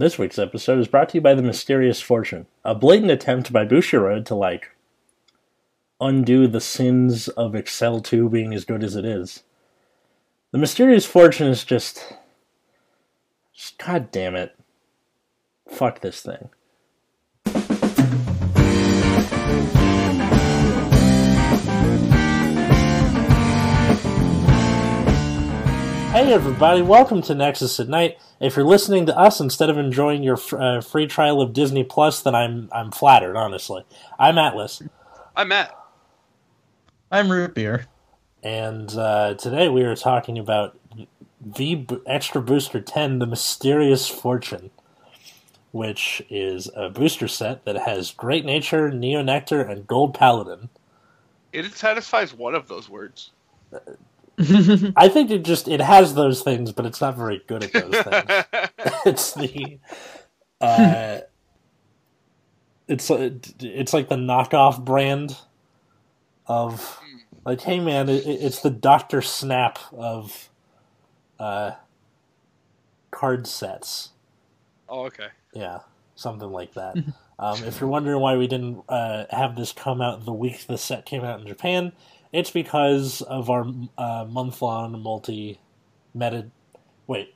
This 0.00 0.18
week's 0.18 0.38
episode 0.38 0.78
is 0.78 0.88
brought 0.88 1.10
to 1.10 1.18
you 1.18 1.20
by 1.20 1.34
The 1.34 1.42
Mysterious 1.42 2.00
Fortune, 2.00 2.46
a 2.64 2.74
blatant 2.74 3.10
attempt 3.10 3.52
by 3.52 3.66
Bushiroad 3.66 4.24
to, 4.24 4.34
like, 4.34 4.70
undo 6.00 6.46
the 6.46 6.58
sins 6.58 7.28
of 7.28 7.54
Excel 7.54 8.00
2 8.00 8.30
being 8.30 8.54
as 8.54 8.64
good 8.64 8.82
as 8.82 8.96
it 8.96 9.04
is. 9.04 9.42
The 10.52 10.58
Mysterious 10.58 11.04
Fortune 11.04 11.48
is 11.48 11.64
just. 11.64 12.14
just 13.52 13.76
God 13.76 14.10
damn 14.10 14.36
it. 14.36 14.56
Fuck 15.68 16.00
this 16.00 16.22
thing. 16.22 16.48
Hey 26.20 26.34
everybody, 26.34 26.82
welcome 26.82 27.22
to 27.22 27.34
Nexus 27.34 27.80
at 27.80 27.88
Night. 27.88 28.18
If 28.40 28.54
you're 28.54 28.66
listening 28.66 29.06
to 29.06 29.16
us 29.16 29.40
instead 29.40 29.70
of 29.70 29.78
enjoying 29.78 30.22
your 30.22 30.38
uh, 30.52 30.82
free 30.82 31.06
trial 31.06 31.40
of 31.40 31.54
Disney 31.54 31.82
Plus, 31.82 32.20
then 32.20 32.34
I'm 32.34 32.68
I'm 32.72 32.90
flattered, 32.90 33.36
honestly. 33.36 33.84
I'm 34.18 34.36
Atlas, 34.36 34.82
I'm 35.34 35.48
Matt. 35.48 35.74
I'm 37.10 37.32
root 37.32 37.54
beer. 37.54 37.86
and 38.42 38.94
uh, 38.94 39.32
today 39.32 39.70
we 39.70 39.82
are 39.82 39.96
talking 39.96 40.38
about 40.38 40.78
V 41.40 41.76
B- 41.76 41.98
Extra 42.04 42.42
Booster 42.42 42.82
10: 42.82 43.18
The 43.18 43.26
Mysterious 43.26 44.06
Fortune, 44.06 44.70
which 45.72 46.20
is 46.28 46.68
a 46.76 46.90
booster 46.90 47.28
set 47.28 47.64
that 47.64 47.78
has 47.78 48.10
Great 48.10 48.44
Nature, 48.44 48.90
Neo 48.90 49.22
Nectar, 49.22 49.62
and 49.62 49.86
Gold 49.86 50.12
Paladin. 50.12 50.68
It 51.54 51.72
satisfies 51.72 52.34
one 52.34 52.54
of 52.54 52.68
those 52.68 52.90
words. 52.90 53.30
I 54.96 55.08
think 55.08 55.30
it 55.30 55.44
just 55.44 55.68
it 55.68 55.80
has 55.80 56.14
those 56.14 56.42
things, 56.42 56.72
but 56.72 56.86
it's 56.86 57.00
not 57.00 57.16
very 57.16 57.42
good 57.46 57.64
at 57.64 57.72
those 57.72 58.02
things. 58.02 58.70
it's 59.06 59.34
the 59.34 59.78
uh, 60.60 61.20
it's 62.88 63.10
it's 63.10 63.92
like 63.92 64.08
the 64.08 64.16
knockoff 64.16 64.84
brand 64.84 65.36
of 66.46 67.00
like 67.44 67.60
hey 67.60 67.80
man 67.80 68.08
it, 68.08 68.26
it's 68.26 68.60
the 68.60 68.70
Doctor 68.70 69.22
Snap 69.22 69.78
of 69.92 70.50
uh, 71.38 71.72
card 73.10 73.46
sets 73.46 74.10
oh, 74.88 75.06
okay. 75.06 75.28
yeah 75.54 75.80
something 76.14 76.50
like 76.50 76.74
that 76.74 76.96
um, 77.38 77.62
if 77.64 77.80
you're 77.80 77.88
wondering 77.88 78.20
why 78.20 78.36
we 78.36 78.46
didn't 78.46 78.82
uh, 78.88 79.24
have 79.30 79.54
this 79.56 79.72
come 79.72 80.00
out 80.00 80.24
the 80.24 80.32
week 80.32 80.66
the 80.66 80.76
set 80.76 81.06
came 81.06 81.24
out 81.24 81.40
in 81.40 81.46
Japan 81.46 81.92
it's 82.32 82.50
because 82.50 83.22
of 83.22 83.50
our 83.50 83.66
uh, 83.98 84.26
month 84.28 84.62
long 84.62 85.00
multi 85.02 85.60
meta 86.14 86.50
wait 87.06 87.34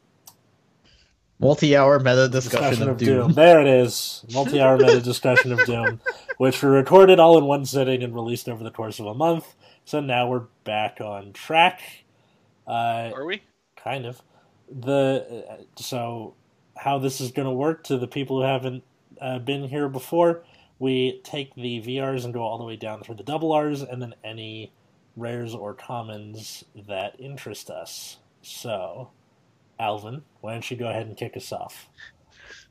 Multi-hour 1.41 1.99
meta 1.99 2.29
discussion, 2.29 2.71
discussion 2.71 2.89
of, 2.91 2.97
Doom. 2.97 3.33
There 3.33 3.61
it 3.61 3.67
is. 3.67 4.25
Multi 4.33 4.61
hour 4.61 4.79
meta 4.79 5.01
discussion 5.01 5.53
of 5.53 5.65
Doom, 5.67 6.01
which 6.39 6.63
we 6.63 6.69
recorded 6.69 7.19
all 7.19 7.37
in 7.37 7.45
one 7.45 7.65
sitting 7.67 8.03
and 8.03 8.15
released 8.15 8.49
over 8.49 8.63
the 8.63 8.71
course 8.71 9.01
of 9.01 9.07
a 9.07 9.15
month. 9.15 9.55
So 9.85 10.01
now 10.01 10.29
we're 10.29 10.45
back 10.65 11.01
on 11.01 11.33
track. 11.33 11.83
Uh, 12.67 13.11
Are 13.15 13.27
we? 13.27 13.43
kind 13.77 14.07
of. 14.07 14.23
The 14.71 15.45
uh, 15.51 15.57
so 15.77 16.35
how 16.77 16.99
this 16.99 17.21
is 17.21 17.33
going 17.33 17.47
to 17.47 17.53
work 17.53 17.85
to 17.85 17.99
the 17.99 18.09
people 18.09 18.41
who 18.41 18.47
haven't 18.47 18.85
uh, 19.21 19.41
been 19.41 19.69
here 19.69 19.89
before. 19.89 20.45
We 20.79 21.21
take 21.25 21.55
the 21.55 21.81
VRs 21.83 22.25
and 22.25 22.33
go 22.33 22.43
all 22.43 22.59
the 22.59 22.65
way 22.65 22.77
down 22.77 23.03
through 23.03 23.17
the 23.17 23.23
double 23.23 23.57
Rs, 23.59 23.83
and 23.83 24.01
then 24.01 24.15
any 24.25 24.73
rares 25.17 25.55
or 25.55 25.75
commons 25.75 26.65
that 26.89 27.17
interest 27.19 27.71
us. 27.71 28.19
So, 28.43 29.11
Alvin, 29.79 30.23
why 30.41 30.53
don't 30.53 30.71
you 30.71 30.77
go 30.77 30.89
ahead 30.89 31.07
and 31.07 31.17
kick 31.17 31.37
us 31.37 31.53
off? 31.53 31.89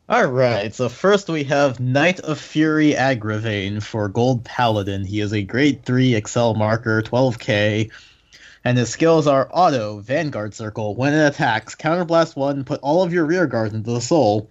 All 0.09 0.25
right. 0.25 0.75
So 0.75 0.89
first 0.89 1.29
we 1.29 1.45
have 1.45 1.79
Knight 1.79 2.19
of 2.19 2.37
Fury 2.37 2.91
Agravain 2.91 3.81
for 3.81 4.09
Gold 4.09 4.43
Paladin. 4.43 5.05
He 5.05 5.21
is 5.21 5.33
a 5.33 5.43
Grade 5.43 5.85
Three 5.85 6.13
Excel 6.13 6.55
marker, 6.55 7.01
12k, 7.01 7.89
and 8.65 8.77
his 8.77 8.89
skills 8.89 9.27
are 9.27 9.49
Auto 9.49 9.99
Vanguard 9.99 10.53
Circle. 10.53 10.95
When 10.95 11.13
it 11.13 11.25
attacks, 11.25 11.75
counterblast 11.75 12.35
one. 12.35 12.65
Put 12.65 12.81
all 12.81 13.03
of 13.03 13.13
your 13.13 13.25
rear 13.25 13.47
guards 13.47 13.73
into 13.73 13.91
the 13.91 14.01
soul. 14.01 14.49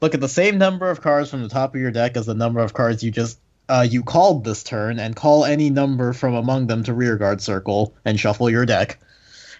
Look 0.00 0.14
at 0.14 0.20
the 0.20 0.28
same 0.28 0.56
number 0.56 0.88
of 0.88 1.02
cards 1.02 1.28
from 1.28 1.42
the 1.42 1.48
top 1.50 1.74
of 1.74 1.80
your 1.80 1.90
deck 1.90 2.16
as 2.16 2.24
the 2.24 2.34
number 2.34 2.60
of 2.60 2.72
cards 2.72 3.02
you 3.02 3.10
just 3.10 3.38
uh, 3.68 3.86
you 3.88 4.02
called 4.02 4.44
this 4.44 4.62
turn, 4.62 4.98
and 4.98 5.14
call 5.14 5.44
any 5.44 5.70
number 5.70 6.12
from 6.12 6.34
among 6.34 6.66
them 6.66 6.84
to 6.84 6.94
rearguard 6.94 7.40
circle 7.40 7.94
and 8.04 8.18
shuffle 8.18 8.48
your 8.50 8.66
deck. 8.66 8.98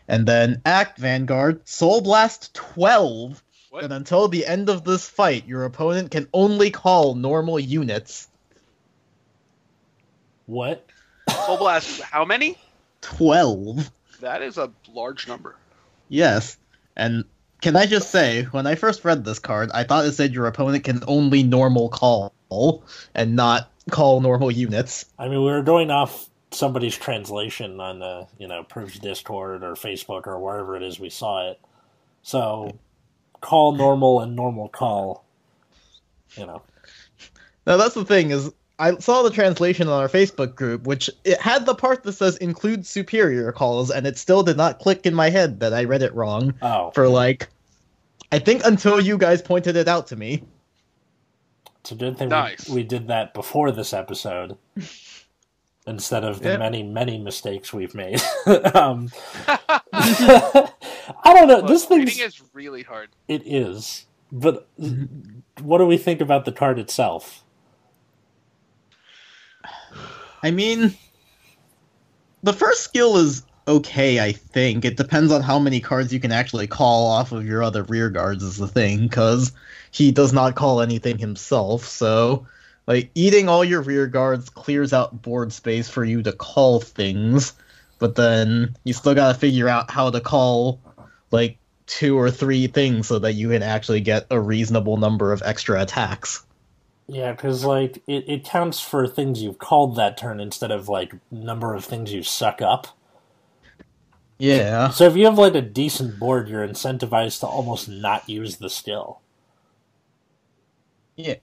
And 0.09 0.27
then 0.27 0.63
act 0.65 0.99
Vanguard, 0.99 1.69
Soul 1.69 2.01
Blast 2.01 2.55
12 2.55 3.43
What? 3.71 3.85
and 3.85 3.93
until 3.93 4.29
the 4.29 4.47
end 4.47 4.71
of 4.71 4.85
this 4.85 5.09
fight, 5.09 5.47
your 5.47 5.65
opponent 5.65 6.11
can 6.11 6.29
only 6.33 6.71
call 6.71 7.15
normal 7.15 7.61
units. 7.61 8.29
What? 10.47 10.87
Soul 11.29 11.59
Blast, 11.59 12.01
how 12.01 12.25
many? 12.25 12.57
12. 13.03 13.91
That 14.21 14.43
is 14.43 14.57
a 14.57 14.73
large 14.93 15.29
number. 15.29 15.57
Yes. 16.09 16.57
And 16.97 17.25
can 17.61 17.77
I 17.77 17.87
just 17.87 18.11
say, 18.11 18.45
when 18.45 18.67
I 18.67 18.75
first 18.75 19.05
read 19.05 19.25
this 19.25 19.39
card, 19.39 19.71
I 19.73 19.85
thought 19.85 20.07
it 20.07 20.13
said 20.13 20.33
your 20.33 20.47
opponent 20.47 20.85
can 20.85 21.05
only 21.07 21.43
normal 21.43 21.89
call 21.91 22.33
and 23.15 23.37
not 23.37 23.71
call 23.89 24.21
normal 24.21 24.51
units. 24.51 25.07
I 25.19 25.29
mean, 25.29 25.41
we 25.41 25.51
were 25.51 25.63
going 25.63 25.91
off 25.91 26.29
somebody's 26.51 26.97
translation 26.97 27.81
on, 27.81 27.99
the 27.99 28.27
you 28.39 28.49
know, 28.49 28.63
Proof's 28.65 28.99
Discord 28.99 29.63
or 29.63 29.73
Facebook 29.75 30.27
or 30.27 30.39
wherever 30.39 30.77
it 30.77 30.83
is 30.83 30.99
we 30.99 31.11
saw 31.11 31.51
it. 31.51 31.61
So, 32.23 32.79
call 33.41 33.73
normal 33.73 34.21
and 34.21 34.35
normal 34.35 34.69
call. 34.69 35.25
You 36.37 36.47
know. 36.47 36.63
Now 37.67 37.77
that's 37.77 37.95
the 37.95 38.05
thing 38.05 38.31
is 38.31 38.51
I 38.79 38.97
saw 38.99 39.23
the 39.23 39.31
translation 39.31 39.89
on 39.89 40.01
our 40.01 40.09
Facebook 40.09 40.55
group, 40.55 40.87
which 40.87 41.11
it 41.25 41.41
had 41.41 41.67
the 41.67 41.75
part 41.75 42.05
that 42.05 42.13
says 42.13 42.37
include 42.37 42.87
superior 42.87 43.51
calls, 43.53 43.91
and 43.91 44.07
it 44.07 44.17
still 44.17 44.43
did 44.43 44.57
not 44.57 44.79
click 44.79 45.05
in 45.05 45.15
my 45.15 45.31
head 45.31 45.61
that 45.61 45.75
I 45.75 45.85
read 45.85 46.03
it 46.03 46.15
wrong 46.15 46.55
Oh, 46.63 46.91
for 46.93 47.09
like 47.09 47.49
I 48.31 48.39
think 48.39 48.63
until 48.65 49.01
you 49.01 49.19
guys 49.19 49.43
pointed 49.43 49.77
it 49.77 49.89
out 49.89 50.07
to 50.09 50.17
me. 50.17 50.45
It's 51.89 51.93
a 51.93 52.05
good 52.05 52.19
thing 52.19 52.29
Nice. 52.29 52.69
we, 52.69 52.77
we 52.77 52.83
did 52.83 53.09
that 53.09 53.33
before 53.33 53.73
this 53.73 53.95
episode 53.95 54.59
instead 55.87 56.23
of 56.23 56.41
the 56.43 56.51
Yeah. 56.51 56.57
many, 56.59 56.83
many 56.83 57.17
mistakes 57.17 57.73
we've 57.73 57.95
made. 57.95 58.21
um, 58.75 59.11
I 59.47 60.71
don't 61.25 61.49
know. 61.49 61.63
This 61.67 61.85
Look, 61.85 61.89
thing's. 62.01 62.11
reading 62.11 62.27
is 62.27 62.43
really 62.53 62.83
hard. 62.83 63.09
It 63.27 63.43
is. 63.47 64.05
But 64.31 64.69
what 65.63 65.79
do 65.79 65.87
we 65.87 65.97
think 65.97 66.21
about 66.21 66.45
the 66.45 66.53
card 66.53 66.79
itself? 66.79 67.43
I 70.43 70.51
mean, 70.51 70.95
the 72.43 72.53
first 72.53 72.83
skill 72.83 73.17
is 73.17 73.45
okay, 73.69 74.21
I 74.21 74.33
think. 74.33 74.85
It 74.85 74.97
depends 74.97 75.31
on 75.31 75.43
how 75.43 75.59
many 75.59 75.81
cards 75.81 76.13
you 76.13 76.19
can 76.19 76.33
actually 76.33 76.67
call 76.67 77.07
off 77.07 77.31
of 77.31 77.47
your 77.47 77.63
other 77.63 77.83
rear 77.85 78.11
guards, 78.11 78.43
is 78.43 78.57
the 78.57 78.67
thing, 78.67 79.07
because 79.07 79.53
he 79.91 80.11
does 80.11 80.33
not 80.33 80.57
call 80.57 80.81
anything 80.81 81.19
himself, 81.19 81.85
so. 81.85 82.47
Like, 82.87 83.11
eating 83.15 83.51
all 83.51 83.65
your 83.65 83.83
rear 83.83 84.07
guards 84.07 84.49
clears 84.49 84.95
out 84.95 85.21
board 85.21 85.53
space 85.53 85.91
for 85.91 86.05
you 86.05 86.23
to 86.23 86.33
call 86.33 86.81
things, 86.81 87.53
but 87.99 88.15
then 88.15 88.75
you 88.85 88.95
still 88.95 89.15
gotta 89.15 89.39
figure 89.39 89.69
out 89.69 89.91
how 89.91 90.09
to 90.09 90.21
call, 90.21 90.81
like, 91.31 91.59
two 91.87 92.19
or 92.19 92.31
three 92.31 92.67
things 92.67 93.09
so 93.09 93.19
that 93.19 93.33
you 93.33 93.51
can 93.51 93.63
actually 93.63 94.01
get 94.01 94.27
a 94.31 94.41
reasonable 94.41 94.97
number 94.97 95.33
of 95.33 95.43
extra 95.45 95.83
attacks. 95.83 96.45
Yeah, 97.09 97.33
because 97.33 97.65
like 97.65 98.03
it, 98.07 98.29
it 98.29 98.45
counts 98.45 98.81
for 98.81 99.09
things 99.09 99.43
you've 99.43 99.59
called 99.59 99.97
that 99.97 100.19
turn 100.19 100.41
instead 100.41 100.71
of 100.71 100.91
like 100.91 101.15
number 101.31 101.75
of 101.75 101.85
things 101.85 102.13
you 102.13 102.23
suck 102.23 102.61
up. 102.61 102.89
Yeah. 104.39 104.91
So 104.91 105.05
if 105.05 105.17
you 105.17 105.25
have 105.25 105.39
like 105.39 105.55
a 105.55 105.63
decent 105.63 106.19
board, 106.19 106.49
you're 106.49 106.67
incentivized 106.67 107.41
to 107.41 107.47
almost 107.47 107.89
not 107.89 108.29
use 108.29 108.57
the 108.57 108.71
skill. 108.71 109.21
Yeah. 111.17 111.35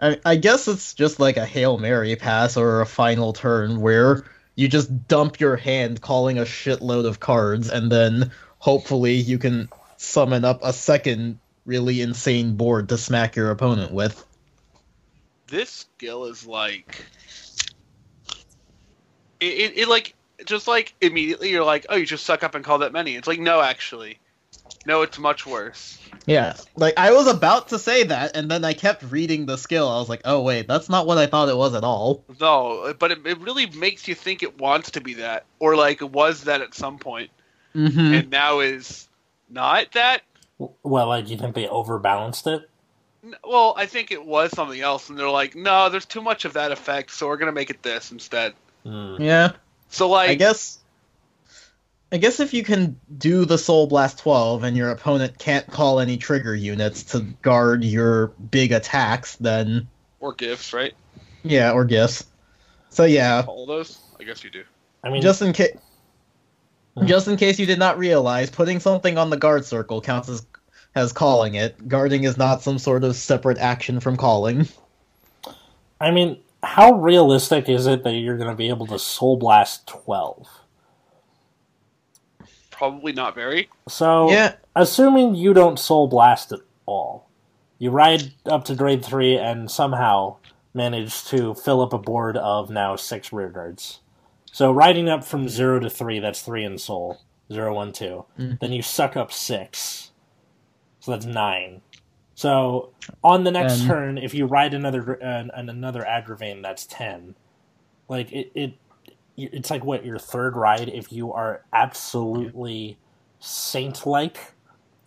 I, 0.00 0.20
I 0.24 0.36
guess 0.36 0.68
it's 0.68 0.94
just 0.94 1.20
like 1.20 1.36
a 1.36 1.44
Hail 1.44 1.78
Mary 1.78 2.14
pass 2.16 2.56
or 2.56 2.80
a 2.80 2.86
final 2.86 3.32
turn 3.32 3.80
where 3.80 4.24
you 4.54 4.68
just 4.68 5.08
dump 5.08 5.40
your 5.40 5.56
hand 5.56 6.00
calling 6.00 6.38
a 6.38 6.42
shitload 6.42 7.06
of 7.06 7.20
cards 7.20 7.68
and 7.68 7.90
then 7.90 8.30
hopefully 8.58 9.14
you 9.14 9.38
can 9.38 9.68
summon 9.96 10.44
up 10.44 10.60
a 10.62 10.72
second 10.72 11.38
really 11.66 12.00
insane 12.00 12.56
board 12.56 12.88
to 12.90 12.98
smack 12.98 13.36
your 13.36 13.50
opponent 13.50 13.92
with. 13.92 14.24
This 15.46 15.70
skill 15.70 16.26
is 16.26 16.46
like. 16.46 17.04
It, 19.40 19.46
it, 19.46 19.78
it 19.78 19.88
like. 19.88 20.14
Just 20.44 20.66
like 20.68 20.94
immediately 21.00 21.50
you're 21.50 21.64
like, 21.64 21.86
oh, 21.88 21.96
you 21.96 22.06
just 22.06 22.24
suck 22.24 22.42
up 22.42 22.54
and 22.54 22.64
call 22.64 22.78
that 22.78 22.92
many. 22.92 23.16
It's 23.16 23.28
like, 23.28 23.40
no, 23.40 23.60
actually. 23.60 24.18
No, 24.86 25.02
it's 25.02 25.18
much 25.18 25.46
worse. 25.46 25.98
Yeah, 26.26 26.54
like 26.76 26.94
I 26.96 27.12
was 27.12 27.26
about 27.26 27.68
to 27.68 27.78
say 27.78 28.04
that 28.04 28.36
and 28.36 28.50
then 28.50 28.64
I 28.64 28.72
kept 28.72 29.02
reading 29.10 29.46
the 29.46 29.56
skill. 29.56 29.88
I 29.88 29.98
was 29.98 30.08
like, 30.08 30.22
"Oh 30.24 30.42
wait, 30.42 30.68
that's 30.68 30.88
not 30.88 31.06
what 31.06 31.18
I 31.18 31.26
thought 31.26 31.48
it 31.48 31.56
was 31.56 31.74
at 31.74 31.84
all." 31.84 32.24
No, 32.40 32.94
but 32.98 33.10
it, 33.10 33.26
it 33.26 33.38
really 33.40 33.66
makes 33.66 34.06
you 34.08 34.14
think 34.14 34.42
it 34.42 34.58
wants 34.58 34.92
to 34.92 35.00
be 35.00 35.14
that. 35.14 35.44
Or 35.58 35.76
like 35.76 36.00
it 36.02 36.10
was 36.10 36.44
that 36.44 36.60
at 36.62 36.74
some 36.74 36.98
point, 36.98 37.30
Mhm. 37.74 38.20
and 38.20 38.30
now 38.30 38.60
is 38.60 39.08
not 39.50 39.92
that. 39.92 40.22
Well, 40.58 41.08
like, 41.08 41.26
do 41.26 41.32
you 41.32 41.38
think 41.38 41.54
they 41.54 41.66
overbalanced 41.66 42.46
it? 42.46 42.68
Well, 43.42 43.74
I 43.76 43.86
think 43.86 44.10
it 44.10 44.24
was 44.24 44.50
something 44.52 44.80
else, 44.80 45.08
and 45.10 45.18
they're 45.18 45.28
like, 45.30 45.56
no, 45.56 45.88
there's 45.88 46.06
too 46.06 46.22
much 46.22 46.44
of 46.44 46.52
that 46.54 46.72
effect, 46.72 47.10
so 47.10 47.26
we're 47.26 47.38
gonna 47.38 47.52
make 47.52 47.70
it 47.70 47.82
this 47.82 48.12
instead. 48.12 48.54
Hmm. 48.84 49.16
Yeah. 49.20 49.52
So 49.94 50.08
like, 50.08 50.30
I 50.30 50.34
guess. 50.34 50.78
I 52.12 52.18
guess 52.18 52.38
if 52.38 52.54
you 52.54 52.62
can 52.62 53.00
do 53.18 53.44
the 53.44 53.58
Soul 53.58 53.88
Blast 53.88 54.18
12 54.20 54.62
and 54.62 54.76
your 54.76 54.90
opponent 54.90 55.36
can't 55.36 55.66
call 55.66 55.98
any 55.98 56.16
trigger 56.16 56.54
units 56.54 57.02
to 57.04 57.20
guard 57.42 57.82
your 57.82 58.28
big 58.28 58.70
attacks, 58.70 59.34
then 59.36 59.88
or 60.20 60.32
gifts, 60.32 60.72
right? 60.72 60.94
yeah, 61.42 61.72
or 61.72 61.84
gifts. 61.84 62.24
So 62.90 63.04
yeah, 63.04 63.42
All 63.48 63.66
those, 63.66 63.98
I 64.20 64.24
guess 64.24 64.44
you 64.44 64.50
do. 64.50 64.62
I 65.02 65.10
mean, 65.10 65.22
just 65.22 65.42
in 65.42 65.52
case 65.52 65.76
Hmm. 66.96 67.06
just 67.06 67.26
in 67.26 67.36
case 67.36 67.58
you 67.58 67.66
did 67.66 67.78
not 67.78 67.98
realize, 67.98 68.50
putting 68.50 68.78
something 68.78 69.18
on 69.18 69.30
the 69.30 69.36
guard 69.36 69.64
circle 69.64 70.00
counts 70.00 70.28
as 70.28 70.46
as 70.94 71.12
calling 71.12 71.56
it. 71.56 71.88
Guarding 71.88 72.22
is 72.22 72.36
not 72.36 72.62
some 72.62 72.78
sort 72.78 73.02
of 73.02 73.16
separate 73.16 73.58
action 73.58 73.98
from 73.98 74.16
calling. 74.16 74.68
I 76.00 76.12
mean, 76.12 76.38
how 76.64 76.92
realistic 76.94 77.68
is 77.68 77.86
it 77.86 78.02
that 78.04 78.14
you're 78.14 78.36
going 78.36 78.50
to 78.50 78.56
be 78.56 78.68
able 78.68 78.86
to 78.86 78.98
Soul 78.98 79.36
Blast 79.36 79.86
12? 79.86 80.48
Probably 82.70 83.12
not 83.12 83.34
very. 83.34 83.68
So, 83.88 84.30
Yeah, 84.30 84.54
assuming 84.74 85.34
you 85.34 85.54
don't 85.54 85.78
Soul 85.78 86.08
Blast 86.08 86.52
at 86.52 86.60
all, 86.86 87.28
you 87.78 87.90
ride 87.90 88.32
up 88.46 88.64
to 88.64 88.74
grade 88.74 89.04
3 89.04 89.38
and 89.38 89.70
somehow 89.70 90.36
manage 90.72 91.24
to 91.26 91.54
fill 91.54 91.80
up 91.80 91.92
a 91.92 91.98
board 91.98 92.36
of 92.36 92.70
now 92.70 92.96
6 92.96 93.32
rear 93.32 93.48
guards. 93.48 94.00
So, 94.50 94.72
riding 94.72 95.08
up 95.08 95.24
from 95.24 95.48
0 95.48 95.80
to 95.80 95.90
3, 95.90 96.18
that's 96.18 96.42
3 96.42 96.64
in 96.64 96.78
Soul. 96.78 97.20
0, 97.52 97.74
1, 97.74 97.92
2. 97.92 98.24
Mhm. 98.38 98.58
Then 98.60 98.72
you 98.72 98.82
suck 98.82 99.16
up 99.16 99.30
6. 99.32 100.10
So 101.00 101.10
that's 101.12 101.26
9. 101.26 101.82
So, 102.34 102.90
on 103.22 103.44
the 103.44 103.50
next 103.52 103.80
And- 103.80 103.88
turn, 103.88 104.18
if 104.18 104.34
you 104.34 104.46
ride 104.46 104.74
another 104.74 105.22
uh, 105.22 105.44
another 105.54 106.02
Agravain, 106.02 106.62
that's 106.62 106.84
10. 106.86 107.34
Like, 108.08 108.32
it, 108.32 108.50
it 108.54 108.72
it's 109.36 109.70
like 109.70 109.84
what 109.84 110.04
your 110.04 110.18
third 110.18 110.56
ride 110.56 110.88
if 110.88 111.12
you 111.12 111.32
are 111.32 111.62
absolutely 111.72 112.96
saint 113.40 114.06
like 114.06 114.52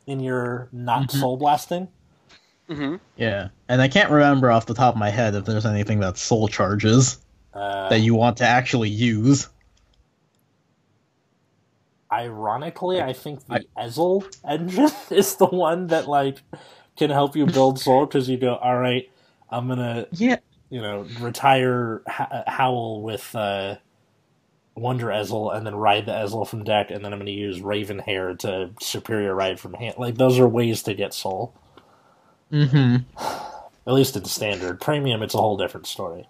in 0.05 0.19
your 0.19 0.67
not 0.71 1.03
Mhm. 1.09 1.19
soul 1.19 1.37
blasting. 1.37 1.87
Mm-hmm. 2.69 2.95
yeah. 3.15 3.47
And 3.69 3.81
I 3.81 3.87
can't 3.87 4.09
remember 4.11 4.51
off 4.51 4.65
the 4.65 4.73
top 4.73 4.95
of 4.95 4.99
my 4.99 5.09
head 5.09 5.35
if 5.35 5.45
there's 5.45 5.65
anything 5.65 6.01
that 6.01 6.17
soul 6.17 6.49
charges 6.49 7.19
Uh, 7.53 7.87
that 7.89 7.99
you 7.99 8.13
want 8.15 8.35
to 8.37 8.45
actually 8.45 8.89
use. 8.89 9.47
ironically, 12.11 13.01
I 13.01 13.13
think 13.13 13.45
the 13.47 13.65
Ezel 13.77 14.25
engine 14.47 14.89
is 15.09 15.35
the 15.35 15.45
one 15.45 15.87
that 15.87 16.07
like 16.07 16.41
can 16.97 17.09
help 17.09 17.35
you 17.35 17.45
build 17.45 17.79
soul 17.79 18.05
because 18.05 18.27
you 18.29 18.37
go, 18.37 18.55
all 18.55 18.77
right, 18.77 19.09
I'm 19.49 19.67
gonna 19.67 20.07
Yeah. 20.11 20.37
you 20.69 20.81
know 20.81 21.05
retire 21.19 22.01
H- 22.07 22.43
Howl 22.47 23.01
with 23.01 23.33
uh, 23.35 23.75
Wonder 24.75 25.07
Ezel 25.07 25.55
and 25.55 25.65
then 25.65 25.75
ride 25.75 26.05
the 26.05 26.11
Ezel 26.11 26.47
from 26.47 26.63
deck, 26.63 26.91
and 26.91 27.03
then 27.03 27.13
I'm 27.13 27.19
gonna 27.19 27.31
use 27.31 27.61
Raven 27.61 27.99
Hair 27.99 28.35
to 28.35 28.71
superior 28.81 29.33
ride 29.33 29.59
from 29.59 29.73
hand. 29.73 29.95
Like 29.97 30.15
those 30.15 30.37
are 30.39 30.47
ways 30.47 30.83
to 30.83 30.93
get 30.93 31.13
soul. 31.13 31.53
Mm-hmm. 32.51 32.97
At 33.87 33.93
least 33.93 34.15
in 34.17 34.25
standard. 34.25 34.79
Premium, 34.81 35.21
it's 35.23 35.33
a 35.33 35.37
whole 35.37 35.57
different 35.57 35.87
story. 35.87 36.27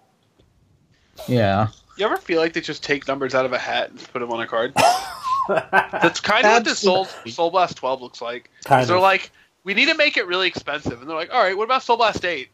Yeah. 1.26 1.68
You 1.96 2.06
ever 2.06 2.16
feel 2.16 2.40
like 2.40 2.52
they 2.52 2.60
just 2.60 2.84
take 2.84 3.08
numbers 3.08 3.34
out 3.34 3.44
of 3.44 3.52
a 3.52 3.58
hat 3.58 3.90
and 3.90 3.98
put 4.12 4.20
them 4.20 4.30
on 4.30 4.40
a 4.40 4.46
card? 4.46 4.72
That's 5.48 6.20
kind 6.20 6.46
of 6.46 6.52
what 6.52 6.64
this 6.64 6.78
Soul 6.78 7.06
Soul 7.26 7.50
Blast 7.50 7.76
12 7.76 8.00
looks 8.02 8.20
like. 8.22 8.50
kind 8.64 8.86
they're 8.88 9.00
like, 9.00 9.30
we 9.68 9.74
need 9.74 9.88
to 9.88 9.94
make 9.94 10.16
it 10.16 10.26
really 10.26 10.48
expensive, 10.48 10.98
and 10.98 11.06
they're 11.10 11.14
like, 11.16 11.30
all 11.30 11.42
right, 11.42 11.54
what 11.54 11.64
about 11.64 11.82
Soul 11.82 11.98
Blast 11.98 12.24
8? 12.24 12.48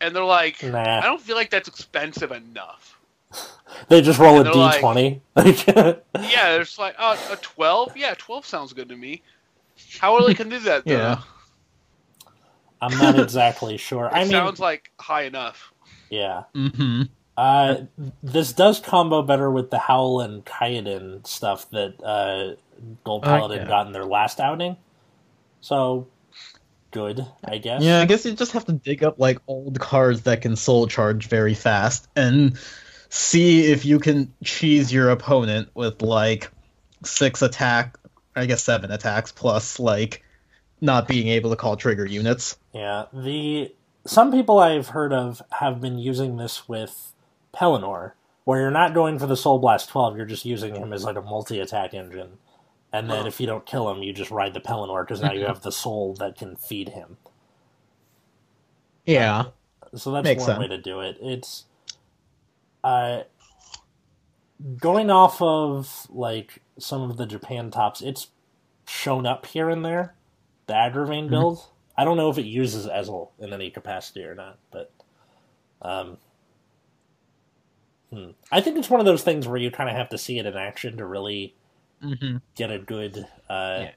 And 0.00 0.14
they're 0.14 0.22
like, 0.24 0.62
I 0.62 1.00
don't 1.00 1.20
feel 1.20 1.34
like 1.34 1.50
that's 1.50 1.66
expensive 1.68 2.30
enough. 2.30 2.98
They 3.88 4.00
just 4.02 4.18
roll 4.20 4.38
a 4.38 4.44
they're 4.44 4.52
like- 4.54 4.80
d20. 4.82 5.20
Yeah, 6.20 6.56
it's 6.60 6.78
like, 6.78 6.94
oh, 7.00 7.18
a 7.32 7.36
12? 7.36 7.96
Yeah, 7.96 8.14
12 8.16 8.46
sounds 8.46 8.72
good 8.74 8.88
to 8.90 8.96
me. 8.96 9.22
How 9.98 10.14
are 10.14 10.24
they 10.24 10.34
can 10.34 10.48
do 10.50 10.58
that? 10.60 10.84
Though? 10.86 10.92
Yeah. 10.92 11.18
I'm 12.80 12.96
not 12.98 13.18
exactly 13.18 13.76
sure. 13.78 14.06
It 14.06 14.12
I 14.12 14.22
mean, 14.22 14.30
sounds 14.30 14.60
like 14.60 14.90
high 15.00 15.22
enough. 15.22 15.72
yeah. 16.10 16.44
Mm-hmm. 16.54 17.02
Uh, 17.36 17.76
this 18.22 18.52
does 18.52 18.78
combo 18.78 19.22
better 19.22 19.50
with 19.50 19.70
the 19.70 19.78
Howl 19.78 20.20
and 20.20 20.44
Kaiden 20.44 21.26
stuff 21.26 21.68
that 21.70 21.94
uh, 22.04 22.56
Gold 23.04 23.24
Oh, 23.24 23.26
Paladin 23.26 23.62
yeah. 23.62 23.68
got 23.68 23.86
in 23.86 23.92
their 23.94 24.04
last 24.04 24.38
outing. 24.38 24.76
So, 25.62 26.08
good, 26.92 27.26
I 27.44 27.58
guess. 27.58 27.82
Yeah, 27.82 28.00
I 28.00 28.04
guess 28.04 28.24
you 28.24 28.32
just 28.32 28.52
have 28.52 28.66
to 28.66 28.72
dig 28.72 29.02
up 29.02 29.18
like 29.18 29.38
old 29.48 29.80
cards 29.80 30.22
that 30.22 30.42
can 30.42 30.54
soul 30.54 30.86
charge 30.86 31.26
very 31.26 31.54
fast 31.54 32.08
and 32.14 32.56
see 33.08 33.72
if 33.72 33.84
you 33.84 33.98
can 33.98 34.32
cheese 34.44 34.92
your 34.92 35.10
opponent 35.10 35.68
with 35.74 36.00
like 36.02 36.50
six 37.04 37.42
attack, 37.42 37.98
I 38.36 38.46
guess 38.46 38.62
seven 38.62 38.90
attacks 38.90 39.32
plus 39.32 39.80
like 39.80 40.22
not 40.80 41.08
being 41.08 41.28
able 41.28 41.50
to 41.50 41.56
call 41.56 41.76
trigger 41.76 42.06
units. 42.06 42.56
Yeah, 42.72 43.06
the 43.12 43.74
some 44.06 44.32
people 44.32 44.58
I've 44.58 44.88
heard 44.88 45.12
of 45.12 45.42
have 45.50 45.80
been 45.80 45.98
using 45.98 46.36
this 46.36 46.68
with 46.68 47.12
Pelennor, 47.54 48.12
where 48.44 48.60
you're 48.60 48.70
not 48.70 48.94
going 48.94 49.18
for 49.18 49.26
the 49.26 49.36
Soul 49.36 49.58
Blast 49.58 49.88
12, 49.90 50.16
you're 50.16 50.26
just 50.26 50.44
using 50.44 50.74
him 50.74 50.92
as 50.92 51.04
like 51.04 51.16
a 51.16 51.22
multi-attack 51.22 51.94
engine. 51.94 52.38
And 52.92 53.10
then 53.10 53.24
Huh. 53.24 53.26
if 53.26 53.40
you 53.40 53.46
don't 53.46 53.66
kill 53.66 53.90
him, 53.90 54.02
you 54.02 54.12
just 54.12 54.30
ride 54.30 54.54
the 54.54 54.60
Pelennor 54.60 55.04
because 55.04 55.22
now 55.22 55.32
you 55.32 55.46
have 55.46 55.62
the 55.62 55.72
soul 55.72 56.14
that 56.14 56.36
can 56.36 56.56
feed 56.56 56.90
him. 56.90 57.18
Yeah. 59.06 59.46
So 59.94 60.12
that's 60.12 60.24
Makes 60.24 60.34
one 60.34 60.46
sense. 60.46 60.58
way 60.58 60.68
to 60.68 60.78
do 60.78 61.00
it. 61.00 61.18
It's 61.20 61.66
uh 62.84 63.22
going 64.78 65.10
off 65.10 65.40
of 65.42 66.06
like 66.10 66.62
some 66.78 67.02
of 67.10 67.16
the 67.16 67.26
Japan 67.26 67.70
tops, 67.70 68.00
it's 68.02 68.28
shown 68.86 69.26
up 69.26 69.46
here 69.46 69.68
and 69.70 69.84
there. 69.84 70.14
The 70.66 70.74
Agravain 70.74 71.28
Mhm. 71.28 71.30
build. 71.30 71.66
I 71.96 72.04
don't 72.04 72.16
know 72.16 72.30
if 72.30 72.38
it 72.38 72.46
uses 72.46 72.86
Ezel 72.86 73.30
in 73.38 73.52
any 73.52 73.70
capacity 73.70 74.24
or 74.24 74.34
not, 74.34 74.58
but 74.70 74.92
um 75.82 76.18
hmm. 78.10 78.30
I 78.50 78.60
think 78.60 78.78
it's 78.78 78.90
one 78.90 79.00
of 79.00 79.06
those 79.06 79.22
things 79.24 79.48
where 79.48 79.58
you 79.58 79.70
kind 79.70 79.90
of 79.90 79.96
have 79.96 80.08
to 80.10 80.18
see 80.18 80.38
it 80.38 80.46
in 80.46 80.56
action 80.56 80.96
to 80.98 81.06
really 81.06 81.54
Mm-hmm. 82.02 82.36
get 82.56 82.70
a 82.70 82.78
good 82.78 83.16
uh 83.48 83.78
Yeah. 83.80 83.90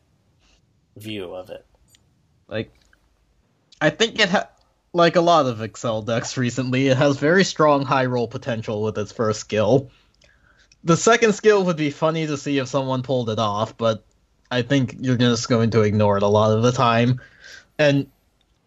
view 0.98 1.34
of 1.34 1.50
it. 1.50 1.66
Like, 2.48 2.72
I 3.82 3.90
think 3.90 4.20
it 4.20 4.30
ha- 4.30 4.50
like 4.94 5.16
a 5.16 5.22
lot 5.22 5.48
of 5.48 5.62
Excel 5.62 6.02
decks 6.04 6.38
recently, 6.38 6.88
it 6.88 6.98
has 6.98 7.18
very 7.18 7.44
strong 7.44 7.84
high 7.84 8.06
roll 8.06 8.28
potential 8.28 8.82
with 8.84 8.98
its 8.98 9.12
first 9.12 9.40
skill. 9.40 9.90
The 10.84 10.96
second 10.96 11.34
skill 11.34 11.64
would 11.66 11.78
be 11.78 11.90
funny 11.90 12.28
to 12.28 12.38
see 12.38 12.60
if 12.60 12.68
someone 12.68 13.02
pulled 13.02 13.30
it 13.30 13.40
off, 13.40 13.76
but 13.76 14.06
I 14.52 14.62
think 14.62 14.98
you're 15.00 15.18
just 15.18 15.50
going 15.50 15.72
to 15.72 15.82
ignore 15.82 16.18
it 16.18 16.24
a 16.24 16.28
lot 16.28 16.56
of 16.56 16.62
the 16.64 16.72
time. 16.72 17.20
And 17.80 18.08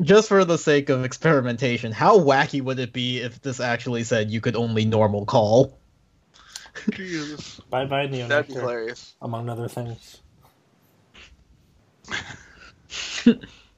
just 0.03 0.29
for 0.29 0.45
the 0.45 0.59
sake 0.59 0.91
of 0.91 1.05
experimentation, 1.05 1.93
how 1.93 2.19
wacky 2.19 2.61
would 2.61 2.79
it 2.81 2.93
be 2.93 3.19
if 3.21 3.41
this 3.41 3.61
actually 3.61 4.03
said 4.05 4.31
you 4.31 4.41
could 4.41 4.57
only 4.57 4.85
normal 4.85 5.25
call? 5.27 5.79
Jesus. 6.91 7.61
Bye 7.71 7.85
bye 7.87 8.07
Neo 8.07 8.27
That'd 8.29 8.49
be 8.49 8.55
hilarious. 8.55 9.15
among 9.23 9.49
other 9.49 9.69
things. 9.69 10.21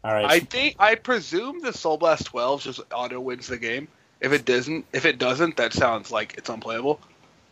All 0.02 0.14
right. 0.14 0.24
I 0.24 0.40
think 0.40 0.76
I 0.78 0.94
presume 0.94 1.60
the 1.60 1.72
Soul 1.72 1.98
Blast 1.98 2.26
12 2.26 2.62
just 2.62 2.80
auto 2.92 3.20
wins 3.20 3.46
the 3.48 3.58
game. 3.58 3.88
If 4.20 4.32
it 4.32 4.44
doesn't, 4.44 4.84
if 4.92 5.04
it 5.04 5.18
doesn't, 5.18 5.56
that 5.56 5.72
sounds 5.72 6.10
like 6.10 6.34
it's 6.38 6.48
unplayable. 6.48 7.00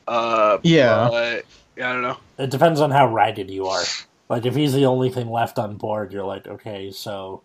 Uh, 0.07 0.59
Yeah. 0.63 1.09
but, 1.11 1.45
yeah, 1.77 1.91
I 1.91 1.93
don't 1.93 2.03
know. 2.03 2.17
It 2.39 2.51
depends 2.51 2.81
on 2.81 2.91
how 2.91 3.13
ragged 3.13 3.51
you 3.51 3.67
are. 3.67 3.83
Like 4.29 4.47
if 4.47 4.55
he's 4.55 4.73
the 4.73 4.85
only 4.87 5.11
thing 5.11 5.31
left 5.31 5.59
on 5.59 5.77
board, 5.77 6.13
you're 6.13 6.25
like, 6.25 6.47
okay, 6.47 6.91
so 6.91 7.43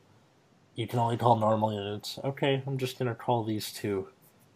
you 0.76 0.88
can 0.88 1.00
only 1.00 1.18
call 1.18 1.38
normal 1.38 1.74
units. 1.74 2.20
Okay, 2.24 2.62
I'm 2.66 2.78
just 2.78 2.98
gonna 3.00 3.16
call 3.16 3.44
these 3.44 3.72
two 3.72 4.08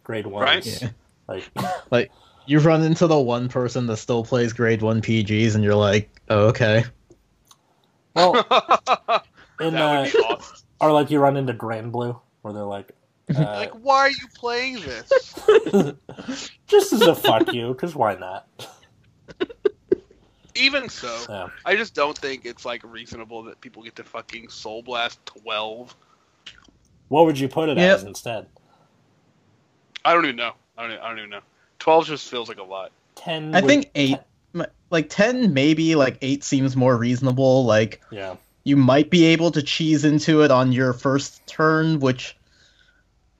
grade 0.04 0.26
ones. 0.26 0.44
Right. 0.44 0.82
Yeah. 0.82 0.88
Like 1.26 1.50
Like, 1.90 2.10
you 2.48 2.58
run 2.60 2.82
into 2.82 3.06
the 3.06 3.18
one 3.18 3.48
person 3.48 3.86
that 3.86 3.98
still 3.98 4.24
plays 4.24 4.52
grade 4.52 4.80
1 4.82 5.02
PGs, 5.02 5.54
and 5.54 5.62
you're 5.62 5.74
like, 5.74 6.10
oh, 6.30 6.46
okay. 6.48 6.84
well 8.14 8.32
that 8.50 9.22
in 9.60 9.74
would 9.74 9.80
uh, 9.80 10.04
be 10.04 10.18
awesome. 10.18 10.56
or 10.80 10.92
like 10.92 11.10
you 11.10 11.20
run 11.20 11.36
into 11.36 11.52
Granblue 11.52 12.18
where 12.42 12.54
they're 12.54 12.62
like, 12.62 12.90
uh, 13.36 13.42
Like, 13.42 13.72
why 13.72 13.98
are 13.98 14.10
you 14.10 14.26
playing 14.34 14.80
this? 14.80 15.34
just 16.66 16.92
as 16.94 17.02
a 17.02 17.14
fuck 17.14 17.52
you, 17.52 17.68
because 17.68 17.94
why 17.94 18.14
not? 18.14 18.48
Even 20.54 20.88
so, 20.88 21.14
Yeah. 21.28 21.48
I 21.64 21.76
just 21.76 21.94
don't 21.94 22.16
think 22.16 22.44
it's 22.44 22.64
like 22.64 22.82
reasonable 22.82 23.44
that 23.44 23.60
people 23.60 23.82
get 23.82 23.94
to 23.96 24.04
fucking 24.04 24.48
Soul 24.48 24.82
Blast 24.82 25.24
12. 25.26 25.94
What 27.08 27.26
would 27.26 27.38
you 27.38 27.48
put 27.48 27.68
it 27.68 27.76
Yep. 27.76 27.96
as 27.96 28.04
instead? 28.04 28.46
I 30.04 30.14
don't 30.14 30.24
even 30.24 30.36
know. 30.36 30.52
I 30.76 30.86
don't. 30.88 30.98
I 31.00 31.08
don't 31.08 31.18
even 31.18 31.30
know. 31.30 31.40
12 31.78 32.06
just 32.06 32.28
feels 32.28 32.48
like 32.48 32.58
a 32.58 32.62
lot. 32.64 32.92
Ten. 33.14 33.54
I 33.54 33.60
think 33.60 33.90
8. 33.94 34.18
m- 34.54 34.66
Like 34.90 35.08
10, 35.10 35.52
maybe, 35.54 35.94
like 35.94 36.18
8 36.22 36.42
seems 36.44 36.74
more 36.76 36.96
reasonable. 36.96 37.64
Like, 37.64 38.00
Yeah. 38.10 38.36
you 38.64 38.76
might 38.76 39.10
be 39.10 39.26
able 39.26 39.50
to 39.52 39.62
cheese 39.62 40.04
into 40.04 40.42
it 40.42 40.50
on 40.50 40.72
your 40.72 40.92
first 40.92 41.46
turn, 41.46 42.00
which 42.00 42.36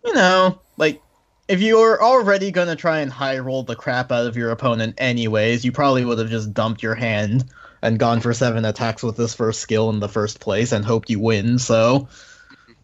you 0.04 0.14
know, 0.14 0.60
like 0.76 1.02
if 1.48 1.60
you 1.60 1.78
were 1.78 2.02
already 2.02 2.50
gonna 2.50 2.76
try 2.76 3.00
and 3.00 3.10
high 3.12 3.38
roll 3.38 3.62
the 3.62 3.74
crap 3.76 4.12
out 4.12 4.26
of 4.26 4.36
your 4.36 4.50
opponent 4.50 4.94
anyways, 4.98 5.64
you 5.64 5.72
probably 5.72 6.04
would 6.04 6.18
have 6.18 6.30
just 6.30 6.54
dumped 6.54 6.82
your 6.82 6.94
hand 6.94 7.44
and 7.82 7.98
gone 7.98 8.20
for 8.20 8.32
seven 8.34 8.64
attacks 8.64 9.02
with 9.02 9.16
this 9.16 9.34
first 9.34 9.60
skill 9.60 9.90
in 9.90 10.00
the 10.00 10.08
first 10.08 10.40
place 10.40 10.72
and 10.72 10.84
hoped 10.84 11.10
you 11.10 11.20
win. 11.20 11.58
So, 11.58 12.08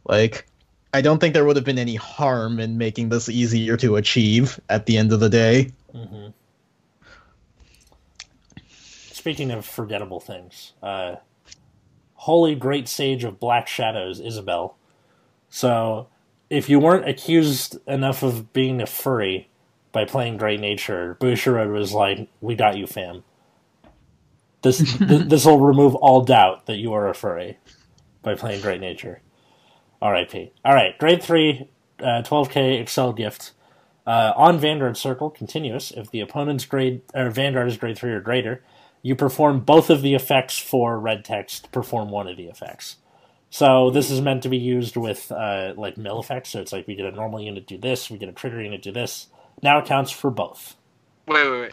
like, 0.06 0.46
I 0.94 1.00
don't 1.00 1.18
think 1.18 1.34
there 1.34 1.44
would 1.44 1.56
have 1.56 1.64
been 1.64 1.78
any 1.78 1.96
harm 1.96 2.60
in 2.60 2.78
making 2.78 3.08
this 3.08 3.28
easier 3.28 3.76
to 3.78 3.96
achieve 3.96 4.60
at 4.68 4.86
the 4.86 4.96
end 4.96 5.12
of 5.12 5.18
the 5.18 5.28
day. 5.28 5.72
hmm 5.92 6.28
Speaking 9.10 9.50
of 9.50 9.66
forgettable 9.66 10.20
things, 10.20 10.74
uh, 10.82 11.16
Holy 12.14 12.54
Great 12.54 12.86
Sage 12.88 13.24
of 13.24 13.40
Black 13.40 13.66
Shadows, 13.66 14.20
Isabel. 14.20 14.76
So, 15.48 16.08
if 16.50 16.68
you 16.68 16.78
weren't 16.78 17.08
accused 17.08 17.78
enough 17.88 18.22
of 18.22 18.52
being 18.52 18.80
a 18.80 18.86
furry 18.86 19.48
by 19.92 20.04
playing 20.04 20.36
Great 20.36 20.60
Nature, 20.60 21.16
Bushiroad 21.20 21.72
was 21.72 21.92
like, 21.92 22.28
"We 22.40 22.54
got 22.54 22.76
you, 22.76 22.86
fam. 22.86 23.24
This 24.62 24.78
th- 24.98 25.28
this 25.28 25.46
will 25.46 25.60
remove 25.60 25.94
all 25.96 26.20
doubt 26.20 26.66
that 26.66 26.76
you 26.76 26.92
are 26.92 27.08
a 27.08 27.14
furry 27.14 27.58
by 28.22 28.34
playing 28.34 28.60
Great 28.60 28.80
Nature." 28.80 29.22
R.I.P. 30.04 30.52
All 30.64 30.74
right, 30.74 30.96
Grade 30.98 31.22
Three, 31.22 31.66
uh, 31.98 32.22
12k 32.22 32.80
Excel 32.80 33.14
gift. 33.14 33.52
Uh, 34.06 34.34
on 34.36 34.58
Vanguard 34.58 34.98
Circle, 34.98 35.30
continuous. 35.30 35.90
If 35.90 36.10
the 36.10 36.20
opponent's 36.20 36.66
grade 36.66 37.00
or 37.14 37.30
Vanguard 37.30 37.68
is 37.68 37.78
grade 37.78 37.96
three 37.96 38.12
or 38.12 38.20
greater, 38.20 38.62
you 39.00 39.16
perform 39.16 39.60
both 39.60 39.88
of 39.88 40.02
the 40.02 40.14
effects 40.14 40.58
for 40.58 41.00
red 41.00 41.24
text. 41.24 41.72
Perform 41.72 42.10
one 42.10 42.28
of 42.28 42.36
the 42.36 42.48
effects. 42.48 42.96
So 43.48 43.90
this 43.90 44.10
is 44.10 44.20
meant 44.20 44.42
to 44.42 44.50
be 44.50 44.58
used 44.58 44.98
with 44.98 45.32
uh, 45.32 45.72
like 45.78 45.96
mill 45.96 46.20
effects. 46.20 46.50
So 46.50 46.60
it's 46.60 46.70
like 46.72 46.86
we 46.86 46.96
get 46.96 47.06
a 47.06 47.12
normal 47.12 47.40
unit 47.40 47.66
do 47.66 47.78
this, 47.78 48.10
we 48.10 48.18
get 48.18 48.28
a 48.28 48.32
trigger 48.32 48.60
unit 48.60 48.82
do 48.82 48.92
this. 48.92 49.28
Now 49.62 49.78
it 49.78 49.86
counts 49.86 50.10
for 50.10 50.30
both. 50.30 50.76
Wait, 51.26 51.50
wait, 51.50 51.60
wait. 51.60 51.72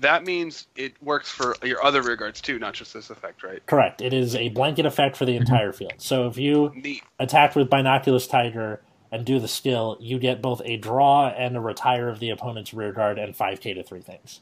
That 0.00 0.24
means 0.24 0.66
it 0.76 1.00
works 1.02 1.30
for 1.30 1.56
your 1.62 1.82
other 1.84 2.02
rear 2.02 2.16
guards 2.16 2.40
too, 2.40 2.58
not 2.58 2.74
just 2.74 2.94
this 2.94 3.10
effect, 3.10 3.42
right? 3.42 3.64
Correct. 3.66 4.00
It 4.00 4.12
is 4.12 4.34
a 4.34 4.48
blanket 4.48 4.86
effect 4.86 5.16
for 5.16 5.24
the 5.24 5.32
mm-hmm. 5.32 5.42
entire 5.42 5.72
field. 5.72 5.94
So 5.98 6.26
if 6.26 6.36
you 6.36 6.72
Neat. 6.74 7.02
attack 7.18 7.54
with 7.54 7.70
Binoculus 7.70 8.26
Tiger 8.26 8.82
and 9.12 9.24
do 9.24 9.38
the 9.38 9.48
skill, 9.48 9.96
you 10.00 10.18
get 10.18 10.42
both 10.42 10.60
a 10.64 10.76
draw 10.76 11.28
and 11.28 11.56
a 11.56 11.60
retire 11.60 12.08
of 12.08 12.18
the 12.18 12.30
opponent's 12.30 12.74
rear 12.74 12.92
guard 12.92 13.18
and 13.18 13.34
5k 13.34 13.74
to 13.74 13.82
three 13.82 14.00
things. 14.00 14.40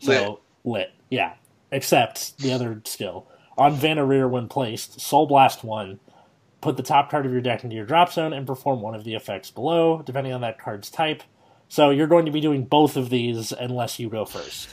So 0.00 0.40
lit. 0.64 0.92
Yeah. 1.10 1.34
Except 1.72 2.38
the 2.38 2.52
other 2.52 2.80
skill. 2.84 3.26
On 3.56 3.74
Vanna 3.74 4.04
Rear 4.04 4.28
when 4.28 4.48
placed, 4.48 5.00
Soul 5.00 5.26
Blast 5.26 5.64
1. 5.64 5.98
Put 6.60 6.76
the 6.76 6.82
top 6.82 7.10
card 7.10 7.24
of 7.24 7.32
your 7.32 7.40
deck 7.40 7.62
into 7.64 7.76
your 7.76 7.86
drop 7.86 8.12
zone 8.12 8.32
and 8.32 8.46
perform 8.46 8.80
one 8.80 8.94
of 8.94 9.04
the 9.04 9.14
effects 9.14 9.50
below, 9.50 10.02
depending 10.04 10.32
on 10.32 10.40
that 10.40 10.58
card's 10.58 10.90
type. 10.90 11.22
So 11.68 11.90
you're 11.90 12.06
going 12.06 12.26
to 12.26 12.32
be 12.32 12.40
doing 12.40 12.64
both 12.64 12.96
of 12.96 13.10
these 13.10 13.52
unless 13.52 13.98
you 13.98 14.08
go 14.08 14.24
first. 14.24 14.68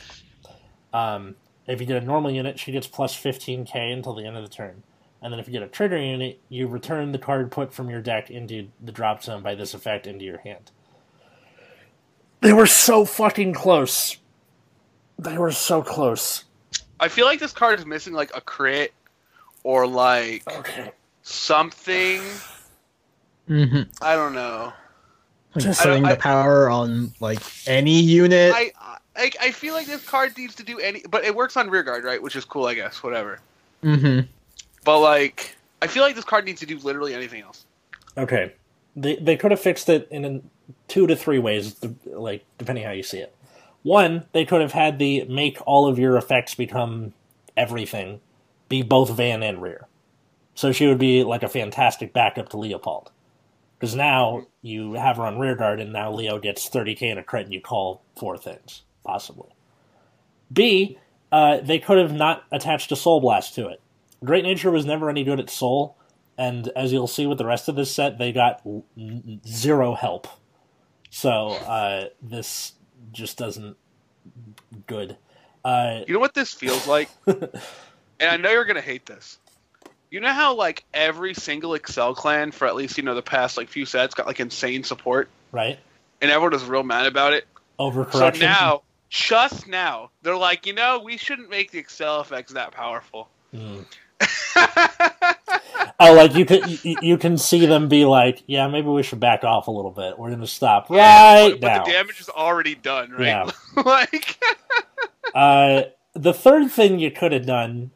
Um, 0.94 1.36
if 1.68 1.82
you 1.82 1.86
get 1.86 2.02
a 2.02 2.06
normal 2.06 2.32
unit, 2.32 2.58
she 2.60 2.72
gets 2.72 2.88
plus 2.88 3.16
15k 3.16 3.92
until 3.94 4.14
the 4.16 4.26
end 4.26 4.38
of 4.38 4.44
the 4.44 4.50
turn. 4.50 4.84
And 5.22 5.34
then 5.34 5.40
if 5.40 5.48
you 5.48 5.52
get 5.54 5.64
a 5.64 5.68
trigger 5.68 5.98
unit, 5.98 6.40
you 6.50 6.68
return 6.68 7.12
the 7.12 7.18
card 7.18 7.52
put 7.52 7.74
from 7.74 7.90
your 7.90 8.02
deck 8.02 8.30
into 8.30 8.68
the 8.82 8.92
drop 8.92 9.24
zone 9.24 9.42
by 9.42 9.56
this 9.56 9.74
effect 9.74 10.08
into 10.08 10.24
your 10.24 10.38
hand. 10.40 10.72
They 12.42 12.54
were 12.54 12.68
so 12.68 13.06
fucking 13.06 13.54
close. 13.54 14.18
They 15.18 15.38
were 15.38 15.52
so 15.52 15.82
close. 15.82 16.44
I 17.00 17.08
feel 17.08 17.26
like 17.26 17.40
this 17.40 17.54
card 17.54 17.80
is 17.80 17.86
missing 17.86 18.14
like 18.14 18.32
a 18.36 18.42
crit 18.42 18.94
or 19.64 19.88
like 19.88 20.44
Okay. 20.48 20.92
something. 21.24 22.22
Mm-hmm. 23.50 23.82
I 24.02 24.16
don't 24.16 24.34
know. 24.34 24.74
Just- 25.58 25.82
putting 25.82 26.06
I- 26.06 26.14
the 26.14 26.20
power 26.20 26.70
on 26.70 27.14
like 27.20 27.40
any 27.68 28.00
unit. 28.02 28.54
I, 28.54 28.72
I 29.16 29.32
I 29.42 29.52
feel 29.52 29.74
like 29.74 29.88
this 29.88 30.04
card 30.06 30.38
needs 30.38 30.56
to 30.56 30.64
do 30.64 30.80
any, 30.80 31.04
but 31.10 31.24
it 31.24 31.34
works 31.36 31.56
on 31.58 31.70
rear 31.70 31.84
guard, 31.84 32.04
right? 32.04 32.22
Which 32.22 32.36
is 32.36 32.44
cool, 32.46 32.66
I 32.66 32.74
guess. 32.74 33.02
Whatever. 33.04 33.40
mm-hmm. 33.84 34.28
But 34.84 35.00
like, 35.00 35.56
I 35.82 35.88
feel 35.88 36.04
like 36.04 36.16
this 36.16 36.26
card 36.26 36.46
needs 36.46 36.60
to 36.60 36.66
do 36.66 36.78
literally 36.80 37.14
anything 37.14 37.42
else. 37.42 37.66
Okay. 38.18 38.54
They 38.96 39.16
they 39.16 39.36
could 39.38 39.52
have 39.52 39.60
fixed 39.60 39.90
it 39.90 40.08
in 40.12 40.50
two 40.88 41.08
to 41.08 41.16
three 41.16 41.40
ways, 41.40 41.76
like 42.06 42.44
depending 42.58 42.84
how 42.86 42.92
you 42.92 43.04
see 43.04 43.20
it. 43.20 43.34
One, 43.84 44.26
they 44.32 44.46
could 44.46 44.62
have 44.62 44.72
had 44.72 45.00
the 45.00 45.26
make 45.26 45.58
all 45.66 45.88
of 45.88 46.00
your 46.00 46.18
effects 46.18 46.56
become 46.56 47.14
everything, 47.56 48.20
be 48.68 48.82
both 48.82 49.10
van 49.12 49.44
and 49.44 49.62
rear. 49.62 49.88
So 50.56 50.72
she 50.72 50.88
would 50.88 50.98
be 50.98 51.24
like 51.24 51.44
a 51.44 51.50
fantastic 51.50 52.14
backup 52.14 52.50
to 52.50 52.58
Leopold. 52.58 53.12
Because 53.78 53.96
now 53.96 54.48
you 54.62 54.94
have 54.94 55.18
her 55.18 55.24
on 55.24 55.38
rear 55.38 55.56
guard, 55.56 55.80
and 55.80 55.92
now 55.92 56.12
Leo 56.12 56.40
gets 56.40 56.70
30k 56.70 57.04
and 57.04 57.20
a 57.20 57.24
crit, 57.24 57.46
and 57.46 57.54
you 57.54 57.62
call 57.62 58.02
four 58.18 58.38
things, 58.38 58.84
possibly. 59.04 59.50
B, 60.52 60.98
uh, 61.32 61.58
they 61.58 61.80
could 61.80 61.98
have 61.98 62.14
not 62.14 62.44
attached 62.52 62.92
a 62.92 62.96
Soul 62.96 63.20
Blast 63.20 63.54
to 63.56 63.68
it. 63.68 63.82
Great 64.24 64.44
Nature 64.44 64.72
was 64.72 64.86
never 64.86 65.10
any 65.10 65.24
good 65.24 65.40
at 65.40 65.50
Soul, 65.50 65.98
and 66.38 66.70
as 66.76 66.94
you'll 66.94 67.08
see 67.08 67.26
with 67.26 67.38
the 67.38 67.46
rest 67.46 67.68
of 67.68 67.76
this 67.76 67.94
set, 67.94 68.18
they 68.18 68.32
got 68.32 68.62
zero 69.48 69.94
help. 69.96 70.28
So 71.10 71.50
uh, 71.50 72.06
this 72.22 72.74
just 73.12 73.38
doesn't 73.38 73.78
good. 74.88 75.18
Uh, 75.64 76.02
You 76.08 76.14
know 76.14 76.20
what 76.20 76.34
this 76.34 76.54
feels 76.54 76.88
like? 76.88 77.10
and 77.28 77.50
I 78.22 78.38
know 78.38 78.52
you're 78.52 78.66
gonna 78.66 78.82
hate 78.82 79.06
this. 79.06 79.40
You 80.12 80.20
know 80.20 80.32
how 80.32 80.56
like 80.56 80.86
every 80.94 81.34
single 81.34 81.74
Excel 81.74 82.16
clan 82.16 82.52
for 82.52 82.68
at 82.68 82.76
least 82.76 82.98
you 82.98 83.04
know 83.04 83.16
the 83.16 83.22
past 83.22 83.58
like 83.58 83.70
few 83.70 83.86
sets 83.86 84.14
got 84.16 84.28
like 84.28 84.40
insane 84.40 84.84
support, 84.84 85.30
right? 85.52 85.80
and 86.22 86.32
everyone 86.32 86.54
was 86.54 86.64
real 86.66 86.84
mad 86.84 87.06
about 87.06 87.34
it. 87.34 87.46
Overcorrection. 87.80 88.38
So 88.38 88.46
now, 88.46 88.82
just 89.10 89.68
now, 89.68 90.12
they're 90.22 90.38
like, 90.38 90.66
you 90.66 90.74
know, 90.74 91.02
we 91.04 91.18
shouldn't 91.18 91.50
make 91.50 91.72
the 91.72 91.80
Excel 91.80 92.22
effects 92.22 92.54
that 92.54 92.72
powerful. 92.72 93.30
Mm. 93.54 93.86
Oh, 95.98 96.14
like 96.14 96.36
you 96.36 96.46
can 96.46 96.70
you, 96.84 96.98
you 97.02 97.18
can 97.18 97.38
see 97.38 97.66
them 97.66 97.88
be 97.88 98.04
like, 98.04 98.44
yeah, 98.48 98.68
maybe 98.68 98.88
we 98.90 99.02
should 99.02 99.22
back 99.22 99.46
off 99.46 99.68
a 99.68 99.72
little 99.72 99.92
bit. 99.92 100.20
We're 100.20 100.30
gonna 100.30 100.46
stop 100.46 100.90
right 100.90 101.52
but, 101.52 101.62
but 101.62 101.68
now. 101.68 101.84
the 101.86 101.92
damage 101.92 102.20
is 102.20 102.28
already 102.28 102.76
done, 102.76 103.12
right? 103.12 103.28
Yeah. 103.28 103.52
like, 103.86 104.38
Uh, 105.34 105.84
the 106.14 106.34
third 106.34 106.72
thing 106.72 106.98
you 106.98 107.12
could 107.12 107.34
have 107.34 107.46
done, 107.46 107.92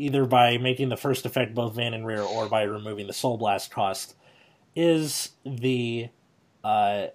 either 0.00 0.24
by 0.24 0.56
making 0.56 0.88
the 0.88 0.96
first 0.96 1.26
effect 1.26 1.54
both 1.54 1.74
van 1.74 1.92
and 1.92 2.06
rear, 2.06 2.22
or 2.22 2.48
by 2.48 2.62
removing 2.62 3.06
the 3.06 3.12
soul 3.12 3.36
blast 3.36 3.70
cost, 3.70 4.14
is 4.74 5.30
the 5.44 6.08
uh, 6.64 7.06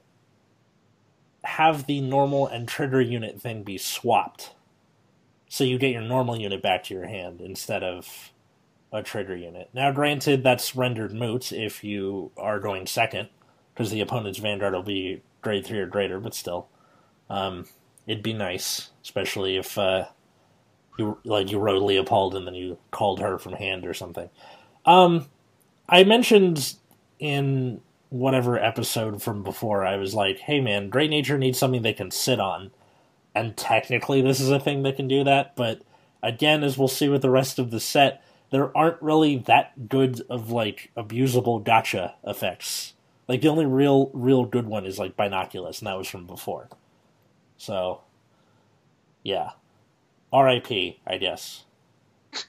have 1.44 1.88
the 1.88 2.02
normal 2.02 2.48
and 2.48 2.68
trigger 2.68 3.02
unit 3.02 3.42
thing 3.42 3.64
be 3.64 3.78
swapped, 3.78 4.54
so 5.50 5.64
you 5.64 5.78
get 5.80 5.92
your 5.92 6.02
normal 6.02 6.40
unit 6.40 6.62
back 6.62 6.84
to 6.84 6.94
your 6.94 7.08
hand 7.08 7.42
instead 7.42 7.84
of 7.84 8.32
a 8.94 9.02
trigger 9.02 9.36
unit. 9.36 9.70
Now, 9.74 9.92
granted, 9.92 10.44
that's 10.44 10.76
rendered 10.76 11.14
moot 11.14 11.52
if 11.52 11.84
you 11.84 12.32
are 12.38 12.60
going 12.60 12.88
second, 12.88 13.30
because 13.74 13.92
the 13.92 14.02
opponent's 14.02 14.40
vanguard 14.40 14.74
will 14.74 14.84
be 14.84 15.22
grade 15.42 15.66
three 15.66 15.80
or 15.80 15.88
greater, 15.88 16.20
but 16.20 16.34
still. 16.34 16.68
Um, 17.30 17.68
it'd 18.08 18.24
be 18.24 18.34
nice, 18.34 18.92
especially 19.04 19.58
if 19.58 19.78
uh, 19.78 20.06
you 20.98 21.18
like 21.24 21.52
you 21.52 21.60
rode 21.60 21.84
Leopold 21.84 22.36
and 22.36 22.48
then 22.48 22.56
you 22.56 22.78
called 22.92 23.20
her 23.20 23.38
from 23.38 23.54
hand 23.54 23.86
or 23.86 23.94
something. 23.94 24.30
Um, 24.86 25.28
I 25.90 26.04
mentioned 26.04 26.76
in 27.20 27.82
whatever 28.10 28.58
episode 28.58 29.22
from 29.22 29.44
before, 29.44 29.86
I 29.86 29.98
was 29.98 30.14
like, 30.14 30.40
"Hey, 30.40 30.60
man, 30.62 30.90
Great 30.90 31.10
Nature 31.10 31.38
needs 31.38 31.58
something 31.60 31.82
they 31.82 31.94
can 31.94 32.12
sit 32.12 32.40
on," 32.40 32.72
and 33.34 33.58
technically, 33.58 34.22
this 34.22 34.40
is 34.40 34.50
a 34.50 34.60
thing 34.60 34.84
that 34.84 34.96
can 34.96 35.08
do 35.08 35.24
that. 35.24 35.56
But 35.56 35.82
again, 36.24 36.64
as 36.64 36.78
we'll 36.78 36.88
see 36.88 37.10
with 37.10 37.22
the 37.22 37.30
rest 37.30 37.60
of 37.60 37.72
the 37.72 37.80
set, 37.80 38.24
there 38.50 38.76
aren't 38.76 39.02
really 39.02 39.38
that 39.38 39.90
good 39.90 40.22
of 40.30 40.52
like 40.52 40.92
abusable 40.96 41.64
gotcha 41.64 42.16
effects. 42.26 42.94
Like 43.28 43.42
the 43.42 43.48
only 43.48 43.66
real, 43.66 44.12
real 44.14 44.46
good 44.46 44.68
one 44.68 44.86
is 44.86 45.00
like 45.00 45.18
binoculars, 45.18 45.80
and 45.80 45.88
that 45.88 45.98
was 45.98 46.08
from 46.08 46.28
before. 46.28 46.70
So, 47.58 48.02
yeah. 49.24 49.52
R.I.P. 50.36 51.00
I 51.08 51.18
guess. 51.18 51.64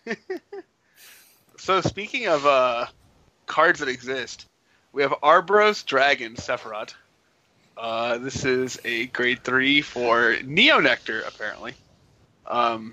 so 1.57 1.81
speaking 1.81 2.27
of 2.27 2.45
uh, 2.45 2.87
cards 3.47 3.79
that 3.79 3.89
exist, 3.89 4.49
we 4.93 5.03
have 5.03 5.13
Arboros 5.23 5.87
Dragon 5.87 6.35
Sephirot. 6.35 6.95
Uh, 7.77 8.19
this 8.19 8.45
is 8.45 8.81
a 8.85 9.07
grade 9.07 9.45
three 9.45 9.83
for 9.83 10.35
Neo 10.45 10.81
Nectar, 10.81 11.21
apparently. 11.21 11.75
Um, 12.45 12.93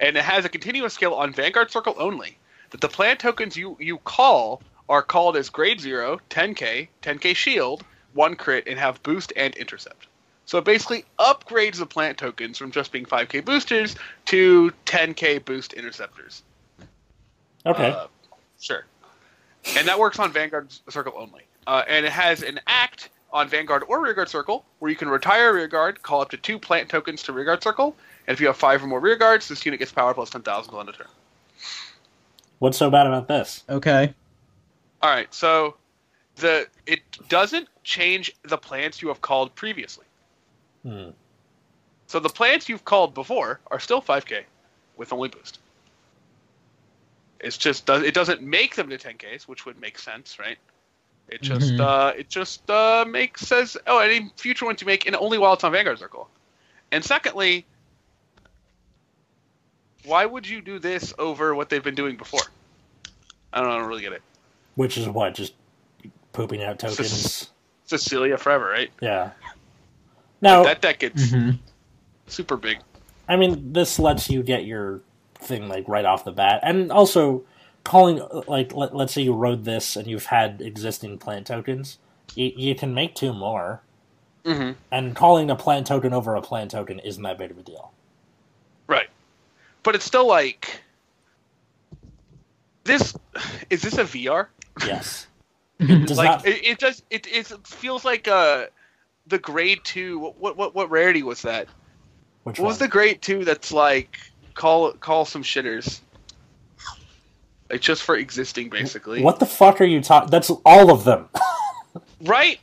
and 0.00 0.16
it 0.16 0.24
has 0.24 0.46
a 0.46 0.48
continuous 0.48 0.94
skill 0.94 1.14
on 1.14 1.34
Vanguard 1.34 1.70
Circle 1.70 1.96
only. 1.98 2.38
That 2.70 2.80
the 2.80 2.88
plant 2.88 3.20
tokens 3.20 3.58
you, 3.58 3.76
you 3.78 3.98
call 3.98 4.62
are 4.88 5.02
called 5.02 5.36
as 5.36 5.50
grade 5.50 5.82
0, 5.82 6.18
10k, 6.30 6.88
10k 7.02 7.36
shield, 7.36 7.84
1 8.14 8.36
crit, 8.36 8.66
and 8.66 8.78
have 8.78 9.02
boost 9.02 9.34
and 9.36 9.54
intercept. 9.56 10.06
So 10.46 10.58
it 10.58 10.64
basically 10.64 11.04
upgrades 11.18 11.78
the 11.78 11.86
plant 11.86 12.18
tokens 12.18 12.58
from 12.58 12.70
just 12.70 12.92
being 12.92 13.04
5k 13.04 13.44
boosters 13.44 13.96
to 14.26 14.72
10k 14.86 15.44
boost 15.44 15.72
interceptors. 15.72 16.42
Okay. 17.64 17.90
Uh, 17.90 18.06
sure. 18.60 18.84
and 19.76 19.86
that 19.86 19.98
works 19.98 20.18
on 20.18 20.32
Vanguard 20.32 20.68
Circle 20.88 21.14
only. 21.16 21.42
Uh, 21.66 21.84
and 21.88 22.04
it 22.04 22.12
has 22.12 22.42
an 22.42 22.60
act 22.66 23.10
on 23.32 23.48
Vanguard 23.48 23.84
or 23.88 24.02
Rearguard 24.02 24.28
Circle 24.28 24.64
where 24.80 24.90
you 24.90 24.96
can 24.96 25.08
retire 25.08 25.50
a 25.50 25.54
Rearguard, 25.54 26.02
call 26.02 26.20
up 26.20 26.30
to 26.30 26.36
two 26.36 26.58
plant 26.58 26.88
tokens 26.88 27.22
to 27.22 27.32
Rearguard 27.32 27.62
Circle, 27.62 27.96
and 28.26 28.34
if 28.34 28.40
you 28.40 28.46
have 28.48 28.56
five 28.56 28.82
or 28.82 28.86
more 28.86 29.00
Rearguards, 29.00 29.48
this 29.48 29.64
unit 29.64 29.78
gets 29.78 29.92
power 29.92 30.12
plus 30.12 30.30
10,000 30.30 30.74
on 30.74 30.88
a 30.88 30.92
turn. 30.92 31.06
What's 32.58 32.78
so 32.78 32.90
bad 32.90 33.06
about 33.06 33.28
this? 33.28 33.64
Okay. 33.68 34.12
All 35.00 35.10
right, 35.10 35.32
so 35.34 35.76
the 36.36 36.68
it 36.86 37.00
doesn't 37.28 37.68
change 37.82 38.34
the 38.44 38.56
plants 38.56 39.02
you 39.02 39.08
have 39.08 39.20
called 39.20 39.54
previously. 39.56 40.04
Hmm. 40.82 41.10
So 42.06 42.18
the 42.20 42.28
plants 42.28 42.68
you've 42.68 42.84
called 42.84 43.14
before 43.14 43.60
are 43.70 43.80
still 43.80 44.02
5k 44.02 44.42
with 44.96 45.12
only 45.12 45.28
boost. 45.28 45.58
It's 47.40 47.56
just 47.56 47.86
does 47.86 48.02
it 48.02 48.14
doesn't 48.14 48.42
make 48.42 48.76
them 48.76 48.88
to 48.90 48.98
10ks, 48.98 49.48
which 49.48 49.66
would 49.66 49.80
make 49.80 49.98
sense, 49.98 50.38
right? 50.38 50.58
It 51.28 51.40
just 51.42 51.72
Mhm. 51.72 51.80
uh, 51.80 52.12
it 52.16 52.28
just 52.28 52.68
uh, 52.70 53.04
makes 53.08 53.42
says 53.42 53.76
oh 53.86 53.98
any 53.98 54.30
future 54.36 54.64
ones 54.64 54.80
you 54.80 54.86
make 54.86 55.06
and 55.06 55.16
only 55.16 55.38
while 55.38 55.54
it's 55.54 55.64
on 55.64 55.72
Vanguard 55.72 55.98
Circle. 55.98 56.28
And 56.92 57.04
secondly, 57.04 57.64
why 60.04 60.26
would 60.26 60.46
you 60.46 60.60
do 60.60 60.78
this 60.78 61.14
over 61.18 61.54
what 61.54 61.68
they've 61.68 61.82
been 61.82 61.94
doing 61.94 62.16
before? 62.16 62.42
I 63.52 63.60
don't, 63.60 63.70
I 63.70 63.78
don't 63.78 63.88
really 63.88 64.02
get 64.02 64.12
it. 64.12 64.22
Which 64.74 64.96
is 64.98 65.08
what? 65.08 65.34
Just 65.34 65.54
pooping 66.32 66.62
out 66.62 66.78
tokens. 66.78 67.50
Cecilia 67.84 68.36
forever, 68.38 68.68
right? 68.68 68.90
Yeah. 69.00 69.30
Now, 70.42 70.64
That 70.64 70.82
deck 70.82 70.98
gets 70.98 71.30
Mhm. 71.30 71.58
super 72.26 72.56
big. 72.58 72.80
I 73.28 73.36
mean, 73.36 73.72
this 73.72 73.98
lets 73.98 74.28
you 74.28 74.42
get 74.42 74.64
your 74.66 75.00
thing 75.36 75.68
like 75.68 75.88
right 75.88 76.04
off 76.04 76.24
the 76.24 76.32
bat, 76.32 76.60
and 76.62 76.92
also 76.92 77.44
calling 77.84 78.20
like 78.46 78.74
let, 78.74 78.94
let's 78.94 79.12
say 79.12 79.22
you 79.22 79.32
rode 79.34 79.64
this 79.64 79.96
and 79.96 80.06
you've 80.06 80.26
had 80.26 80.60
existing 80.60 81.18
plant 81.18 81.46
tokens, 81.46 81.98
you, 82.34 82.52
you 82.56 82.74
can 82.74 82.92
make 82.92 83.14
two 83.14 83.32
more, 83.32 83.80
Mm-hmm. 84.44 84.72
and 84.90 85.14
calling 85.14 85.50
a 85.50 85.54
plant 85.56 85.86
token 85.86 86.12
over 86.12 86.34
a 86.34 86.42
plant 86.42 86.72
token 86.72 86.98
isn't 86.98 87.22
that 87.22 87.38
big 87.38 87.52
of 87.52 87.58
a 87.58 87.62
deal. 87.62 87.92
Right. 88.88 89.08
But 89.84 89.94
it's 89.94 90.04
still 90.04 90.26
like 90.26 90.82
this 92.84 93.14
is 93.70 93.82
this 93.82 93.98
a 93.98 94.04
VR? 94.04 94.48
Yes, 94.84 95.28
it 95.78 96.08
does 96.08 96.18
like 96.18 96.28
not. 96.28 96.46
it, 96.46 96.64
it 96.66 96.78
does 96.78 97.02
it, 97.10 97.26
it 97.30 97.46
feels 97.66 98.04
like 98.04 98.26
uh 98.28 98.66
the 99.26 99.38
grade 99.38 99.80
2 99.84 100.18
what 100.38 100.56
what 100.56 100.74
what 100.74 100.90
rarity 100.90 101.22
was 101.22 101.42
that? 101.42 101.68
Which 102.44 102.58
What 102.58 102.64
one? 102.64 102.68
was 102.68 102.78
the 102.78 102.88
grade 102.88 103.22
2 103.22 103.44
that's 103.44 103.72
like 103.72 104.18
call 104.54 104.92
call 104.92 105.24
some 105.24 105.42
shitters? 105.42 106.00
Like 107.70 107.80
just 107.80 108.02
for 108.02 108.16
existing 108.16 108.68
basically. 108.68 109.22
What 109.22 109.38
the 109.40 109.46
fuck 109.46 109.80
are 109.80 109.84
you 109.84 110.00
talking? 110.02 110.30
That's 110.30 110.50
all 110.64 110.90
of 110.90 111.04
them. 111.04 111.28
Right? 112.24 112.58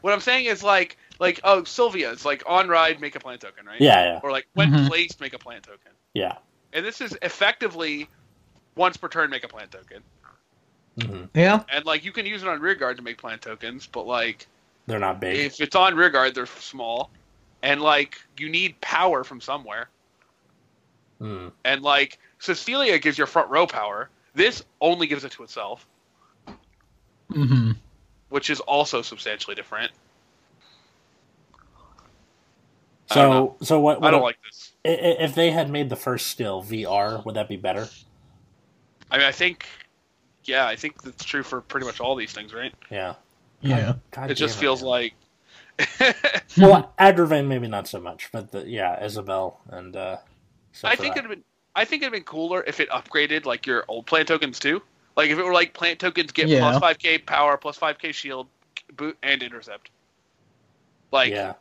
what 0.00 0.12
I'm 0.12 0.20
saying 0.20 0.46
is 0.46 0.62
like 0.62 0.96
like 1.18 1.40
oh 1.44 1.64
Sylvia, 1.64 2.12
it's 2.12 2.24
like 2.24 2.42
on 2.46 2.68
ride 2.68 3.00
make 3.00 3.16
a 3.16 3.20
plant 3.20 3.40
token, 3.40 3.66
right? 3.66 3.80
yeah, 3.80 4.04
yeah, 4.04 4.20
Or 4.22 4.30
like 4.30 4.46
when 4.54 4.68
Mhm. 4.70 4.88
placed 4.88 5.20
make 5.20 5.34
a 5.34 5.38
plant 5.38 5.64
token. 5.64 5.92
yeah. 6.14 6.36
And 6.72 6.84
this 6.84 7.00
is 7.00 7.16
effectively 7.22 8.08
once 8.76 8.96
per 8.96 9.08
turn 9.08 9.30
make 9.30 9.44
a 9.44 9.48
plant 9.48 9.70
token. 9.70 10.02
hmm 10.98 11.24
Yeah. 11.34 11.62
And 11.72 11.84
like 11.84 12.04
you 12.04 12.12
can 12.12 12.26
use 12.26 12.42
it 12.42 12.48
on 12.48 12.60
rear 12.60 12.74
guard 12.74 12.96
to 12.98 13.02
make 13.02 13.18
plant 13.18 13.42
tokens, 13.42 13.86
but 13.86 14.06
like 14.06 14.46
They're 14.86 14.98
not 14.98 15.20
big. 15.20 15.36
if 15.36 15.60
it's 15.60 15.74
on 15.74 15.94
rear 15.96 16.10
guard, 16.10 16.34
they're 16.34 16.46
small, 16.46 17.10
and 17.62 17.80
like 17.80 18.16
you 18.38 18.48
need 18.48 18.80
power 18.80 19.24
from 19.24 19.40
somewhere. 19.40 19.88
Mm. 21.20 21.50
And 21.64 21.82
like 21.82 22.18
Cecilia 22.38 22.98
gives 22.98 23.18
your 23.18 23.26
front 23.26 23.50
row 23.50 23.66
power. 23.66 24.10
This 24.34 24.62
only 24.80 25.06
gives 25.06 25.24
it 25.24 25.32
to 25.32 25.42
itself, 25.42 25.86
hmm 27.32 27.72
which 28.28 28.50
is 28.50 28.60
also 28.60 29.02
substantially 29.02 29.54
different. 29.54 29.90
I 33.10 33.14
don't 33.14 33.30
know. 33.30 33.56
So, 33.60 33.64
so 33.64 33.80
what? 33.80 34.02
I 34.02 34.10
don't 34.10 34.22
like 34.22 34.38
this. 34.42 34.72
i- 34.84 34.88
i- 34.88 35.22
if 35.22 35.34
they 35.34 35.52
had 35.52 35.70
made 35.70 35.90
the 35.90 35.96
first 35.96 36.26
skill 36.26 36.62
VR, 36.62 37.24
would 37.24 37.36
that 37.36 37.48
be 37.48 37.56
better? 37.56 37.88
I 39.10 39.18
mean, 39.18 39.26
I 39.26 39.32
think, 39.32 39.66
yeah, 40.44 40.66
I 40.66 40.74
think 40.74 41.00
that's 41.02 41.24
true 41.24 41.44
for 41.44 41.60
pretty 41.60 41.86
much 41.86 42.00
all 42.00 42.16
these 42.16 42.32
things, 42.32 42.52
right? 42.52 42.74
Yeah. 42.90 43.14
Yeah. 43.60 43.94
God 44.10 44.30
it 44.30 44.34
just 44.34 44.54
damn 44.56 44.60
feels 44.60 44.82
man. 44.82 44.90
like. 44.90 45.14
well, 46.58 46.92
Agravain 46.98 47.46
maybe 47.46 47.68
not 47.68 47.86
so 47.86 48.00
much, 48.00 48.30
but 48.32 48.50
the, 48.52 48.66
yeah, 48.66 49.04
Isabel 49.04 49.60
and 49.68 49.94
uh, 49.94 50.16
I 50.84 50.96
think 50.96 51.16
it'd 51.16 51.28
been. 51.28 51.44
I 51.74 51.84
think 51.84 52.02
it'd 52.02 52.12
been 52.12 52.22
cooler 52.24 52.64
if 52.66 52.80
it 52.80 52.88
upgraded 52.88 53.44
like 53.44 53.66
your 53.66 53.84
old 53.88 54.06
plant 54.06 54.28
tokens 54.28 54.58
too. 54.58 54.80
Like 55.16 55.30
if 55.30 55.38
it 55.38 55.44
were 55.44 55.52
like 55.52 55.74
plant 55.74 55.98
tokens 55.98 56.32
get 56.32 56.48
Yeah. 56.48 56.60
plus 56.60 56.78
five 56.80 56.98
k 56.98 57.18
power, 57.18 57.56
plus 57.58 57.76
five 57.76 57.98
k 57.98 58.12
shield, 58.12 58.46
boot 58.96 59.16
and 59.22 59.42
intercept. 59.42 59.90
Like 61.12 61.32
yeah. 61.32 61.54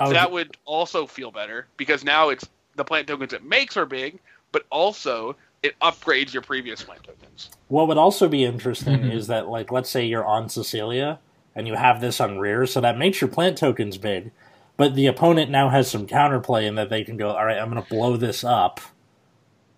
Oh, 0.00 0.12
that 0.12 0.30
would 0.30 0.56
also 0.64 1.06
feel 1.06 1.30
better 1.30 1.66
because 1.76 2.04
now 2.04 2.28
it's 2.28 2.46
the 2.76 2.84
plant 2.84 3.06
tokens 3.06 3.32
it 3.32 3.44
makes 3.44 3.76
are 3.76 3.86
big, 3.86 4.18
but 4.52 4.66
also 4.70 5.36
it 5.62 5.78
upgrades 5.80 6.32
your 6.34 6.42
previous 6.42 6.82
plant 6.82 7.02
tokens. 7.04 7.48
what 7.68 7.88
would 7.88 7.96
also 7.96 8.28
be 8.28 8.44
interesting 8.44 8.98
Mhm. 8.98 9.14
is 9.14 9.28
that, 9.28 9.48
like, 9.48 9.72
let's 9.72 9.88
say 9.88 10.04
you're 10.04 10.24
on 10.26 10.48
Cecilia 10.50 11.18
and 11.54 11.66
you 11.66 11.74
have 11.74 12.00
this 12.00 12.20
on 12.20 12.38
rear, 12.38 12.66
so 12.66 12.80
that 12.80 12.98
makes 12.98 13.20
your 13.20 13.28
plant 13.28 13.58
tokens 13.58 13.98
big, 13.98 14.32
but 14.76 14.94
the 14.94 15.06
opponent 15.06 15.50
now 15.50 15.68
has 15.70 15.90
some 15.90 16.06
counterplay 16.06 16.66
in 16.66 16.74
that 16.76 16.90
they 16.90 17.04
can 17.04 17.16
go, 17.16 17.30
all 17.30 17.44
right, 17.46 17.58
I'm 17.58 17.70
going 17.70 17.82
to 17.82 17.88
blow 17.88 18.16
this 18.16 18.44
up 18.44 18.80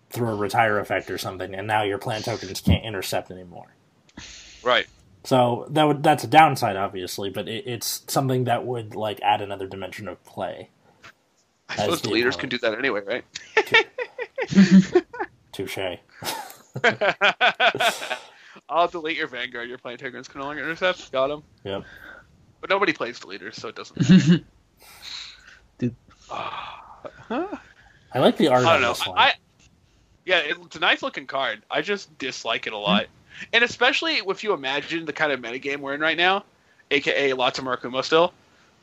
through 0.09 0.29
a 0.29 0.35
retire 0.35 0.79
effect 0.79 1.09
or 1.11 1.17
something, 1.17 1.53
and 1.55 1.67
now 1.67 1.83
your 1.83 1.97
plant 1.99 2.25
tokens 2.25 2.61
can't 2.61 2.85
intercept 2.85 3.31
anymore. 3.31 3.67
Right. 4.63 4.87
So 5.25 5.67
that 5.71 5.83
would 5.83 6.03
that's 6.03 6.23
a 6.23 6.27
downside, 6.27 6.77
obviously, 6.77 7.29
but 7.29 7.47
it, 7.49 7.67
it's 7.67 8.03
something 8.07 8.45
that 8.45 8.65
would 8.65 8.95
like 8.95 9.19
add 9.21 9.41
another 9.41 9.67
dimension 9.67 10.07
of 10.07 10.23
play. 10.25 10.69
I 11.69 11.77
As 11.77 11.79
suppose 11.79 12.01
the 12.01 12.09
the 12.09 12.09
leaders 12.09 12.35
opponent. 12.35 12.37
can 12.37 12.49
do 12.49 12.57
that 12.59 12.77
anyway, 12.77 13.01
right? 13.05 13.25
Touche. 15.51 15.79
I'll 18.69 18.87
delete 18.87 19.17
your 19.17 19.27
Vanguard. 19.27 19.69
Your 19.69 19.77
plant 19.77 19.99
tokens 19.99 20.27
can 20.27 20.41
no 20.41 20.47
longer 20.47 20.63
intercept. 20.63 21.11
Got 21.11 21.31
him. 21.31 21.43
Yep. 21.63 21.83
But 22.61 22.69
nobody 22.69 22.93
plays 22.93 23.19
the 23.19 23.27
leaders, 23.27 23.55
so 23.55 23.69
it 23.69 23.75
doesn't. 23.75 24.43
Huh? 27.29 27.47
I 28.13 28.19
like 28.19 28.37
the 28.37 28.47
art 28.47 28.65
I 28.65 28.73
don't 28.73 28.81
know. 28.81 28.89
this 28.89 29.05
one. 29.05 29.17
I, 29.17 29.33
yeah, 30.25 30.41
it's 30.45 30.75
a 30.75 30.79
nice 30.79 31.01
looking 31.01 31.27
card. 31.27 31.61
I 31.69 31.81
just 31.81 32.17
dislike 32.17 32.67
it 32.67 32.73
a 32.73 32.77
lot, 32.77 33.07
and 33.53 33.63
especially 33.63 34.15
if 34.15 34.43
you 34.43 34.53
imagine 34.53 35.05
the 35.05 35.13
kind 35.13 35.31
of 35.31 35.39
metagame 35.39 35.77
we're 35.79 35.93
in 35.93 36.01
right 36.01 36.17
now, 36.17 36.43
aka 36.91 37.33
lots 37.33 37.59
of 37.59 37.65
Murakumo 37.65 38.03
still. 38.03 38.33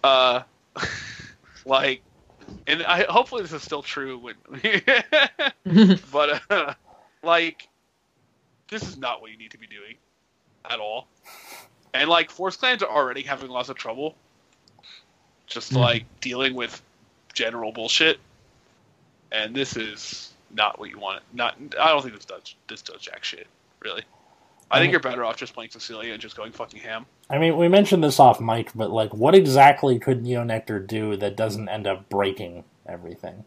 Uh, 0.02 0.42
like, 1.66 2.02
and 2.66 2.82
I 2.82 3.04
hopefully 3.04 3.42
this 3.42 3.52
is 3.52 3.62
still 3.62 3.82
true. 3.82 4.18
When, 4.18 4.34
but 6.12 6.42
uh, 6.50 6.74
like, 7.22 7.68
this 8.68 8.82
is 8.82 8.96
not 8.96 9.20
what 9.20 9.30
you 9.30 9.36
need 9.36 9.50
to 9.52 9.58
be 9.58 9.66
doing 9.66 9.96
at 10.70 10.80
all. 10.80 11.08
And 11.92 12.08
like, 12.08 12.30
Force 12.30 12.56
Clans 12.56 12.82
are 12.82 12.90
already 12.90 13.22
having 13.22 13.50
lots 13.50 13.68
of 13.68 13.76
trouble, 13.76 14.16
just 15.46 15.72
Mhm. 15.72 15.80
like 15.80 16.04
dealing 16.20 16.54
with 16.54 16.82
general 17.32 17.72
bullshit 17.72 18.18
and 19.32 19.54
this 19.54 19.76
is 19.76 20.32
not 20.50 20.78
what 20.78 20.88
you 20.90 20.98
want. 20.98 21.22
Not, 21.32 21.56
I 21.80 21.88
don't 21.88 22.02
think 22.02 22.14
this 22.14 22.24
does 22.24 22.54
this 22.68 22.82
does 22.82 23.00
jack 23.00 23.24
shit. 23.24 23.46
Really, 23.80 24.02
I 24.70 24.78
think 24.78 24.92
you're 24.92 25.00
better 25.00 25.24
off 25.24 25.36
just 25.36 25.52
playing 25.52 25.70
Cecilia 25.70 26.12
and 26.12 26.22
just 26.22 26.36
going 26.36 26.52
fucking 26.52 26.80
ham. 26.80 27.04
I 27.28 27.38
mean, 27.38 27.56
we 27.56 27.68
mentioned 27.68 28.02
this 28.04 28.18
off 28.20 28.40
mic, 28.40 28.70
but 28.74 28.90
like, 28.90 29.12
what 29.12 29.34
exactly 29.34 29.98
could 29.98 30.22
Neo 30.22 30.44
Nectar 30.44 30.78
do 30.78 31.16
that 31.16 31.36
doesn't 31.36 31.68
end 31.68 31.86
up 31.86 32.08
breaking 32.08 32.64
everything? 32.86 33.44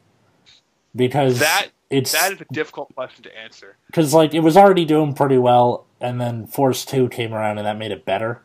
Because 0.95 1.39
That- 1.39 1.69
it's 1.89 2.11
That 2.11 2.33
is 2.33 2.41
a 2.41 2.45
difficult 2.53 2.93
question 2.95 3.23
to 3.23 3.37
answer. 3.37 3.77
because 3.87 4.13
like 4.13 4.33
it 4.33 4.41
was 4.41 4.57
already 4.57 4.85
doing 4.85 5.13
pretty 5.13 5.37
well, 5.37 5.85
and 6.01 6.19
then 6.19 6.45
Force 6.47 6.85
Two 6.85 7.07
came 7.09 7.33
around 7.33 7.57
and 7.57 7.67
that 7.67 7.77
made 7.77 7.91
it 7.91 8.05
better. 8.05 8.41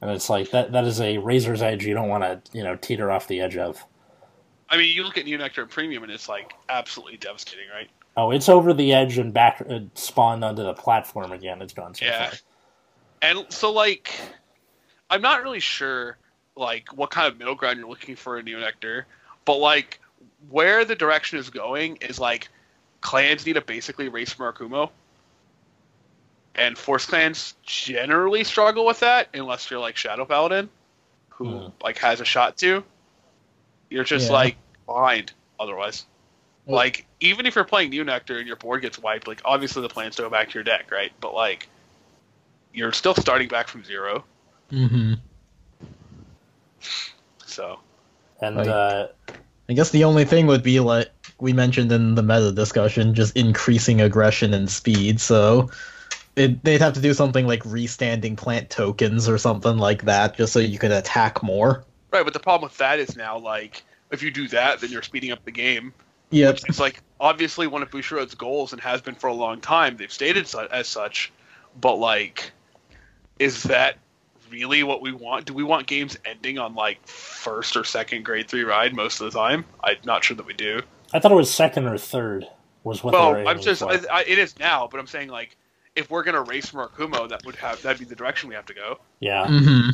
And 0.00 0.10
it's 0.10 0.28
like 0.28 0.50
that 0.50 0.72
that 0.72 0.84
is 0.84 1.00
a 1.00 1.18
razor's 1.18 1.62
edge 1.62 1.84
you 1.84 1.94
don't 1.94 2.08
want 2.08 2.24
to 2.24 2.56
you 2.56 2.62
know 2.64 2.76
teeter 2.76 3.10
off 3.10 3.28
the 3.28 3.40
edge 3.40 3.56
of. 3.56 3.84
I 4.70 4.76
mean, 4.76 4.94
you 4.94 5.04
look 5.04 5.18
at 5.18 5.24
Neo 5.26 5.38
Nectar 5.38 5.66
Premium, 5.66 6.02
and 6.02 6.12
it's 6.12 6.28
like 6.28 6.54
absolutely 6.68 7.16
devastating, 7.18 7.66
right? 7.74 7.88
Oh, 8.16 8.30
it's 8.30 8.48
over 8.48 8.72
the 8.72 8.92
edge 8.92 9.18
and 9.18 9.32
back 9.32 9.62
uh, 9.68 9.80
spawned 9.94 10.44
onto 10.44 10.62
the 10.62 10.74
platform 10.74 11.32
again. 11.32 11.60
It's 11.60 11.72
gone 11.72 11.94
so 11.94 12.04
Yeah. 12.06 12.30
far. 12.30 12.38
And 13.22 13.46
so, 13.48 13.72
like, 13.72 14.12
I'm 15.10 15.20
not 15.22 15.42
really 15.42 15.60
sure, 15.60 16.18
like, 16.56 16.88
what 16.96 17.10
kind 17.10 17.26
of 17.26 17.38
middle 17.38 17.54
ground 17.54 17.78
you're 17.78 17.88
looking 17.88 18.14
for 18.16 18.38
in 18.38 18.44
Neo 18.44 18.60
Nectar, 18.60 19.06
but 19.44 19.56
like, 19.56 20.00
where 20.50 20.84
the 20.84 20.94
direction 20.94 21.38
is 21.38 21.50
going 21.50 21.96
is 21.96 22.18
like, 22.18 22.48
clans 23.04 23.44
need 23.44 23.52
to 23.52 23.60
basically 23.60 24.08
race 24.08 24.32
Murakumo, 24.34 24.90
and 26.54 26.76
Force 26.78 27.04
clans 27.04 27.54
generally 27.62 28.44
struggle 28.44 28.86
with 28.86 29.00
that 29.00 29.28
unless 29.34 29.70
you're 29.70 29.78
like 29.78 29.96
Shadow 29.96 30.24
Paladin, 30.24 30.70
who 31.28 31.58
Hmm. 31.58 31.66
like 31.82 31.98
has 31.98 32.20
a 32.20 32.24
shot 32.24 32.56
to. 32.58 32.82
You're 33.90 34.04
just 34.04 34.28
Yeah. 34.28 34.32
like 34.32 34.56
blind 34.86 35.32
otherwise. 35.60 36.06
Well- 36.64 36.76
like 36.76 37.06
even 37.20 37.44
if 37.44 37.54
you're 37.54 37.64
playing 37.64 37.90
Neo 37.90 38.04
Nectar 38.04 38.38
and 38.38 38.46
your 38.46 38.56
board 38.56 38.80
gets 38.80 38.98
wiped, 38.98 39.28
like 39.28 39.42
obviously 39.44 39.82
the 39.82 39.88
plans 39.90 40.16
to 40.16 40.22
go 40.22 40.30
back 40.30 40.48
to 40.48 40.54
your 40.54 40.64
deck, 40.64 40.90
right? 40.90 41.12
But 41.20 41.34
like 41.34 41.68
you're 42.72 42.92
still 42.92 43.14
starting 43.14 43.48
back 43.48 43.68
from 43.68 43.84
zero. 43.84 44.24
Mm-hmm. 44.72 45.14
So 47.46 47.80
And 48.40 48.56
Like- 48.56 48.68
uh, 48.68 49.06
I 49.68 49.72
guess 49.72 49.90
the 49.90 50.04
only 50.04 50.24
thing 50.24 50.46
would 50.46 50.62
be 50.62 50.80
like 50.80 51.10
we 51.40 51.52
mentioned 51.52 51.90
in 51.92 52.14
the 52.14 52.22
meta 52.22 52.52
discussion, 52.52 53.14
just 53.14 53.36
increasing 53.36 54.00
aggression 54.00 54.54
and 54.54 54.70
speed. 54.70 55.20
So 55.20 55.70
it, 56.36 56.62
they'd 56.64 56.80
have 56.80 56.94
to 56.94 57.00
do 57.00 57.14
something 57.14 57.46
like 57.46 57.64
restanding 57.64 58.36
plant 58.36 58.70
tokens 58.70 59.28
or 59.28 59.38
something 59.38 59.78
like 59.78 60.02
that, 60.02 60.36
just 60.36 60.52
so 60.52 60.58
you 60.58 60.78
can 60.78 60.92
attack 60.92 61.42
more. 61.42 61.84
right, 62.12 62.24
but 62.24 62.32
the 62.32 62.40
problem 62.40 62.68
with 62.68 62.78
that 62.78 62.98
is 62.98 63.16
now 63.16 63.38
like 63.38 63.82
if 64.10 64.22
you 64.22 64.30
do 64.30 64.48
that, 64.48 64.80
then 64.80 64.90
you're 64.90 65.02
speeding 65.02 65.32
up 65.32 65.44
the 65.44 65.50
game. 65.50 65.92
Yeah, 66.30 66.50
It's 66.50 66.80
like 66.80 67.00
obviously 67.20 67.66
one 67.66 67.82
of 67.82 67.90
Bushiroad's 67.90 68.34
goals 68.34 68.72
and 68.72 68.80
has 68.80 69.00
been 69.00 69.14
for 69.14 69.28
a 69.28 69.32
long 69.32 69.60
time. 69.60 69.96
They've 69.96 70.10
stated 70.10 70.48
su- 70.48 70.66
as 70.70 70.88
such, 70.88 71.32
but 71.80 71.96
like, 71.96 72.52
is 73.38 73.64
that 73.64 73.98
really 74.50 74.82
what 74.82 75.00
we 75.00 75.12
want? 75.12 75.46
Do 75.46 75.54
we 75.54 75.62
want 75.62 75.86
games 75.86 76.16
ending 76.24 76.58
on 76.58 76.74
like 76.74 77.06
first 77.06 77.76
or 77.76 77.84
second 77.84 78.24
grade 78.24 78.48
three 78.48 78.64
ride 78.64 78.94
most 78.94 79.20
of 79.20 79.32
the 79.32 79.38
time? 79.38 79.64
I'm 79.82 79.96
not 80.04 80.24
sure 80.24 80.36
that 80.36 80.46
we 80.46 80.54
do. 80.54 80.82
I 81.14 81.20
thought 81.20 81.32
it 81.32 81.36
was 81.36 81.52
second 81.52 81.86
or 81.86 81.96
third 81.96 82.44
was 82.82 83.02
what 83.02 83.12
they 83.12 83.18
were 83.18 83.44
well, 83.44 83.48
I'm 83.48 83.60
just. 83.60 83.82
I, 83.82 84.00
I, 84.12 84.24
it 84.24 84.38
is 84.38 84.58
now, 84.58 84.88
but 84.90 84.98
I'm 85.00 85.06
saying 85.06 85.28
like 85.28 85.56
if 85.96 86.10
we're 86.10 86.24
gonna 86.24 86.42
race 86.42 86.68
from 86.68 86.88
Kumo, 86.96 87.28
that 87.28 87.44
would 87.46 87.54
have 87.56 87.80
that'd 87.82 88.00
be 88.00 88.04
the 88.04 88.16
direction 88.16 88.48
we 88.48 88.56
have 88.56 88.66
to 88.66 88.74
go, 88.74 88.98
yeah. 89.20 89.46
Mm-hmm. 89.46 89.90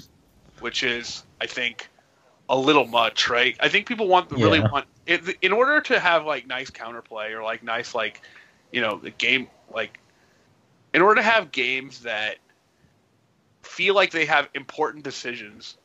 which 0.60 0.82
is 0.82 1.22
I 1.40 1.46
think 1.46 1.88
a 2.48 2.56
little 2.56 2.86
much, 2.86 3.28
right? 3.28 3.56
I 3.60 3.68
think 3.68 3.86
people 3.86 4.08
want 4.08 4.32
really 4.32 4.58
Yeah. 4.58 4.70
want 4.70 4.86
it, 5.06 5.36
in 5.42 5.52
order 5.52 5.80
to 5.82 6.00
have 6.00 6.24
like 6.24 6.46
nice 6.46 6.70
counterplay 6.70 7.32
or 7.32 7.42
like 7.42 7.62
nice 7.62 7.94
like 7.94 8.22
you 8.72 8.80
know 8.80 8.98
the 8.98 9.10
game 9.10 9.48
like 9.72 10.00
in 10.94 11.02
order 11.02 11.16
to 11.16 11.22
have 11.22 11.52
games 11.52 12.00
that 12.00 12.38
feel 13.62 13.94
like 13.94 14.10
they 14.10 14.24
have 14.24 14.48
important 14.54 15.04
decisions, 15.04 15.76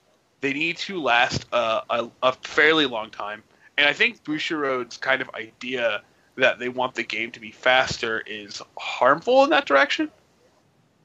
they 0.41 0.53
need 0.53 0.77
to 0.77 1.01
last 1.01 1.45
a, 1.51 1.81
a, 1.89 2.09
a 2.23 2.31
fairly 2.33 2.85
long 2.85 3.09
time. 3.11 3.43
And 3.77 3.87
I 3.87 3.93
think 3.93 4.23
Bushiroad's 4.23 4.97
kind 4.97 5.21
of 5.21 5.29
idea 5.33 6.01
that 6.35 6.59
they 6.59 6.69
want 6.69 6.95
the 6.95 7.03
game 7.03 7.31
to 7.31 7.39
be 7.39 7.51
faster 7.51 8.21
is 8.25 8.61
harmful 8.77 9.43
in 9.43 9.49
that 9.51 9.65
direction. 9.65 10.11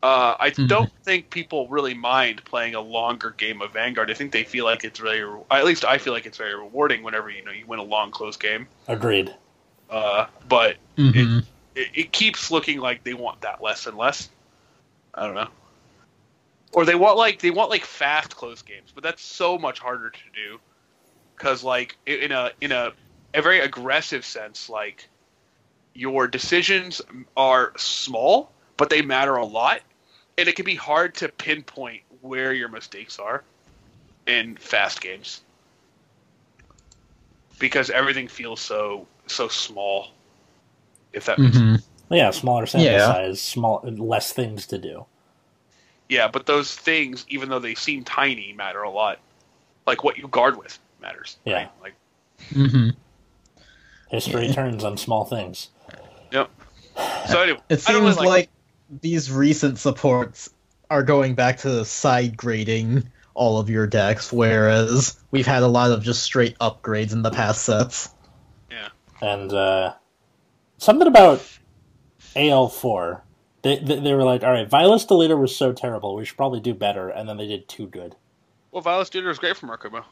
Uh, 0.02 0.34
I 0.40 0.50
Mhm. 0.50 0.68
don't 0.68 0.90
think 1.04 1.30
people 1.30 1.68
really 1.68 1.94
mind 1.94 2.42
playing 2.44 2.74
a 2.74 2.80
longer 2.80 3.30
game 3.30 3.60
of 3.60 3.72
Vanguard. 3.72 4.10
I 4.10 4.14
think 4.14 4.32
they 4.32 4.44
feel 4.44 4.64
like 4.64 4.82
it's 4.84 4.98
very, 4.98 5.22
at 5.50 5.64
least 5.64 5.84
I 5.84 5.98
feel 5.98 6.12
like 6.14 6.26
it's 6.26 6.38
very 6.38 6.54
rewarding 6.54 7.02
whenever 7.02 7.28
you 7.28 7.44
know 7.44 7.52
you 7.52 7.66
win 7.66 7.80
a 7.80 7.84
long, 7.84 8.10
close 8.10 8.36
game. 8.36 8.66
Agreed. 8.88 9.34
Uh, 9.90 10.26
but 10.48 10.76
Mm-hmm. 10.96 11.40
it, 11.74 11.88
it 11.94 12.12
keeps 12.12 12.50
looking 12.50 12.80
like 12.80 13.04
they 13.04 13.14
want 13.14 13.42
that 13.42 13.62
less 13.62 13.86
and 13.86 13.96
less. 13.96 14.30
I 15.14 15.26
don't 15.26 15.34
know. 15.34 15.48
Or 16.72 16.84
they 16.84 16.94
want 16.94 17.18
like 17.18 17.40
they 17.40 17.50
want 17.50 17.70
like 17.70 17.84
fast 17.84 18.36
close 18.36 18.62
games, 18.62 18.90
but 18.94 19.02
that's 19.02 19.22
so 19.22 19.58
much 19.58 19.80
harder 19.80 20.10
to 20.10 20.20
do 20.34 20.60
because 21.40 21.64
like 21.64 21.96
in 22.06 22.32
a 22.32 22.50
in 22.60 22.70
a 22.72 22.92
a 23.34 23.40
very 23.42 23.60
aggressive 23.60 24.24
sense, 24.24 24.68
like 24.68 25.08
your 25.94 26.28
decisions 26.28 27.00
are 27.36 27.72
small, 27.76 28.52
but 28.76 28.90
they 28.90 29.02
matter 29.02 29.36
a 29.36 29.44
lot, 29.46 29.80
and 30.36 30.48
it 30.48 30.56
can 30.56 30.66
be 30.66 30.74
hard 30.74 31.14
to 31.16 31.28
pinpoint 31.28 32.02
where 32.20 32.52
your 32.52 32.68
mistakes 32.68 33.18
are 33.18 33.42
in 34.26 34.56
fast 34.56 35.00
games 35.00 35.40
because 37.58 37.90
everything 37.90 38.28
feels 38.28 38.60
so 38.60 39.06
so 39.26 39.48
small. 39.48 40.08
If 41.12 41.24
that 41.26 41.40
makes 41.40 41.56
Mm-hmm. 41.56 42.14
Yeah, 42.14 42.30
smaller 42.30 42.66
sample 42.66 42.98
Yeah. 42.98 43.06
size, 43.06 43.40
small, 43.40 43.80
less 43.84 44.32
things 44.32 44.66
to 44.66 44.78
do. 44.78 45.06
Yeah, 46.08 46.28
but 46.28 46.46
those 46.46 46.74
things, 46.74 47.24
even 47.28 47.48
though 47.48 47.60
they 47.60 47.74
seem 47.74 48.04
tiny, 48.04 48.52
matter 48.52 48.82
a 48.82 48.90
lot. 48.90 49.18
Like 49.86 50.04
what 50.04 50.18
you 50.18 50.28
guard 50.28 50.58
with 50.58 50.78
matters. 51.00 51.38
Yeah. 51.44 51.54
Right? 51.54 51.70
Like 51.82 51.94
Mm-hmm. 52.52 52.90
History 54.08 54.46
Yeah. 54.46 54.52
turns 54.52 54.82
on 54.84 54.96
small 54.96 55.24
things. 55.24 55.68
Yep. 56.32 56.50
So. 57.28 57.42
Anyway, 57.42 57.60
It 57.68 57.88
I 57.88 57.92
really 57.92 58.12
seems 58.12 58.16
like, 58.26 58.50
these 59.02 59.30
recent 59.30 59.78
supports 59.78 60.50
are 60.90 61.02
going 61.04 61.34
back 61.34 61.58
to 61.58 61.84
side 61.84 62.36
grading 62.36 63.08
all 63.34 63.58
of 63.58 63.70
your 63.70 63.86
decks, 63.86 64.32
whereas 64.32 65.20
we've 65.30 65.46
had 65.46 65.62
a 65.62 65.68
lot 65.68 65.92
of 65.92 66.02
just 66.02 66.22
straight 66.24 66.58
upgrades 66.58 67.12
in 67.12 67.22
the 67.22 67.30
past 67.30 67.62
sets. 67.64 68.08
Yeah. 68.70 68.88
And 69.22 69.52
uh, 69.52 69.94
something 70.78 71.06
about 71.06 71.46
AL4. 72.34 73.20
They, 73.62 73.78
they, 73.78 74.00
they 74.00 74.14
were 74.14 74.24
like, 74.24 74.42
all 74.42 74.50
right, 74.50 74.68
Violence 74.68 75.06
Deleter 75.06 75.38
was 75.38 75.54
so 75.54 75.72
terrible, 75.72 76.16
we 76.16 76.24
should 76.24 76.36
probably 76.36 76.60
do 76.60 76.74
better. 76.74 77.08
And 77.10 77.28
then 77.28 77.36
they 77.36 77.46
did 77.46 77.68
too 77.68 77.86
good. 77.86 78.16
Well, 78.72 78.82
Violence 78.82 79.10
Duder 79.10 79.30
is 79.30 79.38
great 79.38 79.56
for 79.56 79.66
Murakumo. 79.66 80.04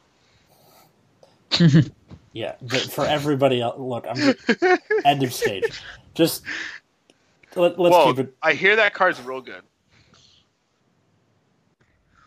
Yeah, 2.33 2.55
but 2.61 2.81
for 2.83 3.05
everybody 3.05 3.61
else, 3.61 3.77
look, 3.79 4.07
I'm 4.09 4.17
just, 4.17 4.63
end 5.05 5.23
of 5.23 5.33
stage. 5.33 5.83
Just 6.15 6.43
let, 7.57 7.79
let's 7.79 7.95
Whoa, 7.95 8.13
keep 8.13 8.27
it. 8.27 8.35
I 8.43 8.53
hear 8.53 8.77
that 8.77 8.95
card's 8.95 9.21
real 9.23 9.41
good. 9.41 9.63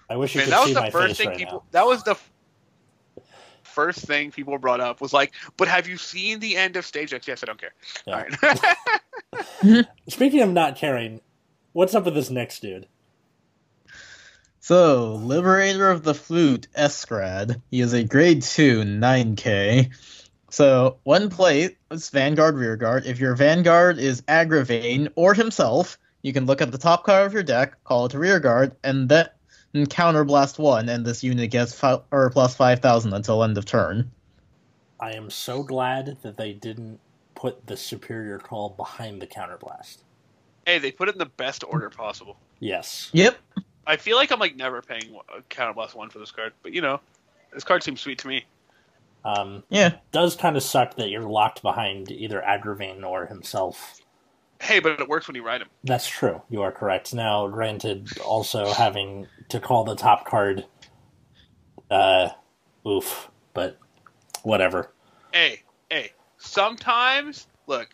I 0.10 0.18
wish 0.18 0.36
you 0.36 0.40
Man, 0.40 0.46
could 0.46 0.54
that 0.54 0.60
was 0.60 0.68
see 0.68 0.74
the 0.74 0.82
my 0.82 0.90
first 0.90 1.08
face 1.08 1.18
thing 1.18 1.28
right 1.30 1.38
people. 1.38 1.60
now. 1.60 1.64
That 1.72 1.86
was 1.86 2.04
the 2.04 2.18
first 3.64 4.00
thing 4.00 4.32
people 4.32 4.58
brought 4.58 4.82
up 4.82 5.00
was 5.00 5.14
like, 5.14 5.34
"But 5.56 5.70
have 5.70 5.88
you 5.88 5.96
seen 5.96 6.40
the 6.40 6.58
end 6.58 6.76
of 6.76 6.86
Stage 6.86 7.14
X?" 7.14 7.28
Yes, 7.28 7.44
I 7.44 7.46
don't 7.46 7.62
care. 7.62 7.74
Yeah. 8.06 8.26
All 8.44 8.50
right. 9.72 9.88
Speaking 10.10 10.42
of 10.42 10.52
not 10.52 10.76
caring, 10.76 11.22
what's 11.72 11.96
up 11.96 12.04
with 12.06 12.16
this 12.16 12.30
next 12.30 12.62
dude? 12.62 12.88
So, 14.64 15.16
Liberator 15.16 15.90
of 15.90 16.04
the 16.04 16.14
Flute, 16.14 16.68
Escrad. 16.78 17.60
He 17.72 17.82
is 17.82 17.94
a 17.94 18.04
grade 18.04 18.44
2, 18.44 18.82
9k. 18.84 19.90
So, 20.52 21.00
one 21.02 21.32
play 21.32 21.78
is 21.90 22.12
Vanguard 22.12 22.56
Rearguard. 22.56 23.08
If 23.08 23.20
your 23.20 23.34
Vanguard 23.34 23.98
is 23.98 24.22
Aggravain 24.22 25.10
or 25.16 25.34
himself, 25.34 25.98
you 26.22 26.32
can 26.32 26.46
look 26.46 26.62
at 26.62 26.72
the 26.72 26.78
top 26.78 27.04
card 27.04 27.26
of 27.26 27.34
your 27.34 27.42
deck, 27.42 27.84
call 27.86 28.06
it 28.06 28.14
a 28.14 28.20
Rearguard, 28.20 28.76
and 28.84 29.10
then 29.10 29.30
counterblast 29.74 30.60
1, 30.60 30.90
and 30.90 31.04
this 31.08 31.24
unit 31.24 31.50
gets 31.50 31.74
fi- 31.74 32.02
or 32.12 32.30
plus 32.30 32.56
5000 32.56 33.14
until 33.14 33.44
end 33.44 33.58
of 33.58 33.66
turn. 33.66 34.12
I 35.00 35.14
am 35.14 35.32
so 35.32 35.64
glad 35.64 36.18
that 36.22 36.38
they 36.38 36.54
didn't 36.54 37.00
put 37.34 37.66
the 37.66 37.76
superior 37.76 38.38
call 38.38 38.70
behind 38.70 39.24
the 39.24 39.28
counterblast. 39.28 40.04
hey, 40.68 40.78
they 40.78 40.92
put 40.92 41.10
it 41.10 41.16
in 41.16 41.20
the 41.20 41.26
best 41.26 41.64
order 41.68 41.90
possible. 41.90 42.38
Yes. 42.60 43.10
Yep. 43.14 43.40
I 43.88 43.98
feel 43.98 44.16
like 44.18 44.32
I'm 44.32 44.40
like 44.40 44.56
never 44.56 44.82
paying 44.82 45.16
a 45.36 45.42
counterblast 45.54 45.96
one 45.96 46.10
for 46.10 46.20
this 46.20 46.32
card, 46.32 46.54
but 46.64 46.74
you 46.74 46.82
know, 46.82 47.00
this 47.54 47.64
card 47.64 47.84
seems 47.84 48.02
sweet 48.02 48.20
to 48.20 48.28
me. 48.28 48.46
Um, 49.24 49.64
Yeah. 49.70 49.98
does 50.12 50.36
kind 50.36 50.58
of 50.58 50.64
suck 50.64 50.96
that 50.96 51.10
you're 51.10 51.24
locked 51.24 51.62
behind 51.62 52.12
either 52.12 52.42
Aggravain 52.42 53.04
or 53.04 53.26
himself. 53.26 54.00
Hey, 54.62 54.80
but 54.80 55.00
it 55.00 55.08
works 55.08 55.28
when 55.28 55.36
you 55.36 55.44
ride 55.44 55.62
him. 55.62 55.70
That's 55.84 56.08
true. 56.08 56.42
You 56.50 56.62
are 56.62 56.72
correct. 56.72 57.14
Now, 57.14 57.48
granted, 57.48 58.08
also 58.20 58.72
having 58.72 59.28
to 59.50 59.60
call 59.60 59.84
the 59.84 59.96
top 59.96 60.26
card, 60.26 60.66
uh, 61.90 62.30
oof, 62.88 63.30
but 63.54 63.78
whatever. 64.44 64.92
Hey, 65.34 65.64
hey. 65.90 66.12
Sometimes, 66.38 67.48
look, 67.68 67.90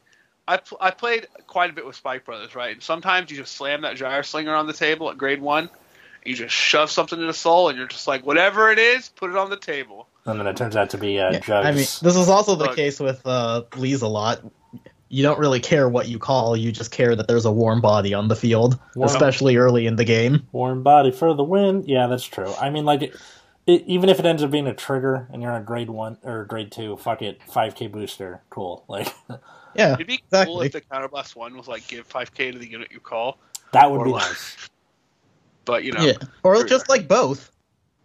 I 0.47 0.57
pl- 0.57 0.77
I 0.79 0.91
played 0.91 1.27
quite 1.47 1.69
a 1.69 1.73
bit 1.73 1.85
with 1.85 1.95
Spike 1.95 2.25
Brothers, 2.25 2.55
right? 2.55 2.73
And 2.73 2.81
sometimes 2.81 3.29
you 3.31 3.37
just 3.37 3.55
slam 3.55 3.81
that 3.81 3.95
gyro 3.97 4.21
slinger 4.21 4.55
on 4.55 4.67
the 4.67 4.73
table 4.73 5.09
at 5.09 5.17
grade 5.17 5.41
one. 5.41 5.69
You 6.25 6.35
just 6.35 6.53
shove 6.53 6.91
something 6.91 7.19
in 7.19 7.27
the 7.27 7.33
soul, 7.33 7.69
and 7.69 7.77
you're 7.77 7.87
just 7.87 8.07
like, 8.07 8.25
whatever 8.25 8.69
it 8.71 8.79
is, 8.79 9.09
put 9.09 9.29
it 9.29 9.37
on 9.37 9.49
the 9.49 9.57
table. 9.57 10.07
And 10.25 10.39
then 10.39 10.47
it 10.47 10.57
turns 10.57 10.75
out 10.75 10.89
to 10.89 10.97
be 10.97 11.19
uh, 11.19 11.31
Yeah, 11.31 11.39
Jugs. 11.39 11.65
I 11.65 11.71
mean, 11.71 11.77
this 12.01 12.15
is 12.17 12.27
also 12.27 12.55
the 12.55 12.65
Look. 12.65 12.75
case 12.75 12.99
with 12.99 13.21
uh, 13.25 13.61
Bleeze 13.71 14.01
a 14.01 14.07
lot. 14.09 14.41
You 15.09 15.23
don't 15.23 15.39
really 15.39 15.61
care 15.61 15.87
what 15.87 16.09
you 16.09 16.19
call, 16.19 16.57
you 16.57 16.69
just 16.73 16.91
care 16.91 17.15
that 17.15 17.29
there's 17.29 17.45
a 17.45 17.51
warm 17.51 17.79
body 17.79 18.13
on 18.13 18.27
the 18.27 18.35
field, 18.35 18.77
Warm- 18.95 19.09
especially 19.09 19.55
early 19.55 19.87
in 19.87 19.95
the 19.95 20.03
game. 20.03 20.45
Warm 20.51 20.83
body 20.83 21.11
for 21.11 21.33
the 21.33 21.45
win. 21.45 21.83
Yeah, 21.87 22.07
that's 22.07 22.25
true. 22.25 22.53
I 22.59 22.69
mean, 22.71 22.83
like, 22.83 23.03
it, 23.03 23.15
it, 23.65 23.83
even 23.87 24.09
if 24.09 24.19
it 24.19 24.25
ends 24.25 24.43
up 24.43 24.51
being 24.51 24.67
a 24.67 24.73
trigger 24.73 25.29
and 25.31 25.41
you're 25.41 25.51
on 25.51 25.61
a 25.61 25.63
grade 25.63 25.89
one 25.89 26.17
or 26.23 26.43
grade 26.43 26.73
two, 26.73 26.97
fuck 26.97 27.21
it, 27.21 27.39
5k 27.49 27.89
booster, 27.89 28.41
cool. 28.49 28.83
Like, 28.89 29.13
Yeah, 29.77 29.93
It'd 29.93 30.07
be 30.07 30.21
cool 30.31 30.61
if 30.61 30.71
the 30.71 30.81
counterblast 30.81 31.35
one 31.35 31.55
was 31.55 31.67
like 31.67 31.87
give 31.87 32.07
5k 32.09 32.53
to 32.53 32.59
the 32.59 32.69
unit 32.69 32.89
you 32.91 32.99
call, 32.99 33.37
that 33.73 33.89
would 33.91 34.03
be 34.03 34.09
like- 34.09 34.23
nice. 34.23 34.69
but 35.65 35.83
you 35.83 35.91
know, 35.91 36.01
yeah, 36.01 36.13
or 36.43 36.63
just 36.63 36.89
like 36.89 37.07
both. 37.07 37.51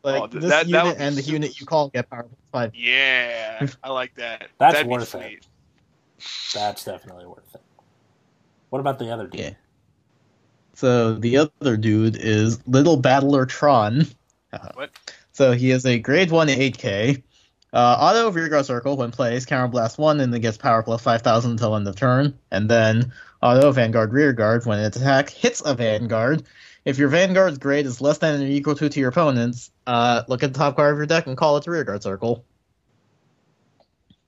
Like 0.03 0.23
Oh, 0.23 0.27
this 0.27 0.43
that- 0.43 0.49
that 0.51 0.67
unit 0.67 0.85
would 0.85 0.99
be 0.99 1.03
and 1.05 1.17
the 1.17 1.23
super 1.23 1.33
unit 1.35 1.61
you 1.61 1.67
call 1.67 1.89
get 1.89 2.11
power 2.11 2.25
plus 2.25 2.39
five. 2.53 2.75
yeah, 2.75 3.67
I 3.85 3.91
like 3.91 4.15
that. 4.17 4.49
That's 4.59 4.75
That'd 4.75 4.87
be 4.89 4.93
worth 4.93 5.15
it. 5.15 5.47
That's 6.55 6.85
definitely 6.85 7.27
worth 7.27 7.55
it. 7.55 7.63
What 8.71 8.81
about 8.81 8.99
the 8.99 9.11
other 9.13 9.27
dude? 9.27 9.41
Yeah. 9.41 9.51
So 10.75 11.15
the 11.15 11.37
other 11.39 11.77
dude 11.77 12.17
is 12.17 12.67
Little 12.67 12.97
Battler 12.97 13.47
Tron. 13.47 14.07
What? 14.75 14.91
So 15.33 15.53
he 15.53 15.71
is 15.71 15.87
a 15.87 15.99
grade 15.99 16.31
one 16.31 16.49
8k. 16.49 17.23
Uh, 17.73 17.97
auto 17.99 18.31
Rearguard 18.31 18.67
Circle 18.67 18.99
when 18.99 19.13
plays 19.13 19.47
Counterblast 19.47 19.97
one 19.97 20.21
and 20.21 20.33
then 20.33 20.43
gets 20.43 20.59
power 20.59 20.83
plus 20.83 21.01
5000 21.01 21.53
until 21.53 21.75
end 21.75 21.89
of 21.89 21.97
turn. 21.97 22.39
And 22.51 22.69
then 22.69 23.13
auto 23.41 23.73
Vanguard 23.73 24.13
Rearguard 24.13 24.67
when 24.67 24.79
an 24.79 24.85
attack 24.85 25.31
hits 25.31 25.63
a 25.65 25.75
Vanguard. 25.75 26.45
if 26.85 26.99
your 26.99 27.09
Vanguard's 27.09 27.59
grade 27.59 27.87
is 27.87 28.01
less 28.01 28.19
than 28.19 28.43
or 28.43 28.47
equal 28.47 28.75
to 28.75 28.89
to 28.89 29.01
your 29.01 29.09
opponent's, 29.09 29.71
uh, 29.87 30.23
look 30.29 30.43
at 30.43 30.53
the 30.53 30.59
top 30.59 30.77
card 30.77 30.93
of 30.93 30.99
your 30.99 31.07
deck 31.07 31.27
and 31.27 31.37
call 31.37 31.57
it 31.57 31.65
the 31.65 31.71
rearguard 31.71 32.03
circle. 32.03 32.45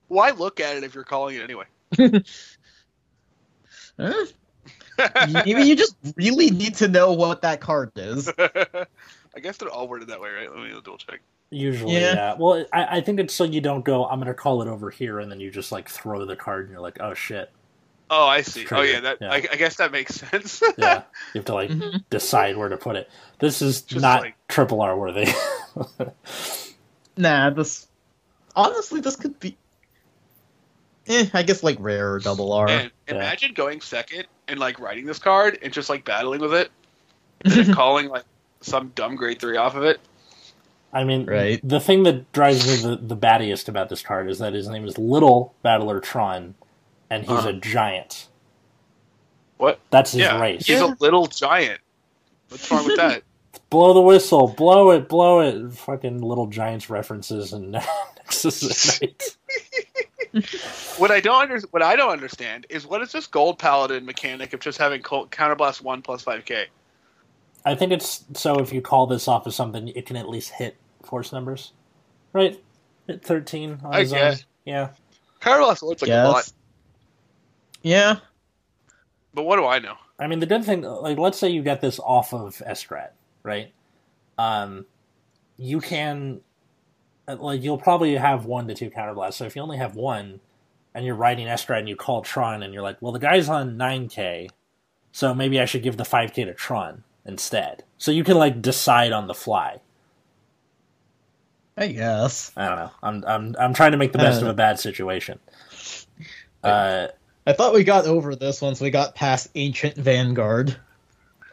Why 0.09 0.31
look 0.31 0.61
at 0.61 0.77
it 0.77 0.85
if 0.85 0.95
you're 0.95 1.05
calling 1.05 1.37
it 1.37 1.43
anyway? 1.43 1.65
Huh? 3.99 4.27
Maybe 5.45 5.63
you 5.63 5.77
just 5.77 5.97
really 6.17 6.51
need 6.51 6.77
to 6.77 6.89
know 6.89 7.13
what 7.13 7.43
that 7.43 7.61
card 7.61 7.93
is. 7.97 8.29
I 8.39 9.41
guess 9.41 9.57
they're 9.57 9.71
all 9.71 9.89
worded 9.89 10.09
that 10.09 10.21
way, 10.21 10.31
right? 10.31 10.51
Let 10.55 10.65
me 10.65 10.71
double 10.71 10.99
check. 10.99 11.21
Usually, 11.51 11.95
Yeah. 11.95 12.15
yeah. 12.15 12.35
Well, 12.39 12.65
I, 12.73 12.99
I 12.99 13.01
think 13.01 13.21
it's 13.21 13.33
so 13.35 13.45
you 13.45 13.61
don't 13.61 13.85
go. 13.85 14.07
I'm 14.07 14.19
gonna 14.19 14.35
call 14.35 14.63
it 14.63 14.69
over 14.69 14.91
here, 14.91 15.21
and 15.21 15.31
then 15.31 15.41
you 15.41 15.51
just 15.51 15.71
like 15.73 15.89
throw 15.89 16.25
the 16.25 16.37
card, 16.37 16.65
and 16.65 16.73
you're 16.73 16.81
like, 16.81 16.99
oh 17.01 17.15
shit. 17.15 17.51
Oh, 18.11 18.27
I 18.27 18.43
see. 18.43 18.67
Oh, 18.71 18.83
yeah. 18.83 19.01
That 19.01 19.19
yeah. 19.21 19.33
I, 19.33 19.37
I 19.37 19.57
guess 19.57 19.77
that 19.77 19.91
makes 19.93 20.15
sense. 20.31 20.63
Yeah, 20.77 21.03
you 21.33 21.39
have 21.39 21.45
to 21.47 21.55
like 21.55 21.71
Mhm. 21.71 22.05
decide 22.11 22.57
where 22.57 22.69
to 22.69 22.77
put 22.77 22.97
it. 22.97 23.09
This 23.39 23.63
is 23.63 23.83
Just 23.83 24.03
not 24.03 24.23
like- 24.23 24.35
triple 24.49 24.83
R 24.83 24.97
worthy. 24.99 25.27
Nah, 27.17 27.51
this 27.51 27.87
honestly 28.57 29.01
this 29.01 29.17
could 29.17 29.39
be. 29.39 29.57
Eh, 31.07 31.27
I 31.35 31.43
guess 31.43 31.63
like 31.63 31.77
rare 31.81 32.15
or 32.15 32.19
double 32.19 32.53
R. 32.53 32.69
and 32.69 32.91
Yeah. 33.09 33.15
imagine 33.17 33.53
going 33.55 33.81
second 33.81 34.27
and 34.49 34.59
like 34.59 34.81
writing 34.81 35.07
this 35.07 35.19
card 35.19 35.59
and 35.63 35.73
just 35.73 35.89
like 35.89 36.05
battling 36.05 36.41
with 36.41 36.55
it, 36.55 36.71
and 37.45 37.53
then 37.53 37.75
calling 37.75 38.09
like 38.09 38.25
some 38.63 38.89
dumb 38.95 39.15
grade 39.17 39.39
three 39.41 39.57
off 39.57 39.77
of 39.77 39.85
it. 39.85 40.01
I 40.95 41.05
mean, 41.05 41.27
Right. 41.27 41.61
the 41.63 41.81
thing 41.81 42.05
that 42.05 42.31
drives 42.33 42.67
me 42.67 42.77
the, 42.77 42.97
the 42.97 43.17
battiest 43.17 43.69
about 43.69 43.89
this 43.89 44.01
card 44.03 44.31
is 44.31 44.39
that 44.39 44.53
his 44.55 44.69
name 44.69 44.85
is 44.87 44.97
Little 44.97 45.55
Battler 45.63 46.01
Tron, 46.01 46.55
and 47.11 47.23
he's 47.25 47.31
Uh-huh. 47.33 47.49
a 47.49 47.53
giant. 47.55 48.29
What? 49.59 49.81
That's 49.91 50.13
his 50.13 50.21
yeah, 50.23 50.41
race. 50.41 50.67
he's 50.67 50.81
a 50.81 50.97
little 51.01 51.27
giant. 51.27 51.81
What's 52.49 52.71
wrong 52.71 52.87
with 52.87 52.97
that? 52.97 53.23
Blow 53.71 53.93
the 53.95 54.01
whistle, 54.01 54.49
blow 54.49 54.91
it, 54.91 55.09
blow 55.09 55.41
it. 55.41 55.73
Fucking 55.73 56.21
Little 56.21 56.47
Giants 56.49 56.91
references 56.91 57.53
and 57.53 57.71
Nexus 58.17 59.01
at 59.03 59.37
what 60.99 61.11
I 61.13 61.21
don't 61.21 61.41
under, 61.43 61.61
what 61.71 61.83
I 61.83 61.95
don't 61.97 62.11
understand 62.11 62.67
is 62.69 62.87
what 62.87 63.01
is 63.03 63.13
this 63.13 63.27
gold 63.29 63.59
paladin 63.59 64.05
mechanic 64.05 64.53
of 64.53 64.61
just 64.61 64.79
having 64.79 65.03
col- 65.03 65.29
counterblast 65.29 65.83
one 65.83 66.03
plus 66.03 66.23
five 66.23 66.45
k? 66.45 66.67
I 67.65 67.75
think 67.75 67.93
it's 67.93 68.25
so 68.35 68.57
if 68.59 68.73
you 68.73 68.81
call 68.83 69.07
this 69.07 69.29
off 69.29 69.47
as 69.47 69.55
something, 69.57 69.89
it 69.89 70.07
can 70.07 70.17
at 70.17 70.29
least 70.29 70.51
hit 70.51 70.77
force 71.07 71.33
numbers, 71.33 71.73
right? 72.33 72.63
At 73.09 73.25
thirteen 73.25 73.79
on 73.85 73.95
I 73.95 74.01
his 74.01 74.13
own. 74.13 74.19
guess. 74.19 74.45
Yeah, 74.65 74.91
Counterblast 75.41 75.83
looks 75.83 76.03
like 76.03 76.11
a 76.11 76.29
lot, 76.29 76.51
Yeah. 77.83 78.17
but 79.35 79.43
what 79.45 79.57
do 79.57 79.67
I 79.67 79.79
know? 79.79 79.97
I 80.19 80.27
mean 80.27 80.39
the 80.39 80.47
good 80.47 80.65
thing, 80.65 80.83
like 80.83 81.19
let's 81.19 81.39
say 81.39 81.51
you 81.51 81.63
get 81.63 81.81
this 81.81 81.99
off 82.01 82.33
of 82.33 82.63
Estrat, 82.67 83.11
right? 83.43 83.73
Um, 84.39 84.87
you 85.59 85.81
can, 85.81 86.41
uh, 87.29 87.37
like, 87.37 87.63
you'll 87.63 87.79
probably 87.79 88.17
have 88.17 88.47
one 88.47 88.67
to 88.69 88.75
two 88.75 88.91
counterblasts. 88.91 89.35
So 89.35 89.45
if 89.45 89.55
you 89.55 89.63
only 89.63 89.77
have 89.77 89.95
one, 89.97 90.41
and 90.95 91.05
you're 91.05 91.15
riding 91.15 91.47
Estrat 91.47 91.81
and 91.81 91.89
you 91.89 91.97
call 91.97 92.23
Tron, 92.23 92.63
and 92.63 92.73
you're 92.73 92.83
like, 92.83 92.97
well, 93.01 93.13
the 93.13 93.19
guy's 93.19 93.49
on 93.49 93.77
nine 93.77 94.09
k, 94.09 94.49
so 95.13 95.35
maybe 95.35 95.61
I 95.61 95.65
should 95.67 95.83
give 95.83 95.97
the 95.97 96.05
five 96.05 96.33
k 96.33 96.45
to 96.45 96.55
Tron 96.55 97.05
instead. 97.27 97.85
So 97.99 98.11
you 98.11 98.25
can 98.25 98.37
like 98.37 98.63
decide 98.63 99.13
on 99.13 99.27
the 99.27 99.35
fly. 99.35 99.81
I 101.77 101.89
guess. 101.89 102.53
I 102.57 102.69
don't 102.69 102.77
know. 102.79 102.91
I'm 103.03 103.25
I'm 103.27 103.57
I'm 103.59 103.75
trying 103.75 103.93
to 103.93 103.99
make 103.99 104.13
the 104.13 104.19
best 104.19 104.43
of 104.43 104.49
Uh, 104.49 104.53
a 104.53 104.55
bad 104.55 104.79
situation. 104.79 105.39
Uh, 106.63 107.09
I 107.47 107.53
thought 107.53 107.75
we 107.75 107.85
got 107.85 108.07
over 108.07 108.35
this 108.37 108.63
once 108.63 108.81
we 108.81 108.91
got 108.91 109.15
past 109.15 109.49
Ancient 109.55 109.97
Vanguard. 109.97 110.77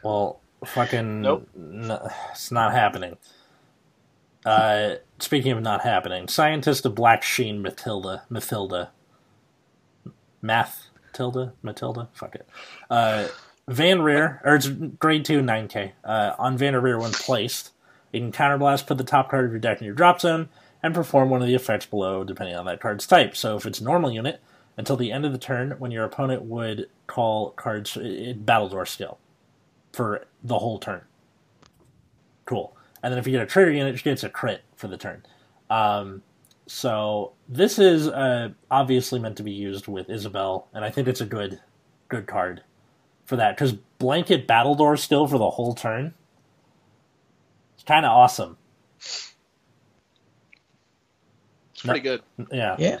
well, 0.02 0.40
fucking 0.64 1.20
Nope. 1.22 1.48
n- 1.56 1.98
it's 2.30 2.50
not 2.52 2.72
happening. 2.72 3.16
Uh, 4.46 4.94
speaking 5.18 5.52
of 5.52 5.60
not 5.62 5.82
happening, 5.82 6.28
scientist 6.28 6.86
of 6.86 6.94
Black 6.94 7.22
Sheen 7.22 7.60
Matilda 7.62 8.22
Mathilda 8.30 8.88
Math 10.40 10.86
Tilda 11.12 11.52
Matilda 11.62 12.08
fuck 12.12 12.34
it. 12.36 12.48
Uh, 12.88 13.26
Van 13.68 14.02
Rear 14.02 14.40
or 14.44 14.54
it's 14.56 14.68
grade 14.68 15.24
two 15.24 15.42
nine 15.42 15.68
K. 15.68 15.92
Uh, 16.04 16.32
on 16.38 16.56
Van 16.56 16.74
Rear 16.76 16.98
when 16.98 17.12
placed, 17.12 17.70
you 18.12 18.20
can 18.20 18.32
counterblast, 18.32 18.86
put 18.86 18.98
the 18.98 19.04
top 19.04 19.30
card 19.30 19.46
of 19.46 19.50
your 19.50 19.60
deck 19.60 19.80
in 19.80 19.86
your 19.86 19.94
drop 19.94 20.20
zone, 20.20 20.48
and 20.82 20.94
perform 20.94 21.30
one 21.30 21.42
of 21.42 21.48
the 21.48 21.54
effects 21.54 21.86
below 21.86 22.24
depending 22.24 22.56
on 22.56 22.66
that 22.66 22.80
card's 22.80 23.06
type. 23.06 23.36
So 23.36 23.56
if 23.56 23.66
it's 23.66 23.80
normal 23.80 24.12
unit, 24.12 24.40
until 24.76 24.96
the 24.96 25.12
end 25.12 25.24
of 25.24 25.32
the 25.32 25.38
turn, 25.38 25.72
when 25.78 25.90
your 25.90 26.04
opponent 26.04 26.42
would 26.42 26.88
call 27.06 27.50
cards, 27.50 27.94
Battledore 27.94 28.88
skill 28.88 29.18
for 29.92 30.24
the 30.42 30.58
whole 30.58 30.78
turn. 30.78 31.02
Cool. 32.46 32.76
And 33.02 33.12
then 33.12 33.18
if 33.18 33.26
you 33.26 33.32
get 33.32 33.42
a 33.42 33.46
trigger 33.46 33.70
unit, 33.70 33.94
it 33.94 34.02
gets 34.02 34.24
a 34.24 34.28
crit 34.28 34.62
for 34.76 34.88
the 34.88 34.96
turn. 34.96 35.24
Um, 35.68 36.22
so 36.66 37.32
this 37.48 37.78
is 37.78 38.08
uh, 38.08 38.50
obviously 38.70 39.18
meant 39.18 39.36
to 39.36 39.42
be 39.42 39.52
used 39.52 39.88
with 39.88 40.08
Isabel, 40.08 40.68
and 40.72 40.84
I 40.84 40.90
think 40.90 41.08
it's 41.08 41.20
a 41.20 41.26
good, 41.26 41.60
good 42.08 42.26
card 42.26 42.62
for 43.24 43.36
that 43.36 43.56
because 43.56 43.72
blanket 43.72 44.48
Battledore 44.48 44.98
still 44.98 45.26
for 45.26 45.38
the 45.38 45.50
whole 45.50 45.74
turn. 45.74 46.14
It's 47.82 47.88
kind 47.88 48.06
of 48.06 48.12
awesome. 48.12 48.56
It's 48.98 49.34
pretty 51.82 51.98
good. 51.98 52.22
Yeah. 52.52 52.76
Yeah. 52.78 53.00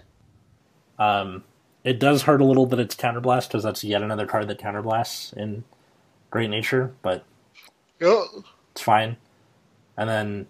Um, 0.98 1.44
it 1.84 2.00
does 2.00 2.22
hurt 2.22 2.40
a 2.40 2.44
little 2.44 2.66
that 2.66 2.80
it's 2.80 2.96
counterblast 2.96 3.46
because 3.46 3.62
that's 3.62 3.84
yet 3.84 4.02
another 4.02 4.26
card 4.26 4.48
that 4.48 4.58
counterblasts 4.58 5.32
in 5.34 5.62
Great 6.30 6.50
Nature, 6.50 6.94
but 7.00 7.24
Oh, 8.02 8.42
it's 8.72 8.80
fine. 8.80 9.18
And 9.96 10.08
then 10.08 10.46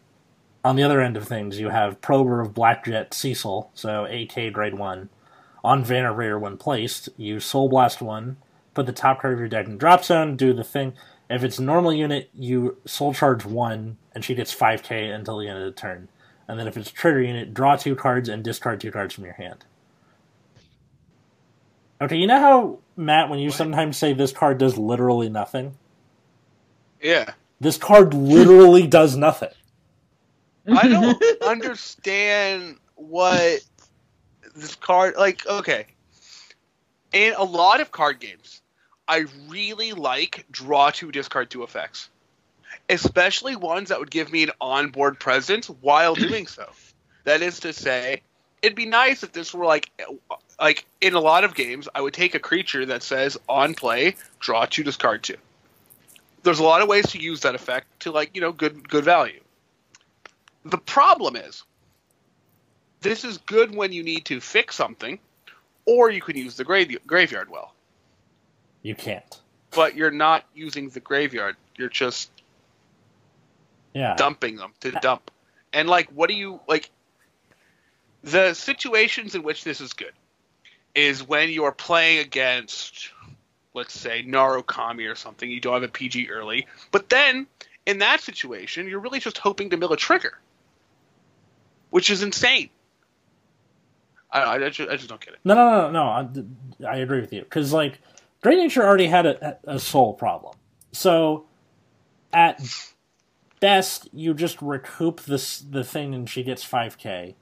on 0.65 0.77
the 0.77 0.83
other 0.83 1.03
end 1.03 1.19
of 1.19 1.29
things, 1.29 1.61
you 1.61 1.69
have 1.69 2.01
Prober 2.01 2.41
of 2.41 2.55
Blackjet 2.55 3.13
Cecil, 3.13 3.71
so 3.75 4.07
AK 4.07 4.51
grade 4.51 4.79
1. 4.79 5.11
On 5.63 5.85
Vanner 5.85 6.17
Rear, 6.17 6.39
when 6.39 6.57
placed, 6.57 7.11
you 7.19 7.39
Soul 7.39 7.69
Blast 7.69 8.01
1, 8.01 8.39
put 8.73 8.87
the 8.87 8.93
top 8.93 9.21
card 9.21 9.35
of 9.35 9.41
your 9.41 9.49
deck 9.49 9.67
in 9.67 9.77
drop 9.77 10.05
zone, 10.05 10.37
do 10.37 10.55
the 10.55 10.65
thing. 10.65 10.95
If 11.33 11.45
it's 11.45 11.59
a 11.61 11.65
normal 11.65 11.95
unit, 11.95 12.31
you 12.35 12.79
Soul 12.87 13.15
Charge 13.15 13.47
1, 13.47 13.99
and 14.15 14.25
she 14.25 14.37
gets 14.37 14.55
5k 14.55 15.15
until 15.15 15.39
the 15.39 15.49
end 15.49 15.59
of 15.61 15.67
the 15.67 15.73
turn. 15.81 16.09
And 16.49 16.61
then 16.61 16.69
if 16.69 16.77
it's 16.79 16.91
a 16.91 16.95
trigger 16.95 17.23
unit, 17.23 17.55
draw 17.55 17.77
two 17.77 17.97
cards 17.97 18.29
and 18.31 18.45
discard 18.45 18.81
two 18.81 18.93
cards 18.93 19.15
from 19.15 19.25
your 19.25 19.35
hand. 19.35 19.67
Okay, 22.03 22.17
you 22.17 22.29
know 22.29 22.41
how, 22.41 22.81
Matt, 22.97 23.31
when 23.31 23.41
you 23.41 23.51
What? 23.51 23.53
sometimes 23.53 23.99
say 23.99 24.15
this 24.15 24.33
card 24.33 24.59
does 24.59 24.79
literally 24.79 25.31
nothing? 25.31 25.79
yeah. 27.03 27.35
This 27.61 27.79
card 27.79 28.15
literally 28.15 28.87
does 28.89 29.17
nothing. 29.17 29.51
I 30.73 30.89
don't 30.89 31.23
understand 31.43 32.79
what 32.97 33.61
this 34.57 34.77
card 34.77 35.17
like. 35.19 35.47
Okay, 35.47 35.87
in 37.13 37.35
a 37.35 37.45
lot 37.45 37.81
of 37.83 37.93
card 37.93 38.21
games, 38.21 38.62
I 39.09 39.27
really 39.49 39.93
like 39.93 40.47
draw 40.51 40.91
two, 40.91 41.11
discard 41.13 41.51
two 41.51 41.63
effects, 41.63 42.09
especially 42.89 43.57
ones 43.57 43.89
that 43.89 43.99
would 43.99 44.11
give 44.11 44.31
me 44.31 44.45
an 44.45 44.51
onboard 44.61 45.19
presence 45.19 45.69
while 45.69 46.15
doing 46.15 46.47
so. 46.47 46.67
That 47.25 47.43
is 47.43 47.61
to 47.61 47.73
say, 47.73 48.23
it'd 48.63 48.77
be 48.77 48.87
nice 48.87 49.23
if 49.23 49.33
this 49.33 49.53
were 49.53 49.65
like, 49.65 49.91
like 50.61 50.87
in 51.01 51.15
a 51.15 51.21
lot 51.21 51.45
of 51.45 51.55
games, 51.55 51.89
I 51.95 52.01
would 52.01 52.15
take 52.15 52.35
a 52.35 52.39
creature 52.39 52.87
that 52.87 53.03
says 53.03 53.37
on 53.49 53.75
play, 53.75 54.17
draw 54.41 54.65
two, 54.67 54.85
discard 54.85 55.23
two. 55.23 55.37
There's 56.43 56.59
a 56.59 56.65
lot 56.65 56.83
of 56.83 56.89
ways 56.89 57.07
to 57.11 57.21
use 57.21 57.41
that 57.41 57.55
effect 57.55 58.01
to 58.01 58.11
like 58.11 58.31
you 58.35 58.41
know 58.41 58.53
good 58.53 58.89
good 58.89 59.05
value. 59.05 59.41
The 60.65 60.79
problem 60.79 61.37
is, 61.37 61.65
this 63.01 63.25
is 63.25 63.39
good 63.39 63.75
when 63.75 63.93
you 63.93 64.03
need 64.03 64.25
to 64.27 64.41
fix 64.41 64.77
something, 64.77 65.19
or 65.87 66.11
you 66.11 66.21
can 66.21 66.37
use 66.37 66.57
the 66.57 66.65
grave- 66.65 66.99
graveyard 67.07 67.51
well. 67.51 67.75
You 68.83 68.95
can't. 68.95 69.41
But 69.71 69.97
you're 69.97 70.11
not 70.11 70.45
using 70.55 70.89
the 70.91 71.01
graveyard. 71.01 71.57
You're 71.77 71.89
just 71.89 72.31
Yeah. 73.95 74.15
dumping 74.17 74.57
them 74.57 74.73
to 74.81 74.97
uh, 74.97 75.01
dump. 75.01 75.31
And 75.73 75.89
like, 75.89 76.09
what 76.11 76.29
do 76.29 76.35
you 76.35 76.61
like? 76.69 76.91
The 78.23 78.55
situations 78.55 79.35
in 79.35 79.43
which 79.43 79.65
this 79.65 79.81
is 79.81 79.93
good 79.93 80.13
is 80.95 81.27
when 81.27 81.49
you 81.49 81.65
are 81.65 81.73
playing 81.73 82.19
against, 82.19 83.11
let's 83.75 83.99
say, 83.99 84.23
Narukami 84.23 85.11
or 85.11 85.15
something. 85.15 85.51
You 85.51 85.61
don't 85.61 85.73
have 85.75 85.83
a 85.83 85.89
PG 85.89 86.29
early, 86.31 86.67
but 86.91 87.09
then 87.09 87.47
in 87.87 87.99
that 87.99 88.21
situation, 88.21 88.87
you're 88.89 89.01
really 89.01 89.19
just 89.19 89.39
hoping 89.39 89.71
to 89.71 89.77
mill 89.77 89.93
a 89.93 89.97
trigger, 89.97 90.39
which 91.91 92.11
is 92.11 92.23
insane. 92.23 92.69
I, 94.31 94.43
I, 94.57 94.69
just, 94.69 94.89
I 94.91 94.97
just 94.97 95.09
don't 95.09 95.21
get 95.21 95.35
it. 95.35 95.41
No, 95.45 95.55
no, 95.55 95.91
no, 95.91 95.91
no. 95.91 96.03
I, 96.87 96.95
I 96.95 96.97
agree 96.99 97.21
with 97.21 97.33
you 97.33 97.41
because 97.43 97.73
like 97.73 98.01
Great 98.43 98.59
Nature 98.59 98.83
already 98.85 99.07
had 99.07 99.25
a, 99.27 99.59
a 99.65 99.79
soul 99.79 100.15
problem. 100.15 100.55
So 100.93 101.47
at 102.33 102.61
best, 103.61 104.09
you 104.13 104.35
just 104.35 104.61
recoup 104.61 105.23
this 105.23 105.61
the 105.61 105.85
thing 105.85 106.15
and 106.15 106.29
she 106.29 106.43
gets 106.43 106.65
five 106.65 106.99
k, 106.99 107.37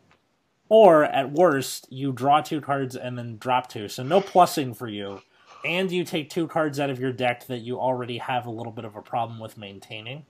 or 0.69 1.05
at 1.05 1.33
worst, 1.33 1.87
you 1.91 2.13
draw 2.13 2.41
two 2.43 2.61
cards 2.61 2.95
and 2.97 3.17
then 3.19 3.39
drop 3.39 3.69
two. 3.69 3.89
So 3.89 4.03
no 4.03 4.21
plussing 4.21 4.77
for 4.77 4.89
you. 4.89 5.21
and 5.63 5.91
you 5.93 6.05
take 6.05 6.31
two 6.31 6.49
cards 6.49 6.81
out 6.81 6.89
of 6.89 6.99
your 6.99 7.13
deck 7.13 7.47
that 7.49 7.59
you 7.59 7.79
already 7.79 8.17
have 8.17 8.47
a 8.47 8.51
little 8.51 8.73
bit 8.73 8.87
of 8.87 8.97
a 8.97 9.03
problem 9.03 9.39
with 9.39 9.59
maintaining 9.59 10.25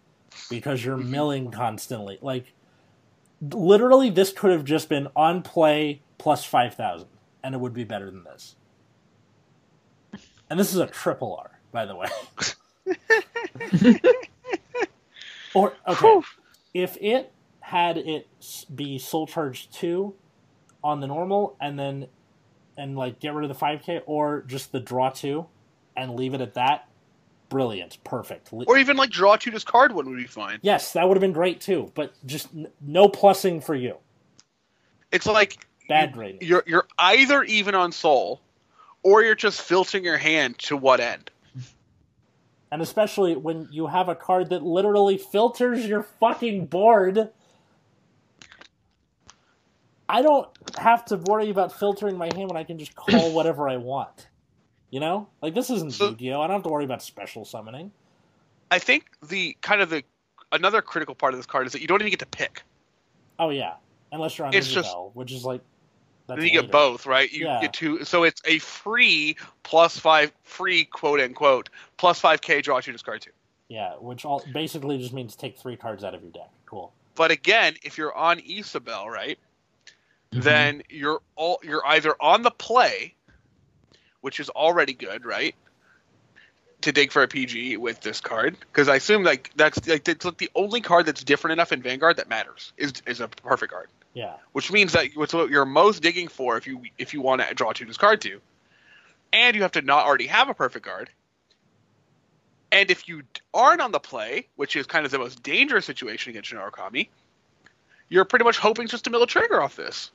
because 0.49 0.85
you're 0.85 0.97
Mhm. 0.99 1.09
milling 1.09 1.51
constantly. 1.53 2.19
Like 2.21 2.53
literally 3.41 4.11
this 4.11 4.33
could 4.33 4.51
have 4.51 4.65
just 4.65 4.89
been 4.89 5.07
on 5.15 5.43
play 5.43 6.03
plus 6.19 6.45
5000 6.45 7.07
and 7.45 7.55
it 7.55 7.59
would 7.59 7.73
be 7.73 7.85
better 7.85 8.11
than 8.11 8.25
this. 8.25 8.57
And 10.51 10.59
this 10.59 10.73
is 10.75 10.81
a 10.81 10.87
triple 10.87 11.37
R, 11.37 11.61
by 11.73 11.87
the 11.87 11.95
way. 11.97 12.09
or 15.55 15.75
okay, 15.87 16.07
Whew. 16.07 16.25
if 16.75 16.97
it 17.01 17.33
had 17.61 17.99
it 17.99 18.27
be 18.75 18.99
soul 18.99 19.27
charge 19.27 19.71
2 19.71 20.13
on 20.83 21.01
the 21.01 21.07
normal 21.07 21.57
and 21.61 21.79
then 21.79 22.07
and 22.77 22.97
like 22.97 23.21
get 23.21 23.35
rid 23.35 23.49
of 23.49 23.57
the 23.57 23.65
5k 23.65 24.03
or 24.07 24.43
just 24.47 24.73
the 24.73 24.81
draw 24.81 25.11
2 25.11 25.47
and 25.97 26.15
leave 26.17 26.35
it 26.35 26.41
at 26.41 26.55
that 26.55 26.89
brilliant 27.49 27.99
perfect 28.05 28.49
Or 28.53 28.79
even 28.79 28.97
like 28.97 29.11
draw 29.11 29.37
two 29.37 29.51
discard 29.51 29.93
one 29.93 30.09
would 30.09 30.17
be 30.19 30.25
fine. 30.27 30.59
yes 30.63 30.93
that 30.95 31.07
would 31.07 31.17
have 31.17 31.21
been 31.21 31.33
great 31.33 31.61
too 31.61 31.91
but 31.95 32.13
just 32.27 32.49
n- 32.55 32.69
no 32.81 33.09
plussing 33.09 33.63
for 33.63 33.75
you 33.75 33.97
It's 35.13 35.27
like 35.27 35.67
bad 35.89 36.13
grading 36.13 36.39
you're 36.43 36.63
you're 36.67 36.87
either 36.99 37.43
even 37.45 37.75
on 37.75 37.93
soul, 37.93 38.41
or 39.03 39.23
you're 39.23 39.35
just 39.35 39.61
filtering 39.63 40.05
your 40.05 40.17
hand 40.19 40.59
to 40.61 40.77
what 40.77 41.01
end. 41.01 41.31
and 42.73 42.83
especially 42.83 43.35
when 43.37 43.69
you 43.71 43.87
have 43.87 44.09
a 44.09 44.15
card 44.15 44.51
that 44.51 44.63
literally 44.63 45.17
filters 45.19 45.87
your 45.87 46.03
fucking 46.21 46.67
board. 46.67 47.31
I 50.09 50.23
don't 50.23 50.49
have 50.79 51.05
to 51.07 51.17
worry 51.17 51.51
about 51.51 51.79
filtering 51.79 52.17
my 52.19 52.27
hand 52.35 52.49
when 52.49 52.57
i 52.57 52.65
can 52.65 52.79
just 52.79 52.95
call 52.95 53.31
whatever 53.35 53.69
i 53.69 53.77
want. 53.77 54.29
You 54.91 54.99
know? 55.01 55.29
Like 55.41 55.55
this 55.55 55.71
isn't 55.71 55.93
So- 55.95 56.09
yu-gi-oh! 56.11 56.41
I 56.41 56.47
don't 56.49 56.55
have 56.57 56.63
to 56.65 56.69
worry 56.69 56.85
about 56.85 57.03
special 57.03 57.45
summoning. 57.45 57.93
I 58.73 58.79
think 58.81 59.07
the 59.29 59.57
kind 59.61 59.81
of 59.81 59.91
the 59.91 60.03
another 60.53 60.83
critical 60.83 61.15
part 61.15 61.33
of 61.33 61.39
this 61.39 61.47
card 61.47 61.67
is 61.67 61.73
that 61.73 61.81
you 61.81 61.87
don't 61.87 62.01
even 62.01 62.11
get 62.11 62.19
to 62.21 62.27
pick. 62.27 62.63
oh 63.39 63.51
yeah. 63.51 63.75
Unless 64.13 64.37
you're 64.39 64.49
on 64.49 64.55
It's 64.55 64.69
just- 64.69 64.95
which 65.15 65.31
is 65.33 65.45
like 65.45 65.61
then 66.39 66.47
you 66.47 66.51
later. 66.53 66.63
get 66.63 66.73
both, 66.73 67.07
right? 67.07 67.31
You 67.33 67.47
Yeah. 67.47 67.61
get 67.61 67.73
two, 67.73 68.05
so 68.05 68.25
it's 68.25 68.41
a 68.45 68.59
free 68.59 69.37
plus 69.63 69.99
five, 69.99 70.33
free 70.45 70.85
quote 70.85 71.21
unquote 71.21 71.69
plus 71.97 72.21
five 72.21 72.41
K 72.41 72.61
draw 72.63 72.81
two 72.81 72.93
discard 72.93 73.23
two. 73.23 73.31
Yeah, 73.69 73.95
which 73.95 74.25
all 74.25 74.45
basically 74.53 74.99
just 74.99 75.13
means 75.13 75.37
take 75.37 75.57
three 75.59 75.77
cards 75.77 76.03
out 76.05 76.15
of 76.15 76.23
your 76.23 76.33
deck. 76.33 76.51
Cool. 76.67 76.93
But 77.15 77.31
again, 77.31 77.75
if 77.83 77.99
you're 77.99 78.15
on 78.15 78.41
Isabel, 78.41 79.09
right, 79.09 79.39
Mhm. 80.33 80.43
then 80.43 80.83
you're 80.89 81.21
all 81.37 81.61
you're 81.63 81.85
either 81.87 82.15
on 82.21 82.43
the 82.43 82.51
play, 82.51 83.15
which 84.23 84.41
is 84.41 84.49
already 84.51 84.93
good, 84.93 85.25
right? 85.25 85.55
To 86.83 86.93
dig 86.93 87.13
for 87.13 87.23
a 87.23 87.29
PG 87.29 87.77
with 87.77 88.01
this 88.01 88.21
card, 88.23 88.57
because 88.59 88.89
I 88.89 88.97
assume 88.97 89.23
like 89.23 89.51
that's 89.55 89.87
like 89.87 90.09
it's 90.09 90.25
like 90.25 90.39
the 90.39 90.51
only 90.55 90.81
card 90.81 91.05
that's 91.05 91.23
different 91.23 91.53
enough 91.53 91.73
in 91.73 91.83
Vanguard 91.83 92.17
that 92.17 92.29
matters 92.29 92.73
is 92.79 92.95
is 93.07 93.21
a 93.21 93.29
perfect 93.29 93.71
card, 93.73 93.89
Yeah. 94.13 94.35
which 94.53 94.73
means 94.73 94.93
that 94.93 95.11
what's 95.15 95.33
what 95.33 95.51
you're 95.51 95.65
most 95.65 96.03
digging 96.03 96.29
for 96.29 96.57
if 96.57 96.67
you 96.67 96.83
if 96.99 97.15
you 97.15 97.21
want 97.21 97.43
to 97.43 97.55
draw 97.55 97.73
two 97.73 97.85
discard 97.85 98.21
two, 98.21 98.41
and 99.33 99.55
you 99.55 99.63
have 99.63 99.73
to 99.73 99.83
not 99.83 100.05
already 100.05 100.27
have 100.27 100.49
a 100.49 100.55
perfect 100.55 100.85
card. 100.85 101.11
And 102.73 102.91
if 102.91 103.09
you 103.09 103.23
aren't 103.53 103.81
on 103.81 103.93
the 103.93 103.99
play, 103.99 104.47
which 104.57 104.77
is 104.77 104.87
kind 104.87 105.05
of 105.05 105.11
the 105.11 105.19
most 105.19 105.43
dangerous 105.43 105.85
situation 105.85 106.31
against 106.31 106.51
Shinra 106.51 106.71
Kami, 106.71 107.11
you're 108.09 108.25
pretty 108.25 108.45
much 108.45 108.59
hoping 108.59 108.87
just 108.87 109.05
to 109.05 109.11
mill 109.11 109.23
a 109.23 109.27
trigger 109.27 109.61
off 109.61 109.77
this. 109.77 110.11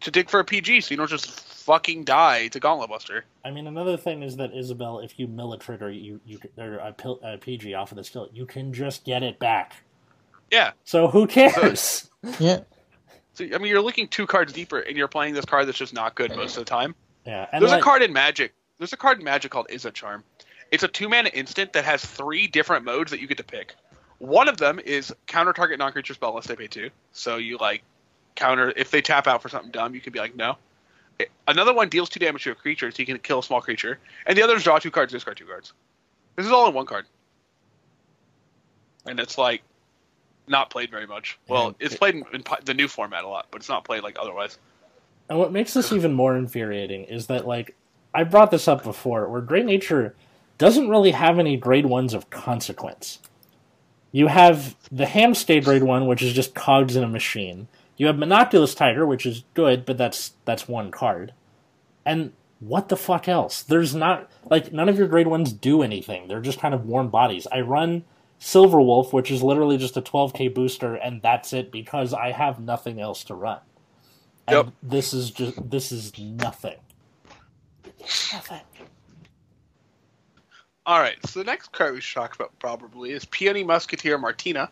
To 0.00 0.10
dig 0.10 0.28
for 0.28 0.40
a 0.40 0.44
PG 0.44 0.82
so 0.82 0.90
you 0.90 0.96
don't 0.96 1.08
just 1.08 1.30
fucking 1.64 2.04
die 2.04 2.48
to 2.48 2.60
Gauntlet 2.60 2.90
Buster. 2.90 3.24
I 3.44 3.50
mean, 3.50 3.66
another 3.66 3.96
thing 3.96 4.22
is 4.22 4.36
that 4.36 4.52
Isabel, 4.54 4.98
if 4.98 5.18
you 5.18 5.26
mill 5.26 5.52
a 5.54 5.58
trigger, 5.58 5.90
you 5.90 6.20
you 6.26 6.38
or 6.58 6.76
a, 7.22 7.38
PG 7.38 7.72
off 7.74 7.90
of 7.90 7.96
the 7.96 8.04
skill, 8.04 8.28
you 8.32 8.44
can 8.46 8.72
just 8.72 9.04
get 9.04 9.22
it 9.22 9.38
back. 9.38 9.83
Yeah. 10.54 10.70
So 10.84 11.08
who 11.08 11.26
cares? 11.26 12.08
Yeah. 12.38 12.60
So 13.32 13.44
I 13.44 13.58
mean 13.58 13.66
you're 13.66 13.82
looking 13.82 14.06
two 14.06 14.26
cards 14.26 14.52
deeper 14.52 14.78
and 14.78 14.96
you're 14.96 15.08
playing 15.08 15.34
this 15.34 15.44
card 15.44 15.66
that's 15.66 15.76
just 15.76 15.92
not 15.92 16.14
good 16.14 16.34
most 16.36 16.56
of 16.56 16.64
the 16.64 16.70
time. 16.70 16.94
yeah. 17.26 17.48
And 17.52 17.60
There's 17.60 17.72
like, 17.72 17.80
a 17.80 17.84
card 17.84 18.02
in 18.02 18.12
Magic. 18.12 18.54
There's 18.78 18.92
a 18.92 18.96
card 18.96 19.18
in 19.18 19.24
Magic 19.24 19.50
called 19.50 19.66
Izzet 19.68 19.94
Charm. 19.94 20.22
It's 20.70 20.84
a 20.84 20.88
two 20.88 21.08
mana 21.08 21.28
instant 21.34 21.72
that 21.72 21.84
has 21.84 22.04
three 22.04 22.46
different 22.46 22.84
modes 22.84 23.10
that 23.10 23.20
you 23.20 23.26
get 23.26 23.38
to 23.38 23.44
pick. 23.44 23.74
One 24.18 24.48
of 24.48 24.56
them 24.56 24.78
is 24.78 25.12
counter 25.26 25.52
target 25.52 25.80
non 25.80 25.90
creature 25.90 26.14
spell 26.14 26.30
unless 26.30 26.46
they 26.46 26.54
pay 26.56 26.68
two. 26.68 26.90
So 27.12 27.36
you 27.36 27.58
like 27.58 27.82
counter 28.36 28.72
if 28.76 28.92
they 28.92 29.02
tap 29.02 29.26
out 29.26 29.42
for 29.42 29.48
something 29.48 29.72
dumb, 29.72 29.94
you 29.94 30.00
can 30.00 30.12
be 30.12 30.20
like 30.20 30.36
no. 30.36 30.56
Eh, 31.18 31.24
another 31.48 31.74
one 31.74 31.88
deals 31.88 32.08
two 32.08 32.20
damage 32.20 32.44
to 32.44 32.52
a 32.52 32.54
creature, 32.54 32.90
so 32.92 32.96
you 33.00 33.06
can 33.06 33.18
kill 33.18 33.40
a 33.40 33.42
small 33.42 33.60
creature. 33.60 33.98
And 34.26 34.38
the 34.38 34.42
other 34.42 34.54
is 34.54 34.62
draw 34.62 34.78
two 34.78 34.92
cards, 34.92 35.12
discard 35.12 35.36
two 35.36 35.46
cards. 35.46 35.72
This 36.36 36.46
is 36.46 36.52
all 36.52 36.68
in 36.68 36.74
one 36.74 36.86
card. 36.86 37.06
And 39.06 39.20
it's 39.20 39.36
like 39.36 39.62
not 40.46 40.70
played 40.70 40.90
very 40.90 41.06
much. 41.06 41.38
Well, 41.48 41.74
it's 41.78 41.94
it- 41.94 41.98
played 41.98 42.14
in, 42.16 42.24
in 42.32 42.44
the 42.64 42.74
new 42.74 42.88
format 42.88 43.24
a 43.24 43.28
lot, 43.28 43.46
but 43.50 43.60
it's 43.60 43.68
not 43.68 43.84
played 43.84 44.02
like 44.02 44.16
otherwise. 44.20 44.58
And 45.28 45.38
what 45.38 45.52
makes 45.52 45.72
this 45.72 45.92
even 45.92 46.12
more 46.12 46.36
infuriating 46.36 47.04
is 47.04 47.28
that, 47.28 47.46
like, 47.46 47.74
I 48.12 48.24
brought 48.24 48.50
this 48.50 48.68
up 48.68 48.84
before, 48.84 49.28
where 49.28 49.40
Great 49.40 49.64
Nature 49.64 50.14
doesn't 50.58 50.88
really 50.88 51.12
have 51.12 51.38
any 51.38 51.56
grade 51.56 51.86
ones 51.86 52.12
of 52.14 52.30
consequence. 52.30 53.20
You 54.12 54.28
have 54.28 54.76
the 54.92 55.06
Hammsuke 55.06 55.64
grade 55.64 55.82
one, 55.82 56.06
which 56.06 56.22
is 56.22 56.32
just 56.32 56.54
cogs 56.54 56.94
in 56.94 57.02
a 57.02 57.08
machine. 57.08 57.68
You 57.96 58.06
have 58.06 58.16
Monoculus 58.16 58.76
Tiger, 58.76 59.06
which 59.06 59.26
is 59.26 59.44
good, 59.54 59.84
but 59.84 59.98
that's 59.98 60.34
that's 60.44 60.68
one 60.68 60.90
card. 60.90 61.32
And 62.04 62.32
what 62.60 62.88
the 62.88 62.96
fuck 62.96 63.28
else? 63.28 63.62
There's 63.62 63.94
not 63.94 64.30
like 64.44 64.72
none 64.72 64.88
of 64.88 64.98
your 64.98 65.08
grade 65.08 65.26
ones 65.26 65.52
do 65.52 65.82
anything. 65.82 66.28
They're 66.28 66.40
just 66.40 66.60
kind 66.60 66.74
of 66.74 66.86
warm 66.86 67.08
bodies. 67.08 67.46
I 67.50 67.60
run 67.60 68.04
Silver 68.38 68.80
Wolf, 68.80 69.12
which 69.12 69.30
is 69.30 69.42
literally 69.42 69.76
just 69.78 69.96
a 69.96 70.02
12k 70.02 70.52
booster, 70.54 70.94
and 70.94 71.22
that's 71.22 71.52
it 71.52 71.70
because 71.70 72.12
I 72.12 72.32
have 72.32 72.60
nothing 72.60 73.00
else 73.00 73.24
to 73.24 73.34
run. 73.34 73.60
And 74.46 74.56
Yep. 74.66 74.74
this 74.82 75.14
is 75.14 75.30
just 75.30 75.70
this 75.70 75.90
is 75.92 76.16
nothing. 76.18 76.76
Nothing. 78.32 78.60
All 80.86 81.00
right, 81.00 81.16
so 81.26 81.38
the 81.40 81.46
next 81.46 81.72
card 81.72 81.94
we 81.94 82.02
should 82.02 82.14
talk 82.20 82.34
about 82.34 82.58
probably 82.58 83.12
is 83.12 83.24
Peony 83.24 83.64
Musketeer 83.64 84.18
Martina. 84.18 84.68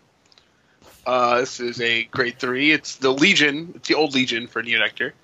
Uh, 1.07 1.41
this 1.41 1.59
is 1.59 1.81
a 1.81 2.05
grade 2.05 2.39
three. 2.39 2.71
It's 2.73 2.97
the 2.97 3.11
Legion. 3.11 3.73
It's 3.77 3.89
the 3.89 3.95
old 3.95 4.15
Legion 4.15 4.47
for 4.47 4.63
Neo 4.63 4.79
Nectar. 4.79 5.15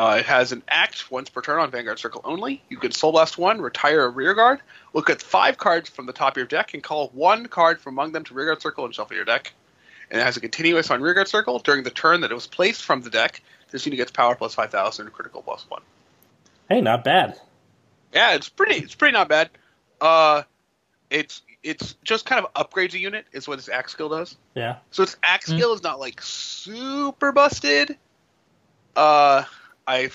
Uh, 0.00 0.16
it 0.18 0.24
has 0.24 0.50
an 0.50 0.62
act 0.66 1.10
once 1.10 1.28
per 1.28 1.42
turn 1.42 1.60
on 1.60 1.70
Vanguard 1.70 1.98
Circle 1.98 2.22
only. 2.24 2.62
You 2.70 2.78
can 2.78 2.90
Soul 2.90 3.12
Blast 3.12 3.36
one, 3.36 3.60
retire 3.60 4.02
a 4.02 4.08
rear 4.08 4.32
guard, 4.32 4.60
look 4.94 5.10
at 5.10 5.20
five 5.20 5.58
cards 5.58 5.90
from 5.90 6.06
the 6.06 6.12
top 6.14 6.32
of 6.32 6.36
your 6.38 6.46
deck, 6.46 6.72
and 6.72 6.82
call 6.82 7.08
one 7.08 7.44
card 7.48 7.78
from 7.78 7.96
among 7.96 8.12
them 8.12 8.24
to 8.24 8.32
rearguard 8.32 8.62
circle 8.62 8.86
and 8.86 8.94
shuffle 8.94 9.14
your 9.14 9.26
deck. 9.26 9.52
And 10.10 10.18
it 10.18 10.24
has 10.24 10.38
a 10.38 10.40
continuous 10.40 10.90
on 10.90 11.02
rearguard 11.02 11.28
circle 11.28 11.58
during 11.58 11.82
the 11.84 11.90
turn 11.90 12.22
that 12.22 12.30
it 12.30 12.34
was 12.34 12.46
placed 12.46 12.82
from 12.82 13.02
the 13.02 13.10
deck. 13.10 13.42
This 13.70 13.84
unit 13.84 13.98
gets 13.98 14.10
power 14.10 14.34
plus 14.34 14.54
five 14.54 14.70
thousand, 14.70 15.12
critical 15.12 15.42
plus 15.42 15.66
one. 15.68 15.82
Hey, 16.70 16.80
not 16.80 17.04
bad. 17.04 17.38
Yeah, 18.14 18.32
it's 18.36 18.48
pretty. 18.48 18.76
It's 18.76 18.94
pretty 18.94 19.12
not 19.12 19.28
bad. 19.28 19.50
Uh, 20.00 20.44
it's 21.10 21.42
it's 21.62 21.94
just 22.04 22.24
kind 22.24 22.42
of 22.42 22.54
upgrades 22.54 22.94
a 22.94 22.98
unit 22.98 23.26
is 23.32 23.46
what 23.46 23.58
its 23.58 23.68
axe 23.68 23.92
skill 23.92 24.08
does. 24.08 24.38
Yeah. 24.54 24.76
So 24.92 25.02
its 25.02 25.18
axe 25.22 25.50
Hmm. 25.50 25.58
skill 25.58 25.74
is 25.74 25.82
not 25.82 26.00
like 26.00 26.22
super 26.22 27.32
busted. 27.32 27.98
Uh, 28.96 29.44
I 29.86 30.10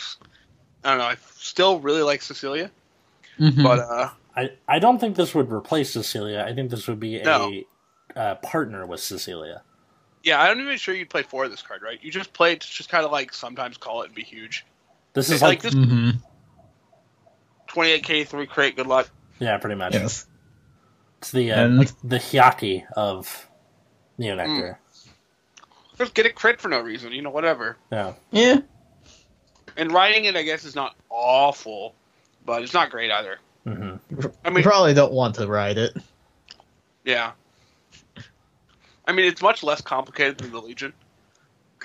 I 0.83 0.89
don't 0.89 0.97
know. 0.99 1.03
I 1.05 1.15
still 1.37 1.79
really 1.79 2.01
like 2.03 2.21
Cecilia, 2.21 2.71
Mhm. 3.39 3.63
but 3.63 3.79
uh, 3.79 4.09
I, 4.35 4.51
I 4.67 4.79
don't 4.79 4.99
think 4.99 5.15
this 5.15 5.33
would 5.35 5.51
replace 5.51 5.91
Cecilia. 5.93 6.43
I 6.47 6.53
think 6.53 6.69
this 6.71 6.87
would 6.87 6.99
be 6.99 7.17
a 7.17 7.65
uh, 8.15 8.35
partner 8.35 8.85
with 8.85 8.99
Cecilia. 8.99 9.61
yeah, 10.23 10.39
I'm 10.41 10.57
not 10.57 10.63
even 10.65 10.77
sure 10.77 10.93
you'd 10.95 11.09
play 11.09 11.23
four 11.23 11.45
of 11.45 11.51
this 11.51 11.61
card, 11.61 11.81
right? 11.81 11.99
You 12.03 12.11
just 12.11 12.33
play 12.33 12.53
it 12.53 12.61
to 12.61 12.67
just 12.67 12.89
kind 12.89 13.05
of 13.05 13.11
like 13.11 13.33
sometimes 13.33 13.77
call 13.77 14.01
it 14.03 14.07
and 14.07 14.15
be 14.15 14.23
huge. 14.23 14.65
This 15.13 15.29
is 15.29 15.41
like, 15.41 15.63
like 15.63 15.73
this 15.73 15.73
Mhm. 15.75 16.21
28k 17.67 18.25
three 18.27 18.47
crate. 18.47 18.75
Good 18.75 18.87
luck. 18.87 19.09
yeah, 19.39 19.57
pretty 19.57 19.75
much. 19.75 19.93
Yes. 19.93 20.27
It's 21.19 21.31
the 21.31 21.51
uh, 21.51 21.65
And- 21.65 21.93
the 22.03 22.17
Hyaki 22.17 22.85
of 22.95 23.49
Neo 24.17 24.35
Nectar. 24.35 24.79
Just 25.97 26.13
get 26.13 26.25
a 26.25 26.29
crit 26.33 26.59
for 26.59 26.67
no 26.67 26.81
reason. 26.81 27.11
You 27.13 27.21
know, 27.21 27.29
whatever. 27.29 27.77
Yeah. 27.91 28.13
Yeah. 28.31 28.57
And 29.77 29.91
writing 29.91 30.25
it, 30.25 30.35
I 30.35 30.43
guess, 30.43 30.63
is 30.63 30.75
not 30.75 30.95
awful, 31.09 31.93
but 32.45 32.61
it's 32.61 32.73
not 32.73 32.89
great 32.89 33.11
either. 33.11 33.39
hmm 33.65 33.95
I 34.43 34.49
We 34.49 34.55
mean, 34.55 34.63
probably 34.63 34.93
don't 34.93 35.11
want 35.13 35.35
to 35.35 35.47
write 35.47 35.77
it. 35.77 35.95
Yeah. 37.03 37.31
I 39.07 39.11
mean, 39.11 39.25
it's 39.25 39.41
much 39.41 39.63
less 39.63 39.81
complicated 39.81 40.37
than 40.39 40.51
the 40.51 40.59
Legion. 40.61 40.93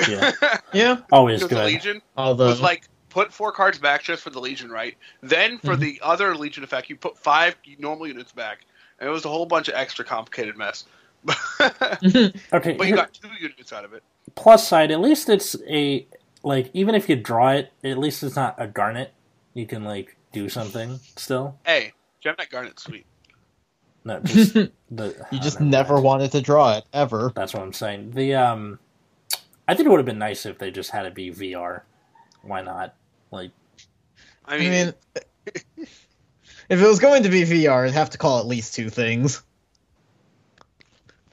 Yeah. 0.09 0.33
Yeah. 0.73 0.99
Always 1.11 1.43
Because 1.43 1.59
the. 1.59 1.65
Legion 1.65 2.01
Although 2.17 2.47
was 2.47 2.61
like 2.61 2.85
put 3.09 3.33
four 3.33 3.51
cards 3.51 3.79
back 3.79 4.03
just 4.05 4.23
for 4.23 4.31
the 4.31 4.41
Legion, 4.41 4.71
right? 4.71 4.97
Then 5.21 5.59
for 5.59 5.75
Mhm. 5.75 5.81
the 5.81 6.01
other 6.03 6.37
Legion 6.37 6.63
effect, 6.63 6.89
you 6.89 6.95
put 6.97 7.19
five 7.19 7.57
normal 7.81 8.07
units 8.07 8.31
back, 8.31 8.61
and 9.01 9.09
it 9.09 9.13
was 9.13 9.25
a 9.25 9.29
whole 9.29 9.47
bunch 9.47 9.67
of 9.69 9.75
extra 9.75 10.05
complicated 10.05 10.57
mess. 10.57 10.85
okay. 11.61 12.73
but 12.79 12.87
you 12.87 12.95
got 12.95 13.13
two 13.13 13.29
units 13.41 13.73
out 13.73 13.85
of 13.85 13.93
it. 13.93 14.03
plus 14.37 14.67
side, 14.69 14.91
at 14.93 15.01
least 15.01 15.29
it's 15.29 15.57
a 15.69 16.07
like 16.43 16.71
even 16.75 16.95
if 16.95 17.09
you 17.09 17.17
draw 17.17 17.51
it, 17.53 17.73
at 17.85 17.99
least 17.99 18.23
it's 18.23 18.37
not 18.37 18.55
a 18.59 18.67
garnet. 18.67 19.13
You 19.55 19.67
can 19.67 19.85
like 19.85 20.17
do 20.33 20.49
something 20.49 21.01
still. 21.17 21.59
Hey, 21.67 21.93
Gemnet 22.25 22.51
Garnet's 22.51 22.83
sweet. 22.85 23.07
No, 24.05 24.21
just 24.21 24.55
the 24.91 25.27
You 25.31 25.41
just 25.41 25.61
never 25.61 25.61
never 25.61 25.95
mind. 25.95 26.05
wanted 26.05 26.33
to 26.33 26.41
draw 26.41 26.77
it 26.79 26.85
ever. 26.93 27.33
That's 27.35 27.53
what 27.53 27.63
I'm 27.63 27.73
saying. 27.73 28.13
The 28.13 28.35
um, 28.35 28.79
I 29.69 29.75
think 29.75 29.87
it 29.87 29.91
would 29.91 29.99
have 29.99 30.07
been 30.07 30.19
nice 30.19 30.47
if 30.47 30.59
they 30.59 30.71
just 30.71 30.91
had 30.91 31.07
it 31.07 31.15
be 31.15 31.31
VR. 31.31 31.83
Why 32.43 32.63
not? 32.63 32.95
Like, 33.31 33.51
I 34.47 34.57
I 34.57 34.59
mean, 34.59 34.71
mean, 34.71 34.95
if 36.69 36.81
it 36.81 36.87
was 36.87 36.99
going 36.99 37.25
to 37.25 37.29
be 37.29 37.43
VR, 37.43 37.85
it'd 37.85 37.95
have 37.95 38.11
to 38.11 38.19
call 38.19 38.39
at 38.41 38.47
least 38.47 38.75
two 38.75 38.89
things. 38.91 39.43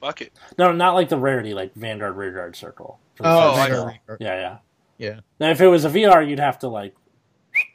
fuck 0.00 0.20
it. 0.20 0.32
no, 0.58 0.72
not 0.72 0.94
like 0.94 1.08
the 1.08 1.16
rarity, 1.18 1.54
like 1.54 1.74
Vanguard 1.74 2.16
Rearguard 2.16 2.54
Circle. 2.56 2.98
Oh, 3.20 3.52
I 3.54 3.66
skill. 3.66 3.86
know. 3.86 4.16
Yeah, 4.20 4.34
yeah, 4.40 4.58
Yeah. 4.98 5.20
Now, 5.40 5.50
if 5.50 5.60
it 5.60 5.68
was 5.68 5.84
a 5.84 5.90
VR, 5.90 6.28
you'd 6.28 6.38
have 6.40 6.58
to 6.60 6.68
like, 6.68 6.94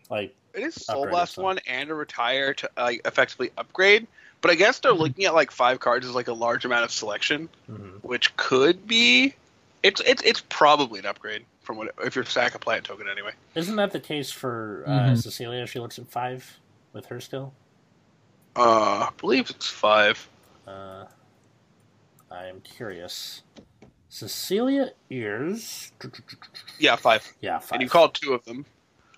like, 0.10 0.36
It 0.54 0.62
is 0.64 0.76
Soul 0.76 0.98
Upgrade 1.04 1.12
Blast 1.12 1.38
one 1.38 1.60
and 1.68 1.90
a 1.90 1.96
retire 1.96 2.54
to 2.56 2.70
like 2.78 3.02
effectively 3.06 3.52
upgrade. 3.58 4.08
But 4.42 4.52
I 4.52 4.56
guess 4.56 4.80
they're 4.80 4.92
Mm-hmm. 4.92 5.02
looking 5.02 5.26
at 5.26 5.34
like 5.34 5.52
five 5.52 5.80
cards 5.80 6.06
as 6.06 6.14
like 6.14 6.28
a 6.28 6.34
large 6.34 6.66
amount 6.66 6.84
of 6.84 6.92
selection, 6.92 7.48
mhm. 7.72 8.04
which 8.04 8.36
could 8.36 8.86
be. 8.88 9.34
It's 9.84 10.02
it's 10.02 10.22
it's 10.24 10.44
probably 10.50 11.00
an 11.00 11.06
upgrade 11.06 11.46
from 11.62 11.78
what 11.78 11.94
if 12.04 12.16
you're 12.16 12.26
sack 12.26 12.56
a 12.56 12.60
plant 12.60 12.84
token 12.86 13.08
anyway. 13.10 13.32
isn't 13.56 13.76
that 13.78 13.92
the 13.92 14.00
case 14.00 14.32
for 14.32 14.84
uh, 14.86 14.92
Mhm. 14.92 15.22
Cecilia? 15.22 15.66
She 15.66 15.80
looks 15.80 15.98
at 15.98 16.08
five 16.10 16.60
with 16.94 17.06
her 17.08 17.20
still. 17.22 17.54
Uh, 18.56 19.08
I 19.08 19.10
believe 19.18 19.50
it's 19.50 19.68
five. 19.68 20.28
Uh, 20.68 21.06
I 22.32 22.46
am 22.48 22.62
curious. 22.62 23.44
Cecilia 24.14 24.92
ears. 25.10 25.92
Yeah, 26.78 26.96
five. 26.96 27.34
Yeah, 27.42 27.58
five. 27.58 27.72
And 27.74 27.82
you 27.82 27.90
call 27.90 28.10
two 28.10 28.36
of 28.36 28.46
them. 28.46 28.64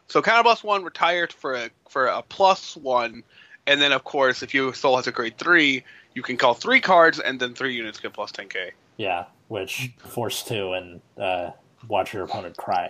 So 0.07 0.21
counterblast 0.21 0.63
one 0.63 0.85
retired 0.85 1.33
for 1.33 1.53
a 1.53 1.69
for 1.89 2.05
a 2.05 2.21
plus 2.21 2.77
one, 2.77 3.21
and 3.67 3.81
then 3.81 3.91
of 3.91 4.05
course 4.05 4.41
if 4.41 4.53
you 4.53 4.71
soul 4.71 4.95
has 4.95 5.05
a 5.05 5.11
grade 5.11 5.37
three, 5.37 5.83
you 6.13 6.21
can 6.21 6.37
call 6.37 6.53
three 6.53 6.79
cards 6.79 7.19
and 7.19 7.41
then 7.41 7.53
three 7.53 7.75
units 7.75 7.99
get 7.99 8.13
plus 8.13 8.31
ten 8.31 8.47
k. 8.47 8.71
Yeah, 8.95 9.25
which 9.49 9.91
force 9.97 10.43
two 10.43 10.71
and 10.71 11.01
uh, 11.17 11.51
watch 11.89 12.13
your 12.13 12.23
opponent 12.23 12.55
cry. 12.55 12.89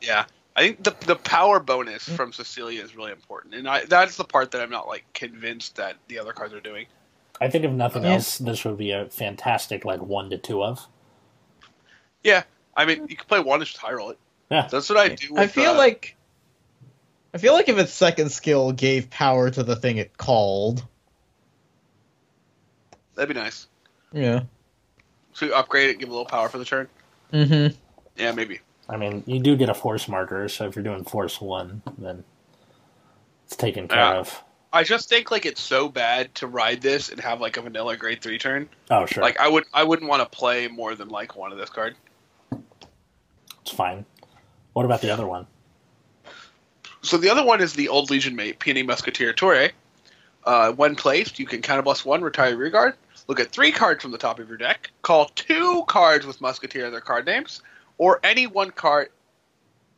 Yeah, 0.00 0.24
I 0.56 0.62
think 0.62 0.82
the 0.82 0.96
the 1.04 1.16
power 1.16 1.60
bonus 1.60 2.08
from 2.08 2.32
Cecilia 2.32 2.82
is 2.82 2.96
really 2.96 3.12
important, 3.12 3.54
and 3.54 3.68
I, 3.68 3.84
that's 3.84 4.16
the 4.16 4.24
part 4.24 4.50
that 4.52 4.62
I'm 4.62 4.70
not 4.70 4.88
like 4.88 5.04
convinced 5.12 5.76
that 5.76 5.96
the 6.08 6.18
other 6.18 6.32
cards 6.32 6.54
are 6.54 6.60
doing. 6.60 6.86
I 7.38 7.48
think 7.48 7.66
if 7.66 7.72
nothing 7.72 8.06
else, 8.06 8.38
this 8.38 8.64
would 8.64 8.78
be 8.78 8.92
a 8.92 9.10
fantastic 9.10 9.84
like 9.84 10.00
one 10.00 10.30
to 10.30 10.38
two 10.38 10.64
of. 10.64 10.88
Yeah, 12.24 12.42
I 12.76 12.84
mean 12.86 13.06
you 13.08 13.16
can 13.16 13.26
play 13.26 13.38
one 13.40 13.60
and 13.60 13.66
just 13.66 13.78
high 13.78 13.92
roll 13.92 14.10
it. 14.10 14.18
Yeah. 14.50 14.68
that's 14.70 14.88
what 14.88 14.98
I 14.98 15.08
do. 15.14 15.32
With, 15.34 15.40
I 15.42 15.46
feel 15.46 15.72
uh, 15.72 15.76
like 15.78 16.16
I 17.32 17.38
feel 17.38 17.52
like 17.52 17.68
if 17.68 17.78
its 17.78 17.92
second 17.92 18.30
skill 18.30 18.72
gave 18.72 19.10
power 19.10 19.50
to 19.50 19.62
the 19.62 19.76
thing 19.76 19.98
it 19.98 20.16
called. 20.16 20.84
that'd 23.14 23.28
be 23.34 23.40
nice. 23.40 23.66
Yeah. 24.12 24.42
So 25.32 25.46
you 25.46 25.54
upgrade 25.54 25.90
it, 25.90 25.98
give 25.98 26.08
a 26.08 26.12
little 26.12 26.26
power 26.26 26.48
for 26.48 26.58
the 26.58 26.64
turn. 26.64 26.88
Mm-hmm. 27.32 27.74
Yeah, 28.16 28.32
maybe. 28.32 28.60
I 28.88 28.96
mean, 28.96 29.24
you 29.26 29.40
do 29.40 29.56
get 29.56 29.68
a 29.68 29.74
force 29.74 30.08
marker, 30.08 30.48
so 30.48 30.66
if 30.68 30.76
you're 30.76 30.84
doing 30.84 31.04
force 31.04 31.40
one, 31.40 31.82
then 31.98 32.22
it's 33.46 33.56
taken 33.56 33.88
care 33.88 33.98
Yeah. 33.98 34.18
of. 34.18 34.42
I 34.72 34.82
just 34.84 35.08
think 35.08 35.30
like 35.30 35.46
it's 35.46 35.60
so 35.60 35.88
bad 35.88 36.34
to 36.36 36.46
ride 36.48 36.80
this 36.82 37.08
and 37.08 37.20
have 37.20 37.40
like 37.40 37.56
a 37.56 37.62
vanilla 37.62 37.96
grade 37.96 38.20
three 38.20 38.38
turn. 38.38 38.68
Oh, 38.90 39.06
sure, 39.06 39.22
Like 39.22 39.38
I 39.38 39.48
would 39.48 39.64
I 39.72 39.84
wouldn't 39.84 40.08
want 40.08 40.22
to 40.22 40.36
play 40.36 40.66
more 40.68 40.94
than 40.96 41.08
like 41.08 41.36
one 41.36 41.52
of 41.52 41.58
this 41.58 41.70
card. 41.70 41.94
It's 43.64 43.74
fine. 43.74 44.04
What 44.74 44.84
about 44.84 45.00
the 45.00 45.10
other 45.10 45.26
one? 45.26 45.46
So 47.00 47.16
the 47.16 47.30
other 47.30 47.42
one 47.42 47.62
is 47.62 47.72
the 47.72 47.88
old 47.88 48.10
Legion 48.10 48.36
mate, 48.36 48.58
Peony 48.58 48.82
Musketeer 48.82 49.32
Torre. 49.32 49.70
Uh, 50.44 50.72
when 50.72 50.94
placed, 50.94 51.38
you 51.38 51.46
can 51.46 51.62
counterblast 51.62 52.04
one, 52.04 52.20
retire 52.20 52.54
rear 52.54 52.68
guard, 52.68 52.94
look 53.26 53.40
at 53.40 53.50
three 53.50 53.72
cards 53.72 54.02
from 54.02 54.10
the 54.10 54.18
top 54.18 54.38
of 54.38 54.48
your 54.48 54.58
deck, 54.58 54.90
call 55.00 55.26
two 55.34 55.82
cards 55.88 56.26
with 56.26 56.42
Musketeer 56.42 56.90
their 56.90 57.00
card 57.00 57.24
names, 57.24 57.62
or 57.96 58.20
any 58.22 58.46
one 58.46 58.70
card 58.70 59.08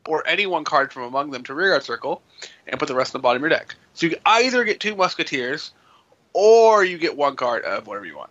or 0.07 0.25
any 0.29 0.47
one 0.47 0.63
card 0.63 0.93
from 0.93 1.03
among 1.03 1.33
them 1.33 1.43
to 1.43 1.53
rear 1.53 1.71
guard 1.71 1.83
circle, 1.83 2.23
and 2.69 2.79
put 2.79 2.87
the 2.87 2.95
rest 2.95 3.13
in 3.13 3.19
the 3.19 3.23
bottom 3.23 3.43
of 3.43 3.51
your 3.51 3.59
deck. 3.59 3.75
So 3.95 4.07
you 4.07 4.11
can 4.11 4.23
either 4.25 4.63
get 4.63 4.79
two 4.79 4.95
Musketeers, 4.95 5.73
or 6.35 6.85
you 6.85 6.99
get 6.99 7.17
one 7.17 7.35
card 7.35 7.65
of 7.65 7.89
whatever 7.89 8.07
you 8.07 8.17
want. 8.17 8.31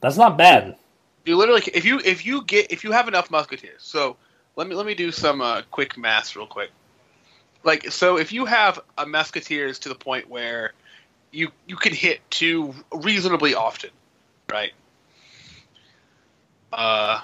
That's 0.00 0.16
not 0.16 0.38
bad. 0.38 0.76
You 1.24 1.36
literally, 1.36 1.62
if 1.74 1.84
you 1.84 2.00
if 2.04 2.24
you 2.24 2.44
get 2.44 2.70
if 2.70 2.84
you 2.84 2.92
have 2.92 3.08
enough 3.08 3.30
musketeers. 3.30 3.82
So 3.82 4.16
let 4.58 4.66
me 4.66 4.74
let 4.74 4.84
me 4.86 4.94
do 4.94 5.12
some 5.12 5.40
uh, 5.40 5.62
quick 5.70 5.96
math 5.96 6.34
real 6.34 6.46
quick. 6.46 6.70
Like 7.62 7.92
so, 7.92 8.18
if 8.18 8.32
you 8.32 8.44
have 8.44 8.80
a 8.98 9.06
musketeers 9.06 9.78
to 9.80 9.88
the 9.88 9.94
point 9.94 10.28
where 10.28 10.72
you 11.30 11.52
you 11.66 11.76
can 11.76 11.94
hit 11.94 12.20
two 12.28 12.74
reasonably 12.92 13.54
often, 13.54 13.90
right? 14.50 14.72
Uh, 16.72 17.20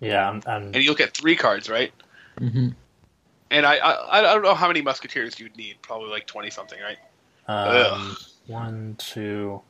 Yeah, 0.00 0.28
I'm. 0.28 0.42
I'm 0.46 0.62
and 0.64 0.76
you 0.76 0.90
look 0.90 1.00
at 1.00 1.14
three 1.14 1.36
cards, 1.36 1.70
right? 1.70 1.92
Mm-hmm. 2.38 2.68
And 3.50 3.66
I, 3.66 3.76
I 3.76 4.18
I 4.18 4.34
don't 4.34 4.42
know 4.42 4.54
how 4.54 4.68
many 4.68 4.82
musketeers 4.82 5.40
you'd 5.40 5.56
need. 5.56 5.76
Probably 5.82 6.10
like 6.10 6.26
twenty 6.26 6.50
something, 6.50 6.78
right? 6.80 6.98
um, 7.48 8.16
one, 8.46 8.96
two. 8.98 9.62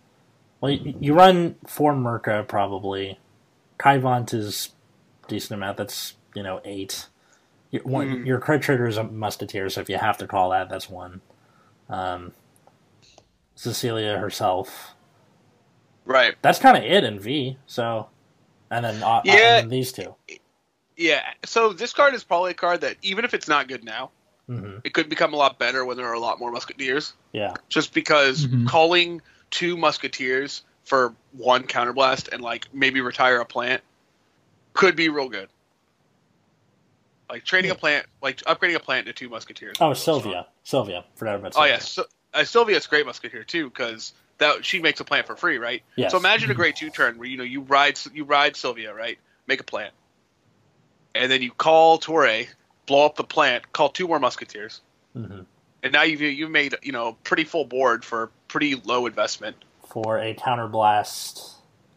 Well, 0.61 0.73
you, 0.73 0.95
you 1.01 1.15
run 1.15 1.57
four 1.67 1.95
Merca 1.95 2.47
probably. 2.47 3.19
Kaivant 3.79 4.35
is 4.35 4.71
decent 5.29 5.53
amount. 5.53 5.79
That's 5.79 6.15
you 6.35 6.43
know 6.43 6.61
eight. 6.65 7.07
Your, 7.71 7.83
one, 7.85 8.09
Mhm. 8.09 8.27
your 8.27 8.41
crit 8.41 8.63
trigger 8.63 8.87
is 8.89 8.97
a 8.97 9.05
musketeer, 9.05 9.71
so 9.71 9.81
if 9.81 9.89
you 9.89 9.97
have 9.99 10.19
to 10.19 10.27
call 10.27 10.51
that, 10.51 10.69
that's 10.69 10.91
one. 10.91 11.21
Um, 11.89 12.33
Cecilia 13.55 14.19
herself. 14.19 14.95
Right. 16.05 16.35
That's 16.43 16.59
kind 16.59 16.77
of 16.77 16.85
it 16.85 17.05
in 17.05 17.19
V. 17.21 17.59
So, 17.67 18.09
and 18.71 18.85
then 18.85 19.03
uh, 19.03 19.23
Yeah. 19.25 19.35
and 19.49 19.57
then 19.59 19.69
these 19.69 19.93
two. 19.93 20.17
Yeah. 20.97 21.23
So 21.45 21.73
this 21.73 21.93
card 21.93 22.15
is 22.15 22.25
probably 22.25 22.53
a 22.53 22.55
card 22.55 22.83
that 22.83 22.97
even 23.03 23.25
if 23.25 23.35
it's 23.35 23.49
not 23.49 23.69
good 23.69 23.85
now, 23.85 24.11
hmm 24.49 24.79
it 24.85 24.95
could 24.95 25.09
become 25.09 25.35
a 25.35 25.37
lot 25.37 25.59
better 25.59 25.85
when 25.85 25.97
there 25.97 26.07
are 26.07 26.15
a 26.15 26.21
lot 26.21 26.39
more 26.41 26.51
musketeers. 26.51 27.15
Yeah, 27.33 27.55
just 27.69 27.95
because 27.95 28.47
Mhm. 28.47 28.67
calling 28.67 29.23
two 29.51 29.77
musketeers 29.77 30.63
for 30.85 31.15
one 31.33 31.65
counterblast 31.65 32.33
and 32.33 32.43
like 32.43 32.67
maybe 32.73 33.01
retire 33.01 33.41
a 33.41 33.45
plant 33.45 33.83
could 34.75 34.97
be 34.97 35.09
real 35.09 35.29
good. 35.29 35.49
Like 37.31 37.45
trading 37.45 37.71
a 37.71 37.75
plant, 37.75 38.07
like 38.23 38.39
upgrading 38.43 38.75
a 38.75 38.81
plant 38.81 39.07
to 39.07 39.13
two 39.13 39.29
musketeers. 39.29 39.77
Oh, 39.81 39.91
is 39.93 39.99
really 40.07 40.21
strong. 40.21 40.21
Sylvia. 40.23 40.47
Sylvia. 40.65 41.05
Forgot 41.15 41.35
about 41.37 41.49
Oh 41.55 41.61
Sylvia. 41.61 41.73
yeah, 41.75 41.79
so, 41.79 42.05
uh, 42.35 42.45
Sylvia's 42.45 42.87
great 42.87 43.07
musketeer 43.07 43.45
too 43.45 43.69
because 43.71 44.13
that 44.39 44.65
she 44.65 44.81
makes 44.81 45.01
a 45.01 45.05
plant 45.05 45.27
for 45.27 45.37
free, 45.37 45.59
right? 45.59 45.83
Yes. 45.97 46.11
So 46.13 46.19
imagine 46.19 46.51
a 46.51 46.55
grade 46.55 46.75
two 46.77 46.91
turn 46.91 47.19
where 47.19 47.29
you 47.29 47.37
know 47.37 47.45
you 47.45 47.61
ride 47.61 47.99
you 48.13 48.25
ride 48.25 48.57
Sylvia, 48.57 48.93
right? 48.95 49.19
Make 49.47 49.61
a 49.61 49.65
plant, 49.65 49.93
and 51.15 51.31
then 51.31 51.43
you 51.43 51.51
call 51.51 51.99
Torre, 51.99 52.45
blow 52.87 53.07
up 53.07 53.17
the 53.17 53.25
plant, 53.25 53.73
call 53.73 53.89
two 53.91 54.09
more 54.09 54.19
musketeers, 54.21 54.81
Mhm. 55.17 55.45
and 55.83 55.93
now 55.93 56.03
you've 56.03 56.21
you've 56.21 56.51
made 56.51 56.75
you 56.83 56.93
know 56.93 57.17
pretty 57.25 57.45
full 57.45 57.65
board 57.65 58.05
for 58.05 58.31
pretty 58.49 58.75
low 58.77 59.07
investment. 59.07 59.57
For 59.89 60.19
a 60.19 60.35
counterblast 60.35 61.55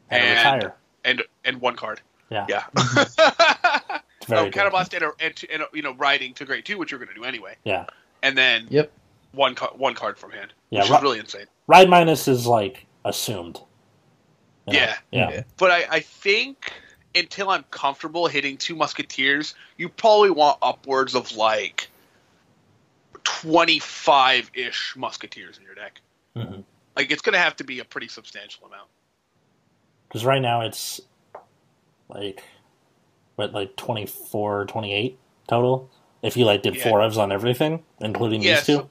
and, 0.09 0.21
a 0.21 0.25
And- 0.25 0.55
retire. 0.63 0.75
and 1.05 1.23
and 1.45 1.61
one 1.61 1.75
card. 1.75 2.01
Yeah. 2.29 2.45
Yeah. 2.49 2.63
It's 4.23 4.29
very 4.29 4.47
oh, 4.47 4.49
good. 4.49 4.53
counterblast 4.53 4.93
and, 4.93 5.03
a, 5.03 5.11
and, 5.19 5.35
to- 5.35 5.51
and 5.51 5.61
a, 5.63 5.65
you 5.73 5.81
know 5.81 5.93
riding 5.95 6.33
to 6.35 6.45
grade 6.45 6.65
two, 6.65 6.77
which 6.77 6.91
you're 6.91 6.99
going 6.99 7.09
to 7.09 7.13
do 7.15 7.23
anyway, 7.23 7.55
Yeah. 7.63 7.85
and 8.21 8.37
then 8.37 8.67
Yep. 8.69 8.91
one 9.33 9.55
ca- 9.55 9.73
one 9.75 9.95
card 9.95 10.17
from 10.17 10.31
hand, 10.31 10.53
Yeah, 10.69 10.81
which 10.81 10.89
ri- 10.89 10.95
is 10.97 11.01
really 11.03 11.19
insane. 11.19 11.45
Ride 11.67 11.89
minus 11.89 12.27
is 12.27 12.47
like 12.47 12.85
assumed. 13.05 13.59
You 14.67 14.73
know? 14.73 14.79
Yeah. 14.79 14.97
Yeah. 15.11 15.29
Yeah. 15.31 15.43
But 15.57 15.71
I, 15.71 15.85
I 15.91 15.99
think 15.99 16.71
until 17.15 17.49
I'm 17.49 17.63
comfortable 17.71 18.27
hitting 18.27 18.57
two 18.57 18.75
musketeers, 18.75 19.55
you 19.77 19.89
probably 19.89 20.31
want 20.31 20.57
upwards 20.61 21.15
of 21.15 21.35
like 21.35 21.89
twenty 23.23 23.79
five 23.79 24.49
ish 24.53 24.95
musketeers 24.95 25.57
in 25.57 25.63
your 25.63 25.75
deck. 25.75 25.99
hmm 26.35 26.61
Like 26.95 27.11
it's 27.11 27.21
going 27.21 27.33
to 27.33 27.39
have 27.39 27.55
to 27.57 27.63
be 27.63 27.79
a 27.79 27.85
pretty 27.85 28.07
substantial 28.07 28.65
amount. 28.67 28.87
Because 30.07 30.25
right 30.25 30.41
now 30.41 30.61
it's 30.61 31.01
like, 32.09 32.43
what, 33.35 33.53
like 33.53 33.75
24, 33.75 34.65
28 34.65 35.17
total? 35.47 35.89
If 36.21 36.37
you 36.37 36.45
like 36.45 36.61
did 36.63 36.75
Yeah. 36.75 36.83
four 36.89 36.99
ofs 36.99 37.17
on 37.17 37.31
everything, 37.31 37.83
including 37.99 38.41
Yeah, 38.41 38.55
these 38.55 38.65
two? 38.65 38.73
so- 38.75 38.89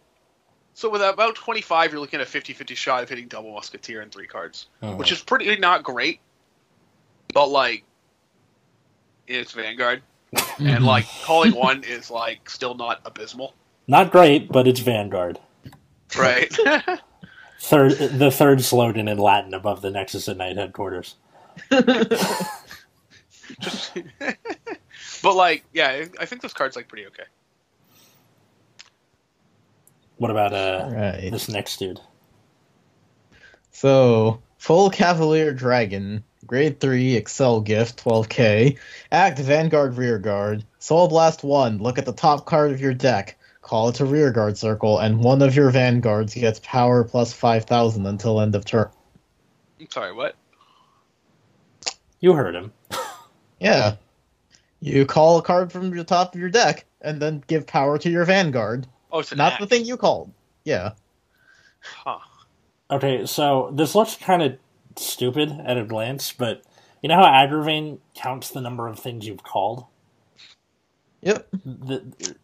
So 0.75 0.89
with 0.89 1.03
about 1.03 1.35
25, 1.35 1.93
you're 1.93 2.01
looking 2.01 2.21
at 2.21 2.27
a 2.27 2.31
50-50 2.31 2.75
shot 2.75 3.03
of 3.03 3.09
hitting 3.09 3.29
double 3.29 3.53
musketeer 3.53 4.01
and 4.01 4.11
three 4.11 4.27
cards. 4.27 4.67
Mhm. 4.83 4.97
which 4.97 5.13
is 5.13 5.21
pretty 5.21 5.55
not 5.57 5.83
great, 5.83 6.21
but 7.35 7.49
like 7.49 7.85
it's 9.27 9.53
Vanguard, 9.53 10.03
and 10.59 10.85
like 10.85 11.07
calling 11.25 11.53
one 11.53 11.85
is 11.85 12.11
like 12.11 12.49
still 12.49 12.75
not 12.75 13.01
abysmal, 13.05 13.55
Not 13.87 14.11
great, 14.13 14.51
but 14.51 14.67
it's 14.67 14.81
Vanguard. 14.81 15.39
right? 16.17 16.51
Third, 17.61 17.93
the 17.93 18.31
third 18.33 18.61
slogan 18.63 19.07
in 19.09 19.19
Latin 19.19 19.55
above 19.55 19.83
the 19.83 19.91
Nexus 19.91 20.29
at 20.29 20.37
Night 20.37 20.57
headquarters. 20.57 21.15
Just, 23.63 23.97
but 25.23 25.35
like, 25.35 25.65
yeah, 25.73 26.05
I 26.21 26.27
think 26.27 26.43
this 26.43 26.53
card's 26.53 26.77
like 26.77 26.89
pretty 26.89 27.07
okay. 27.07 27.25
What 30.19 30.31
about 30.31 30.53
uh 30.53 30.91
Right. 30.93 31.31
this 31.31 31.49
next 31.49 31.79
dude? 31.79 32.01
So, 33.73 34.43
Full 34.59 34.91
Cavalier 34.91 35.53
Dragon, 35.53 36.23
Grade 36.47 36.79
3, 36.79 37.21
Accel 37.21 37.65
Gift, 37.65 38.05
12k. 38.05 38.79
Act 39.11 39.39
Vanguard 39.39 39.97
Rearguard. 39.97 40.65
Soul 40.79 41.09
Blast 41.09 41.43
1, 41.43 41.79
look 41.79 41.99
at 41.99 42.05
the 42.07 42.13
top 42.13 42.45
card 42.47 42.71
of 42.73 42.81
your 42.81 42.95
deck. 42.95 43.39
Call 43.63 43.89
it 43.89 44.01
a 44.01 44.05
Rearguard 44.05 44.59
circle, 44.59 44.99
and 44.99 45.19
one 45.21 45.41
of 45.41 45.57
your 45.57 45.71
Vanguards 45.71 46.35
gets 46.35 46.61
power 46.63 47.03
plus 47.05 47.33
5000 47.33 48.07
until 48.07 48.41
end 48.41 48.55
of 48.55 48.65
turn. 48.65 48.89
I'm 49.81 49.91
sorry, 49.91 50.13
what? 50.13 50.37
You 52.21 52.35
heard 52.35 52.55
him. 52.55 52.73
Yeah. 53.63 53.97
You 54.81 55.07
call 55.07 55.39
a 55.39 55.43
card 55.43 55.71
from 55.73 55.91
the 55.91 56.05
top 56.05 56.35
of 56.35 56.41
your 56.41 56.51
deck, 56.51 56.85
and 57.01 57.21
then 57.23 57.45
give 57.47 57.67
power 57.67 57.99
to 57.99 58.11
your 58.11 58.25
Vanguard. 58.25 58.87
Oh, 59.13 59.21
it's 59.21 59.33
an 59.33 59.39
Not 59.39 59.55
act. 59.55 59.61
the 59.61 59.67
thing 59.67 59.85
you 59.85 59.97
called. 59.97 60.33
Yeah. 60.65 60.93
Huh. 61.81 62.19
Okay, 62.91 63.27
so 63.27 63.71
this 63.75 63.95
looks 63.95 64.17
kind 64.17 64.43
of 64.43 64.59
stupid 64.97 65.51
at 65.65 65.79
a 65.79 65.85
glance, 65.85 66.33
but 66.33 66.63
you 67.03 67.09
know 67.09 67.17
how 67.17 67.25
Agravain 67.25 67.99
counts 68.15 68.51
the 68.51 68.61
number 68.61 68.89
of 68.89 68.99
things 68.99 69.27
you've 69.27 69.43
called? 69.43 69.85
Yep. 71.23 71.49
The, 71.65 72.37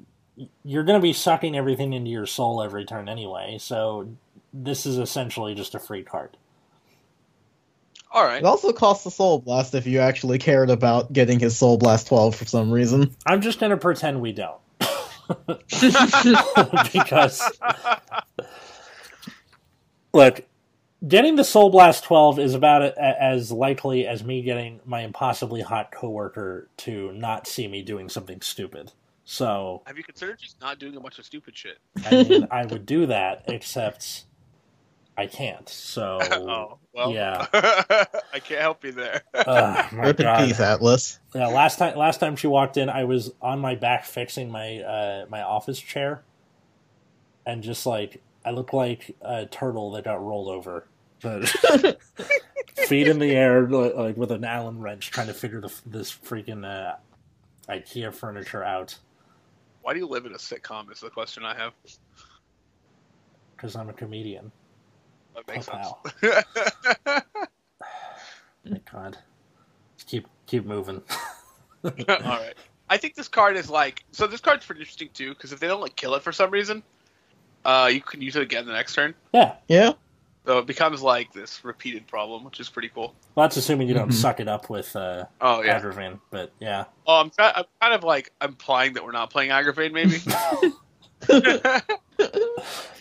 you're 0.62 0.84
going 0.84 0.98
to 0.98 1.02
be 1.02 1.12
sucking 1.12 1.56
everything 1.56 1.92
into 1.92 2.10
your 2.10 2.26
soul 2.26 2.62
every 2.62 2.84
turn 2.84 3.08
anyway, 3.08 3.58
so 3.60 4.08
this 4.52 4.86
is 4.86 4.98
essentially 4.98 5.54
just 5.54 5.74
a 5.74 5.78
free 5.80 6.02
card. 6.02 6.36
All 8.10 8.24
right. 8.24 8.38
It 8.38 8.44
also 8.44 8.72
costs 8.72 9.04
a 9.06 9.10
Soul 9.10 9.40
Blast 9.40 9.74
if 9.74 9.86
you 9.86 10.00
actually 10.00 10.38
cared 10.38 10.70
about 10.70 11.12
getting 11.12 11.38
his 11.38 11.58
Soul 11.58 11.76
Blast 11.76 12.06
12 12.06 12.34
for 12.34 12.44
some 12.46 12.70
reason. 12.70 13.14
I'm 13.26 13.40
just 13.40 13.60
going 13.60 13.70
to 13.70 13.76
pretend 13.76 14.20
we 14.20 14.32
don't. 14.32 14.58
because 16.92 17.42
look, 20.14 20.44
getting 21.06 21.36
the 21.36 21.44
Soul 21.44 21.70
Blast 21.70 22.04
12 22.04 22.38
is 22.38 22.54
about 22.54 22.82
as 22.82 23.52
likely 23.52 24.06
as 24.06 24.24
me 24.24 24.42
getting 24.42 24.80
my 24.84 25.00
impossibly 25.00 25.60
hot 25.60 25.92
coworker 25.92 26.68
to 26.78 27.12
not 27.12 27.46
see 27.46 27.68
me 27.68 27.82
doing 27.82 28.08
something 28.08 28.40
stupid. 28.40 28.92
So, 29.24 29.82
Have 29.84 29.98
you 29.98 30.04
considered 30.04 30.38
just 30.38 30.58
not 30.58 30.78
doing 30.78 30.96
a 30.96 31.00
bunch 31.00 31.18
of 31.18 31.26
stupid 31.26 31.54
shit? 31.54 31.76
I 32.06 32.22
mean, 32.22 32.48
I 32.50 32.64
would 32.64 32.86
do 32.86 33.04
that, 33.06 33.44
except 33.48 34.24
I 35.18 35.26
can't. 35.26 35.68
So, 35.68 36.18
oh, 36.32 36.78
well. 36.94 37.12
yeah. 37.12 37.46
I 38.32 38.38
can't 38.38 38.60
help 38.60 38.84
you 38.84 38.92
there. 38.92 39.22
Ugh, 39.34 39.92
my 39.92 40.04
Rip 40.04 40.20
in 40.20 40.26
God. 40.26 40.46
peace, 40.46 40.60
Atlas. 40.60 41.18
Yeah, 41.34 41.48
last 41.48 41.78
time 41.78 41.98
last 41.98 42.20
time 42.20 42.36
she 42.36 42.46
walked 42.46 42.76
in, 42.76 42.88
I 42.88 43.04
was 43.04 43.32
on 43.42 43.58
my 43.58 43.74
back 43.74 44.04
fixing 44.04 44.50
my 44.50 44.78
uh, 44.78 45.26
my 45.28 45.42
office 45.42 45.80
chair, 45.80 46.22
and 47.44 47.64
just 47.64 47.84
like 47.84 48.22
I 48.44 48.52
looked 48.52 48.72
like 48.72 49.16
a 49.20 49.46
turtle 49.46 49.90
that 49.92 50.04
got 50.04 50.24
rolled 50.24 50.48
over, 50.48 50.86
but 51.20 51.48
feet 52.86 53.08
in 53.08 53.18
the 53.18 53.32
air, 53.32 53.68
like, 53.68 53.94
like 53.96 54.16
with 54.16 54.30
an 54.30 54.44
Allen 54.44 54.80
wrench, 54.80 55.10
trying 55.10 55.26
to 55.26 55.34
figure 55.34 55.60
the, 55.60 55.72
this 55.84 56.12
freaking 56.12 56.64
uh, 56.64 56.94
IKEA 57.68 58.14
furniture 58.14 58.62
out 58.62 58.96
Why 59.82 59.94
do 59.94 59.98
you 59.98 60.06
live 60.06 60.26
in 60.26 60.32
a 60.32 60.38
sitcom? 60.38 60.92
Is 60.92 61.00
the 61.00 61.10
question 61.10 61.44
I 61.44 61.56
have. 61.56 61.72
because 63.56 63.74
I'm 63.74 63.88
a 63.88 63.92
comedian. 63.92 64.52
That 65.46 65.54
makes 65.54 65.68
Oh, 65.72 65.98
sense. 66.20 66.44
My 68.64 68.80
God, 68.92 69.16
Let's 69.94 70.04
keep 70.04 70.26
keep 70.46 70.64
moving. 70.66 71.02
All 71.84 71.92
right. 72.08 72.54
I 72.90 72.96
think 72.96 73.14
this 73.14 73.28
card 73.28 73.56
is 73.56 73.70
like 73.70 74.04
so. 74.12 74.26
This 74.26 74.40
card's 74.40 74.66
pretty 74.66 74.80
interesting 74.80 75.10
too 75.14 75.30
because 75.30 75.52
if 75.52 75.60
they 75.60 75.66
don't 75.68 75.80
like 75.80 75.94
kill 75.96 76.14
it 76.14 76.22
for 76.22 76.32
some 76.32 76.50
reason, 76.50 76.82
uh, 77.64 77.88
you 77.92 78.00
can 78.00 78.20
use 78.20 78.34
it 78.36 78.42
again 78.42 78.66
the 78.66 78.72
next 78.72 78.94
turn. 78.94 79.14
Yeah, 79.32 79.54
Yeah. 79.68 79.92
So 80.46 80.58
it 80.58 80.66
becomes 80.66 81.02
like 81.02 81.32
this 81.34 81.62
repeated 81.64 82.06
problem, 82.06 82.42
which 82.44 82.58
is 82.58 82.68
pretty 82.70 82.88
cool. 82.88 83.14
well, 83.34 83.44
that's 83.46 83.58
assuming 83.58 83.86
you 83.88 83.92
don't 83.94 84.08
Mhm. 84.08 84.14
suck 84.14 84.40
it 84.40 84.48
up 84.48 84.70
with 84.70 84.96
uh, 84.96 85.24
Oh 85.42 85.62
yeah. 85.62 85.78
Agravain, 85.78 86.18
but 86.30 86.52
yeah. 86.58 86.84
Oh, 87.06 87.20
I'm, 87.20 87.28
try- 87.30 87.52
I'm 87.54 87.64
kind 87.82 87.92
of 87.94 88.02
like 88.02 88.32
implying 88.42 88.94
that 88.94 89.04
we're 89.04 89.12
not 89.12 89.28
playing 89.30 89.50
Aggravate, 89.50 89.92
maybe. 89.92 90.18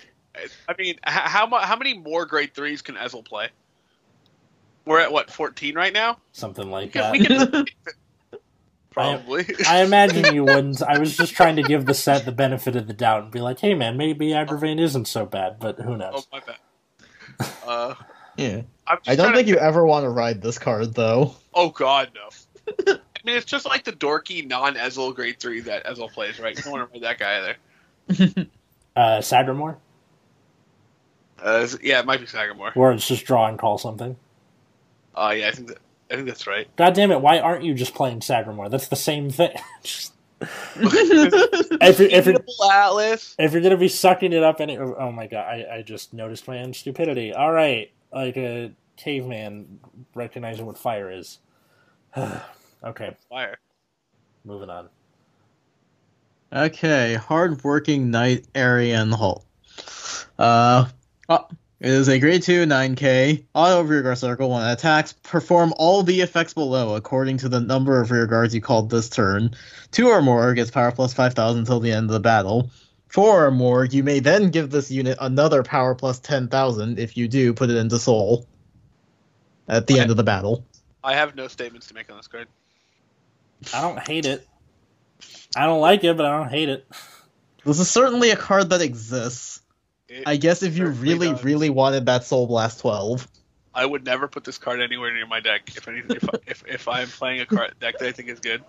I 0.70 0.76
mean, 0.78 0.96
how 1.04 1.48
how 1.60 1.76
many 1.76 1.94
more 1.94 2.26
grade 2.26 2.54
threes 2.54 2.82
can 2.82 2.96
Ezel 2.96 3.24
play? 3.26 3.50
We're 4.86 5.00
at 5.02 5.12
what 5.12 5.30
14 5.30 5.76
right 5.76 5.92
now. 5.94 6.18
Something 6.32 6.68
We 6.68 6.72
like 6.72 6.94
can, 6.94 7.02
that. 7.02 7.12
we 7.12 7.26
can 7.26 7.66
probably. 8.92 9.46
I 9.68 9.84
imagine 9.84 10.34
you 10.34 10.44
wouldn't. 10.46 10.82
I 10.82 10.98
was 10.98 11.16
just 11.18 11.34
trying 11.34 11.58
to 11.58 11.64
give 11.64 11.86
the 11.86 11.94
set 11.94 12.26
the 12.26 12.32
benefit 12.32 12.76
of 12.76 12.88
the 12.88 12.94
doubt 12.94 13.24
and 13.24 13.32
be 13.32 13.40
like, 13.42 13.60
"Hey, 13.60 13.74
man, 13.74 13.98
maybe 13.98 14.30
Agravain 14.30 14.80
isn't 14.80 15.08
so 15.08 15.26
bad," 15.26 15.60
but 15.60 15.78
who 15.80 15.94
oh 15.94 15.96
knows? 15.96 16.28
my 16.32 16.40
bad. 16.40 17.50
Uh, 17.66 17.96
Yeah. 18.38 18.62
I'm 18.88 18.98
just 19.04 19.10
I 19.10 19.16
don't 19.22 19.34
think 19.34 19.48
to- 19.48 19.54
you 19.54 19.60
ever 19.60 19.86
want 19.86 20.06
to 20.06 20.10
ride 20.10 20.42
this 20.42 20.58
card, 20.58 20.94
though. 20.96 21.36
Oh 21.54 21.70
God, 21.70 22.12
no. 22.16 22.30
I 22.96 23.00
mean, 23.26 23.36
it's 23.36 23.46
just 23.46 23.66
like 23.66 23.84
the 23.84 23.92
dorky 23.92 24.48
non-Ezel 24.48 25.14
grade 25.14 25.40
three 25.40 25.60
that 25.62 25.86
Ezel 25.86 26.10
plays, 26.10 26.40
right? 26.40 26.56
You 26.56 26.64
don't 26.64 26.72
want 26.72 26.94
to 26.94 27.00
ride 27.00 27.04
that 27.04 27.20
guy 27.20 27.56
either. 28.18 28.46
Uh, 28.96 29.20
Sagramore, 29.22 29.78
Uh, 31.42 31.68
yeah, 31.82 32.00
it 32.00 32.06
might 32.06 32.20
be 32.20 32.26
Sagamore. 32.26 32.72
where 32.74 32.92
it's 32.92 33.08
just 33.08 33.26
draw 33.26 33.48
and 33.48 33.60
call 33.60 33.78
something. 33.78 34.16
Uh, 35.16 35.34
yeah, 35.38 35.48
I 35.48 35.52
think 35.52 35.68
that 35.70 35.78
I 36.10 36.16
think 36.16 36.28
that's 36.28 36.48
right. 36.48 36.68
God 36.76 36.94
damn 36.94 37.12
it! 37.12 37.22
Why 37.22 37.40
aren't 37.40 37.64
you 37.64 37.74
just 37.74 37.94
playing 37.94 38.22
Sagramore? 38.22 38.70
That's 38.70 38.88
the 38.88 38.96
same 38.96 39.30
thing. 39.30 39.56
Just- 39.84 40.14
if, 40.40 40.50
you, 42.00 42.06
if, 42.12 42.26
you're, 42.28 42.36
Atlas. 42.72 43.36
if 43.40 43.54
you're 43.54 43.62
gonna 43.62 43.76
be 43.78 43.88
sucking 43.88 44.34
it 44.34 44.44
up, 44.44 44.62
any 44.62 44.78
oh 44.78 45.12
my 45.12 45.26
god, 45.26 45.48
I, 45.48 45.78
I 45.78 45.82
just 45.82 46.14
noticed 46.14 46.48
my 46.48 46.60
own 46.60 46.74
stupidity. 46.74 47.34
All 47.34 47.52
right, 47.52 47.90
like 48.14 48.38
a 48.38 48.72
caveman 48.98 49.80
recognizing 50.14 50.68
what 50.68 50.78
fire 50.78 51.12
is. 51.12 51.40
okay, 52.84 53.16
Fire. 53.30 53.58
moving 54.46 54.70
on. 54.70 54.90
Okay, 56.54 57.16
hardworking 57.16 58.12
knight 58.12 58.46
Arian 58.54 59.12
Holt. 59.12 59.44
Uh, 60.38 60.86
oh, 61.30 61.48
it 61.80 61.90
is 61.90 62.08
a 62.08 62.20
grade 62.20 62.42
2 62.42 62.66
9k 62.66 63.46
auto 63.54 63.82
rearguard 63.84 64.18
circle. 64.18 64.50
When 64.50 64.68
it 64.68 64.72
attacks, 64.74 65.14
perform 65.14 65.74
all 65.78 66.02
the 66.04 66.22
effects 66.22 66.54
below 66.54 66.96
according 66.96 67.38
to 67.40 67.50
the 67.50 67.60
number 67.60 68.02
of 68.02 68.10
rearguards 68.10 68.54
you 68.54 68.62
called 68.62 68.90
this 68.90 69.10
turn. 69.10 69.52
Two 69.92 70.08
or 70.08 70.22
more 70.22 70.54
gets 70.54 70.72
power 70.72 70.92
plus 70.92 71.14
5000 71.14 71.60
until 71.60 71.80
the 71.80 71.92
end 71.92 72.10
of 72.10 72.14
the 72.14 72.20
battle. 72.20 72.72
Four 73.10 73.46
or 73.46 73.52
more, 73.52 73.86
you 73.86 74.04
may 74.04 74.20
then 74.20 74.50
give 74.50 74.70
this 74.70 74.92
unit 74.92 75.18
another 75.22 75.64
power 75.64 75.96
plus 75.96 76.20
10,000. 76.20 77.00
If 77.00 77.16
you 77.16 77.28
do, 77.28 77.54
put 77.54 77.70
it 77.70 77.78
into 77.78 78.00
soul 78.00 78.48
at 79.68 79.88
the 79.88 79.94
Okay. 79.94 80.02
end 80.02 80.12
of 80.12 80.18
the 80.18 80.24
battle. 80.24 80.66
I 81.04 81.14
have 81.14 81.36
no 81.36 81.48
statements 81.48 81.88
to 81.88 81.94
make 81.94 82.10
on 82.10 82.18
this 82.18 82.28
card. 82.28 82.48
I 83.74 83.82
don't 83.82 84.00
hate 84.00 84.26
it. 84.26 84.46
I 85.56 85.66
don't 85.66 85.80
like 85.80 86.04
it, 86.04 86.18
but 86.18 86.26
I 86.26 86.38
don't 86.38 86.50
hate 86.50 86.70
it. 86.70 86.86
This 87.66 87.80
is 87.80 87.90
certainly 87.90 88.32
a 88.32 88.36
card 88.36 88.72
that 88.72 88.82
exists. 88.82 89.62
It- 90.10 90.24
I 90.28 90.38
guess 90.38 90.64
if 90.64 90.78
you 90.78 90.88
really, 90.88 91.30
does. 91.30 91.44
really 91.44 91.70
wanted 91.70 92.06
that 92.06 92.24
Soul 92.24 92.48
Blast 92.48 92.80
12. 92.80 93.28
I 93.74 93.86
would 93.86 94.06
never 94.06 94.28
put 94.28 94.44
this 94.44 94.58
card 94.58 94.82
anywhere 94.82 95.14
near 95.14 95.28
my 95.28 95.40
deck 95.40 95.70
if 95.76 95.88
anything. 95.88 96.18
If, 96.18 96.30
if, 96.48 96.64
if 96.68 96.88
I'm 96.88 97.08
playing 97.08 97.42
a 97.42 97.46
card 97.46 97.76
deck 97.80 98.00
that 98.00 98.08
I 98.08 98.12
think 98.12 98.30
is 98.30 98.40
good, 98.40 98.64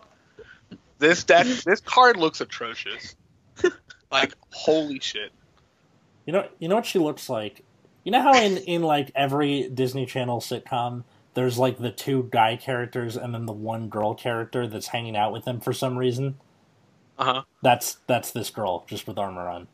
this 0.98 1.24
deck, 1.24 1.46
this 1.46 1.80
card 1.80 2.16
looks 2.16 2.40
atrocious. 2.40 3.14
Like 4.10 4.32
holy 4.50 5.00
shit! 5.00 5.32
You 6.24 6.32
know, 6.32 6.48
you 6.58 6.68
know 6.68 6.76
what 6.76 6.86
she 6.86 6.98
looks 6.98 7.28
like. 7.28 7.62
You 8.04 8.12
know 8.12 8.22
how 8.22 8.34
in 8.40 8.56
in 8.56 8.82
like 8.82 9.10
every 9.14 9.68
Disney 9.68 10.06
Channel 10.06 10.40
sitcom, 10.40 11.04
there's 11.34 11.58
like 11.58 11.76
the 11.76 11.90
two 11.90 12.26
guy 12.32 12.56
characters 12.56 13.18
and 13.18 13.34
then 13.34 13.44
the 13.44 13.52
one 13.52 13.90
girl 13.90 14.14
character 14.14 14.66
that's 14.66 14.86
hanging 14.86 15.14
out 15.14 15.30
with 15.30 15.44
them 15.44 15.60
for 15.60 15.74
some 15.74 15.98
reason. 15.98 16.38
Uh 17.18 17.24
huh. 17.24 17.42
That's 17.62 17.98
that's 18.06 18.30
this 18.30 18.48
girl 18.48 18.84
just 18.88 19.06
with 19.06 19.18
armor 19.18 19.46
on. 19.46 19.68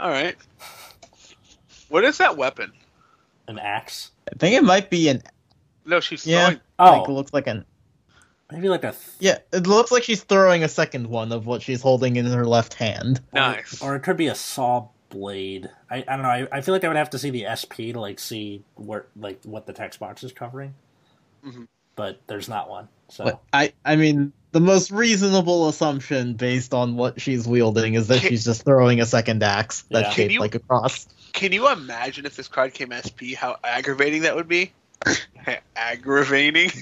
All 0.00 0.10
right. 0.10 0.36
What 1.88 2.04
is 2.04 2.18
that 2.18 2.36
weapon? 2.36 2.72
An 3.48 3.58
axe. 3.58 4.10
I 4.32 4.36
think 4.36 4.54
it 4.56 4.64
might 4.64 4.90
be 4.90 5.08
an. 5.08 5.22
No, 5.84 6.00
she's 6.00 6.26
Yeah. 6.26 6.40
throwing. 6.46 6.60
Like, 6.78 7.02
it 7.02 7.08
Oh, 7.10 7.12
looks 7.12 7.32
like 7.32 7.46
an. 7.46 7.64
maybe 8.50 8.68
like 8.68 8.84
a. 8.84 8.92
Th- 8.92 9.02
Yeah, 9.18 9.38
it 9.52 9.66
looks 9.66 9.90
like 9.90 10.04
she's 10.04 10.22
throwing 10.22 10.62
a 10.64 10.68
second 10.68 11.08
one 11.08 11.32
of 11.32 11.46
what 11.46 11.62
she's 11.62 11.82
holding 11.82 12.16
in 12.16 12.26
her 12.26 12.44
left 12.46 12.74
hand. 12.74 13.20
Nice. 13.32 13.82
Or 13.82 13.96
it 13.96 14.00
could 14.00 14.16
be 14.16 14.28
a 14.28 14.34
saw 14.34 14.88
blade. 15.08 15.68
I, 15.90 15.96
I 16.06 16.16
don't 16.16 16.22
know. 16.22 16.28
I, 16.28 16.48
I 16.52 16.60
feel 16.60 16.74
like 16.74 16.84
I 16.84 16.88
would 16.88 16.96
have 16.96 17.10
to 17.10 17.18
see 17.18 17.30
the 17.30 17.46
SP 17.50 17.90
to 17.92 18.00
like 18.00 18.18
see 18.20 18.62
where 18.76 19.06
like 19.16 19.40
what 19.44 19.66
the 19.66 19.72
text 19.72 19.98
box 20.00 20.22
is 20.22 20.32
covering. 20.32 20.74
Mhm. 21.44 21.66
But 21.96 22.20
there's 22.26 22.48
not 22.48 22.68
one. 22.70 22.88
So 23.08 23.24
But 23.24 23.40
I, 23.52 23.72
I 23.84 23.96
mean, 23.96 24.32
the 24.52 24.60
most 24.60 24.90
reasonable 24.90 25.68
assumption 25.68 26.34
based 26.34 26.72
on 26.74 26.96
what 26.96 27.20
she's 27.20 27.46
wielding 27.46 27.94
is 27.94 28.08
that 28.08 28.20
Can- 28.20 28.30
she's 28.30 28.44
just 28.44 28.64
throwing 28.64 29.00
a 29.00 29.06
second 29.06 29.42
axe 29.42 29.84
that's 29.90 30.08
Yeah. 30.08 30.10
shaped 30.10 30.16
Can 30.28 30.30
you- 30.30 30.40
like 30.40 30.54
a 30.54 30.58
cross. 30.60 31.06
Can 31.32 31.52
you 31.52 31.70
imagine 31.70 32.26
if 32.26 32.34
this 32.36 32.48
card 32.48 32.74
came 32.74 32.90
SP? 32.90 33.34
How 33.36 33.56
aggravating 33.62 34.22
that 34.22 34.34
would 34.34 34.48
be. 34.48 34.72
aggravating. 35.76 36.70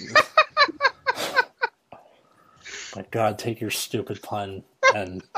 my 2.96 3.04
God, 3.10 3.38
take 3.38 3.60
your 3.60 3.70
stupid 3.70 4.22
pun 4.22 4.62
and 4.94 5.22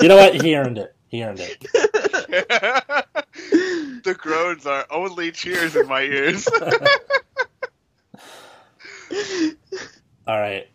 You 0.00 0.08
know 0.08 0.16
what? 0.16 0.40
He 0.42 0.56
earned 0.56 0.78
it. 0.78 0.94
He 1.08 1.22
earned 1.24 1.40
it. 1.40 3.06
the 4.04 4.14
groans 4.18 4.66
are 4.66 4.86
only 4.90 5.32
cheers 5.32 5.76
in 5.76 5.86
my 5.86 6.02
ears. 6.02 6.48
All 10.26 10.38
right. 10.38 10.68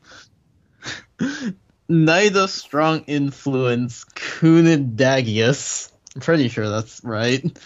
Knight 1.88 2.36
of 2.36 2.50
Strong 2.50 3.06
Influence, 3.08 4.04
Kunadagius. 4.16 5.92
I'm 6.16 6.22
pretty 6.22 6.50
sure 6.50 6.70
that's 6.70 7.04
right. 7.04 7.58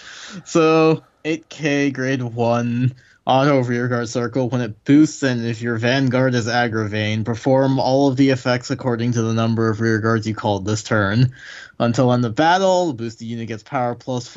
So, 0.46 1.04
8k 1.24 1.94
grade 1.94 2.22
1 2.22 2.96
auto 3.30 3.64
rearguard 3.64 4.10
circle. 4.10 4.50
When 4.50 4.62
it 4.62 4.84
boosts 4.84 5.22
and 5.22 5.46
if 5.46 5.62
your 5.62 5.78
Vanguard 5.78 6.34
is 6.34 6.48
Agravain, 6.48 7.24
perform 7.24 7.80
all 7.80 8.08
of 8.08 8.18
the 8.18 8.32
effects 8.32 8.72
according 8.72 9.12
to 9.14 9.22
the 9.22 9.34
number 9.34 9.70
of 9.70 9.78
rearguards 9.78 10.26
you 10.26 10.34
called 10.34 10.66
this 10.66 10.84
turn. 10.84 11.36
Until 11.78 12.12
end 12.12 12.26
of 12.26 12.36
battle, 12.36 12.88
the 12.88 12.94
boosted 12.94 13.28
unit 13.28 13.48
gets 13.48 13.64
power 13.64 13.94
plus, 13.94 14.36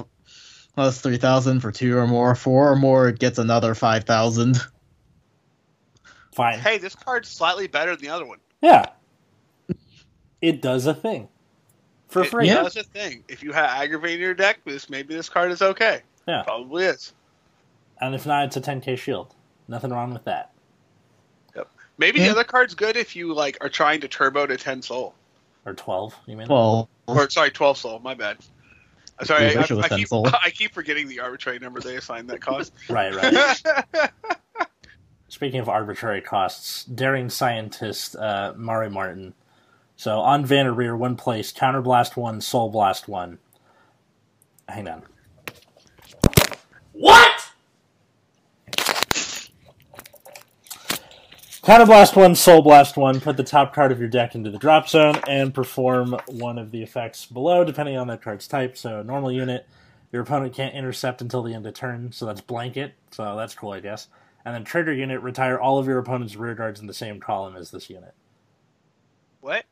plus 0.74 1.00
3000 1.00 1.60
for 1.60 1.72
2 1.72 1.96
or 1.96 2.06
more. 2.06 2.34
4 2.34 2.72
or 2.72 2.76
more, 2.76 3.08
it 3.08 3.18
gets 3.18 3.38
another 3.38 3.74
5000. 3.74 4.58
Fine. 6.32 6.58
hey, 6.60 6.78
this 6.78 6.94
card's 6.94 7.28
slightly 7.28 7.66
better 7.66 7.94
than 7.94 8.04
the 8.04 8.08
other 8.12 8.24
one. 8.24 8.38
Yeah. 8.62 8.86
It 10.40 10.62
does 10.62 10.86
a 10.86 10.94
thing. 10.94 11.28
For 12.08 12.22
It 12.22 12.30
free. 12.30 12.46
Yeah. 12.46 12.62
does 12.62 12.76
a 12.76 12.82
thing. 12.82 13.22
If 13.28 13.42
you 13.42 13.52
have 13.52 13.68
aggravate 13.68 14.14
in 14.14 14.20
your 14.20 14.34
deck, 14.34 14.60
this 14.64 14.88
maybe 14.88 15.14
this 15.14 15.28
card 15.28 15.50
is 15.50 15.60
okay. 15.62 16.00
Yeah. 16.26 16.42
Probably 16.42 16.84
is. 16.84 17.12
And 18.00 18.14
if 18.14 18.26
not, 18.26 18.46
it's 18.46 18.56
a 18.56 18.60
10k 18.60 18.96
shield. 18.98 19.34
Nothing 19.68 19.90
wrong 19.90 20.12
with 20.12 20.24
that. 20.24 20.52
Yep. 21.54 21.68
Maybe 21.98 22.18
Yeah. 22.20 22.26
the 22.26 22.30
other 22.32 22.44
card's 22.44 22.74
good 22.74 22.96
if 22.96 23.14
you 23.14 23.32
like 23.34 23.58
are 23.60 23.68
trying 23.68 24.00
to 24.00 24.08
turbo 24.08 24.46
to 24.46 24.56
ten 24.56 24.80
soul. 24.82 25.14
Or 25.64 25.74
12, 25.74 26.14
you 26.26 26.36
mean? 26.36 26.48
Well, 26.48 26.88
Or 27.06 27.30
sorry, 27.30 27.50
twelve 27.50 27.78
soul. 27.78 27.98
My 28.00 28.14
bad. 28.14 28.38
Sorry, 29.24 29.46
I 29.46 29.52
I, 29.52 29.56
wish 29.56 29.70
it 29.70 29.74
was 29.74 29.84
I 29.84 29.96
keep. 29.96 30.08
I 30.44 30.50
keep 30.50 30.72
forgetting 30.72 31.08
the 31.08 31.20
arbitrary 31.20 31.58
number 31.58 31.80
they 31.80 31.96
assigned 31.96 32.28
that 32.30 32.40
cost. 32.40 32.72
right, 32.88 33.14
right. 33.14 34.10
Speaking 35.28 35.60
of 35.60 35.68
arbitrary 35.68 36.20
costs, 36.20 36.84
daring 36.84 37.30
scientist 37.30 38.16
uh, 38.16 38.52
Mari 38.56 38.90
Martin. 38.90 39.34
So 39.96 40.20
on 40.20 40.44
Vanderveer, 40.44 40.96
one 40.96 41.16
place, 41.16 41.52
Counterblast 41.52 42.16
1, 42.16 42.40
Soul 42.40 42.70
Blast 42.70 43.08
1. 43.08 43.38
Hang 44.68 44.88
on. 44.88 45.02
What? 46.92 47.32
Counterblast 51.62 52.16
1, 52.16 52.34
Soul 52.34 52.60
Blast 52.60 52.96
1, 52.96 53.20
put 53.20 53.36
the 53.36 53.44
top 53.44 53.72
card 53.72 53.92
of 53.92 54.00
your 54.00 54.08
deck 54.08 54.34
into 54.34 54.50
the 54.50 54.58
drop 54.58 54.88
zone 54.88 55.14
and 55.28 55.54
perform 55.54 56.16
one 56.26 56.58
of 56.58 56.72
the 56.72 56.82
effects 56.82 57.24
below, 57.24 57.62
depending 57.62 57.96
on 57.96 58.08
that 58.08 58.20
card's 58.20 58.48
type. 58.48 58.76
So, 58.76 59.00
normal 59.02 59.30
unit, 59.30 59.68
your 60.10 60.22
opponent 60.22 60.54
can't 60.54 60.74
intercept 60.74 61.22
until 61.22 61.44
the 61.44 61.54
end 61.54 61.64
of 61.64 61.74
turn, 61.74 62.10
so 62.10 62.26
that's 62.26 62.40
blanket, 62.40 62.94
so 63.12 63.36
that's 63.36 63.54
cool, 63.54 63.70
I 63.70 63.78
guess. 63.78 64.08
And 64.44 64.52
then 64.56 64.64
trigger 64.64 64.92
unit, 64.92 65.22
retire 65.22 65.56
all 65.56 65.78
of 65.78 65.86
your 65.86 65.98
opponent's 65.98 66.34
rear 66.34 66.56
guards 66.56 66.80
in 66.80 66.88
the 66.88 66.94
same 66.94 67.20
column 67.20 67.54
as 67.54 67.70
this 67.70 67.88
unit. 67.88 68.12
what? 69.40 69.64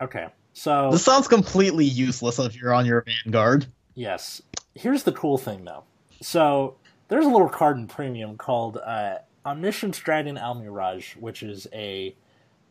Okay, 0.00 0.28
so 0.52 0.92
this 0.92 1.02
sounds 1.02 1.26
completely 1.26 1.84
useless 1.84 2.38
if 2.38 2.54
you're 2.54 2.72
on 2.72 2.86
your 2.86 3.04
Vanguard. 3.24 3.66
yes, 3.96 4.40
here's 4.76 5.02
the 5.02 5.10
cool 5.10 5.36
thing 5.36 5.64
though. 5.64 5.82
So 6.22 6.76
there's 7.08 7.26
a 7.26 7.28
little 7.28 7.48
card 7.48 7.76
in 7.76 7.88
premium 7.88 8.36
called 8.36 8.76
uh, 8.76 9.16
Omniscient 9.44 10.02
Dragon 10.02 10.36
Almirage, 10.36 11.16
which 11.16 11.42
is 11.42 11.66
a 11.72 12.14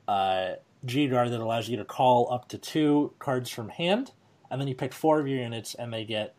uh, 0.07 0.53
G 0.85 1.07
guard 1.07 1.31
that 1.31 1.39
allows 1.39 1.69
you 1.69 1.77
to 1.77 1.85
call 1.85 2.31
up 2.31 2.47
to 2.49 2.57
two 2.57 3.13
cards 3.19 3.49
from 3.49 3.69
hand, 3.69 4.11
and 4.49 4.61
then 4.61 4.67
you 4.67 4.75
pick 4.75 4.93
four 4.93 5.19
of 5.19 5.27
your 5.27 5.39
units, 5.39 5.75
and 5.75 5.91
they 5.91 6.05
get 6.05 6.35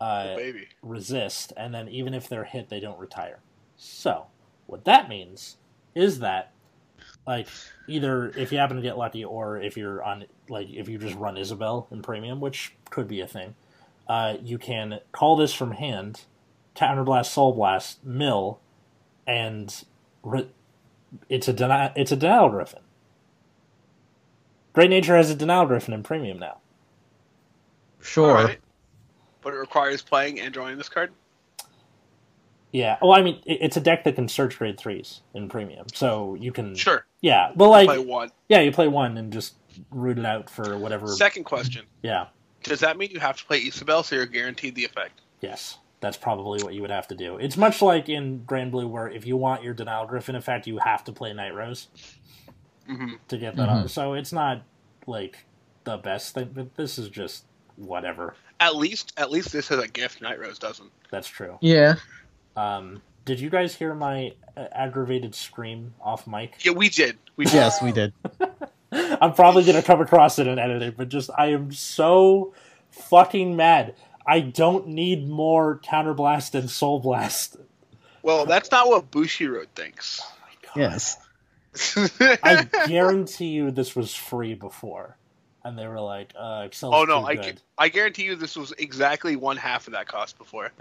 uh, 0.00 0.36
resist, 0.82 1.52
and 1.56 1.74
then 1.74 1.88
even 1.88 2.14
if 2.14 2.28
they're 2.28 2.44
hit, 2.44 2.68
they 2.68 2.80
don't 2.80 2.98
retire. 2.98 3.40
So, 3.76 4.26
what 4.66 4.84
that 4.84 5.08
means 5.08 5.56
is 5.94 6.20
that, 6.20 6.52
like, 7.26 7.48
either 7.86 8.28
if 8.36 8.52
you 8.52 8.58
happen 8.58 8.76
to 8.76 8.82
get 8.82 8.98
lucky, 8.98 9.24
or 9.24 9.60
if 9.60 9.76
you're 9.76 10.02
on, 10.02 10.24
like, 10.48 10.68
if 10.70 10.88
you 10.88 10.98
just 10.98 11.16
run 11.16 11.36
Isabel 11.36 11.88
in 11.90 12.02
premium, 12.02 12.40
which 12.40 12.74
could 12.90 13.08
be 13.08 13.20
a 13.20 13.26
thing, 13.26 13.54
uh, 14.08 14.36
you 14.42 14.58
can 14.58 15.00
call 15.12 15.36
this 15.36 15.52
from 15.52 15.72
hand, 15.72 16.22
counterblast, 16.76 17.26
soul 17.26 17.52
blast, 17.52 18.04
mill, 18.04 18.60
and 19.28 19.84
re- 20.24 20.48
it's 21.28 21.46
a 21.46 21.54
deni- 21.54 21.92
it's 21.94 22.10
a 22.10 22.16
denial 22.16 22.48
griffin. 22.48 22.80
Great 24.72 24.90
Nature 24.90 25.16
has 25.16 25.30
a 25.30 25.34
denial 25.34 25.66
griffin 25.66 25.94
in 25.94 26.02
premium 26.02 26.38
now. 26.38 26.58
Sure. 28.00 28.36
Alright. 28.36 28.58
But 29.42 29.54
it 29.54 29.58
requires 29.58 30.02
playing 30.02 30.40
and 30.40 30.52
drawing 30.52 30.78
this 30.78 30.88
card. 30.88 31.12
Yeah. 32.72 32.96
Well, 33.00 33.12
I 33.12 33.22
mean, 33.22 33.40
it- 33.46 33.58
it's 33.60 33.76
a 33.76 33.80
deck 33.80 34.04
that 34.04 34.14
can 34.14 34.28
search 34.28 34.58
grade 34.58 34.78
threes 34.78 35.20
in 35.34 35.48
premium, 35.48 35.86
so 35.94 36.34
you 36.34 36.52
can. 36.52 36.74
Sure. 36.74 37.04
Yeah. 37.20 37.52
Well, 37.54 37.70
like, 37.70 37.86
play 37.86 37.98
one. 37.98 38.30
yeah, 38.48 38.60
you 38.60 38.72
play 38.72 38.88
one 38.88 39.16
and 39.16 39.32
just 39.32 39.54
root 39.90 40.18
it 40.18 40.26
out 40.26 40.48
for 40.50 40.76
whatever. 40.78 41.08
Second 41.08 41.44
question: 41.44 41.84
yeah. 42.02 42.26
Does 42.62 42.80
that 42.80 42.96
mean 42.98 43.10
you 43.10 43.20
have 43.20 43.36
to 43.38 43.44
play 43.44 43.58
Isabel 43.66 44.02
so 44.02 44.16
you're 44.16 44.26
guaranteed 44.26 44.74
the 44.74 44.84
effect? 44.84 45.20
Yes. 45.40 45.78
That's 46.00 46.16
probably 46.16 46.62
what 46.62 46.74
you 46.74 46.80
would 46.82 46.90
have 46.90 47.08
to 47.08 47.14
do. 47.16 47.38
It's 47.38 47.56
much 47.56 47.82
like 47.82 48.08
in 48.08 48.40
Granblue, 48.46 48.88
where 48.88 49.08
if 49.08 49.26
you 49.26 49.36
want 49.36 49.62
your 49.64 49.74
Denial 49.74 50.06
Griffin 50.06 50.36
effect, 50.36 50.66
you 50.66 50.78
have 50.78 51.02
to 51.04 51.12
play 51.12 51.32
Night 51.32 51.54
Rose 51.54 51.88
hmm 52.86 53.14
to 53.28 53.36
get 53.36 53.56
that 53.56 53.68
Mhm. 53.68 53.72
on. 53.72 53.88
So 53.88 54.14
it's 54.14 54.32
not 54.32 54.62
like 55.06 55.44
the 55.84 55.96
best 55.96 56.34
thing, 56.34 56.50
but 56.54 56.74
this 56.76 56.98
is 56.98 57.08
just 57.08 57.44
whatever. 57.76 58.34
At 58.60 58.76
least, 58.76 59.12
at 59.16 59.30
least 59.30 59.52
this 59.52 59.68
has 59.68 59.78
a 59.78 59.88
gift. 59.88 60.20
Night 60.22 60.38
Rose 60.40 60.58
doesn't. 60.58 60.90
That's 61.10 61.28
true. 61.28 61.58
Yeah. 61.60 61.96
Um, 62.56 63.02
did 63.24 63.40
you 63.40 63.50
guys 63.50 63.74
hear 63.74 63.94
my 63.94 64.32
uh, 64.56 64.66
aggravated 64.72 65.34
scream 65.34 65.94
off 66.00 66.26
mic? 66.26 66.64
Yeah, 66.64 66.72
we 66.72 66.88
did. 66.88 67.18
We 67.36 67.44
did. 67.44 67.54
Yes, 67.54 67.82
we 67.82 67.92
did. 67.92 68.12
I'm 68.92 69.34
probably 69.34 69.64
gonna 69.64 69.82
come 69.82 70.00
across 70.00 70.38
it 70.38 70.46
in 70.46 70.58
editing, 70.58 70.94
but 70.96 71.08
just 71.08 71.28
I 71.36 71.48
am 71.48 71.72
so 71.72 72.54
fucking 72.90 73.54
mad. 73.54 73.94
I 74.28 74.40
don't 74.40 74.88
need 74.88 75.26
more 75.26 75.78
counterblast 75.78 76.54
and 76.54 76.68
soul 76.70 77.00
blast. 77.00 77.56
Well, 78.22 78.44
that's 78.44 78.70
not 78.70 78.86
what 78.86 79.10
Bushiroad 79.10 79.68
thinks. 79.74 80.22
Yes. 80.76 81.16
I 82.20 82.68
guarantee 82.86 83.48
you 83.48 83.70
this 83.70 83.96
was 83.96 84.14
free 84.14 84.52
before, 84.52 85.16
and 85.64 85.78
they 85.78 85.86
were 85.86 86.00
like, 86.00 86.34
uh, 86.36 86.62
"Accel's 86.62 86.94
oh 86.94 87.04
no, 87.04 87.20
too 87.20 87.26
I, 87.26 87.34
good." 87.36 87.56
gu- 87.56 87.62
I 87.78 87.88
guarantee 87.88 88.24
you 88.24 88.36
this 88.36 88.54
was 88.54 88.72
exactly 88.76 89.36
one 89.36 89.56
half 89.56 89.86
of 89.86 89.94
that 89.94 90.08
cost 90.08 90.36
before. 90.36 90.72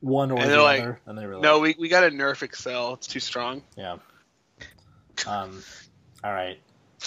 One 0.00 0.30
or 0.30 0.34
and 0.34 0.44
the 0.44 0.48
they're 0.48 0.62
like, 0.62 0.82
other, 0.82 1.00
and 1.06 1.16
they 1.16 1.26
were 1.26 1.34
like, 1.34 1.42
No, 1.42 1.58
we, 1.60 1.74
we 1.78 1.88
got 1.88 2.00
to 2.00 2.10
nerf 2.10 2.46
Accel. 2.46 2.94
It's 2.94 3.06
too 3.06 3.20
strong. 3.20 3.62
Yeah. 3.74 3.96
Um. 5.26 5.62
All 6.22 6.32
right. 6.32 6.58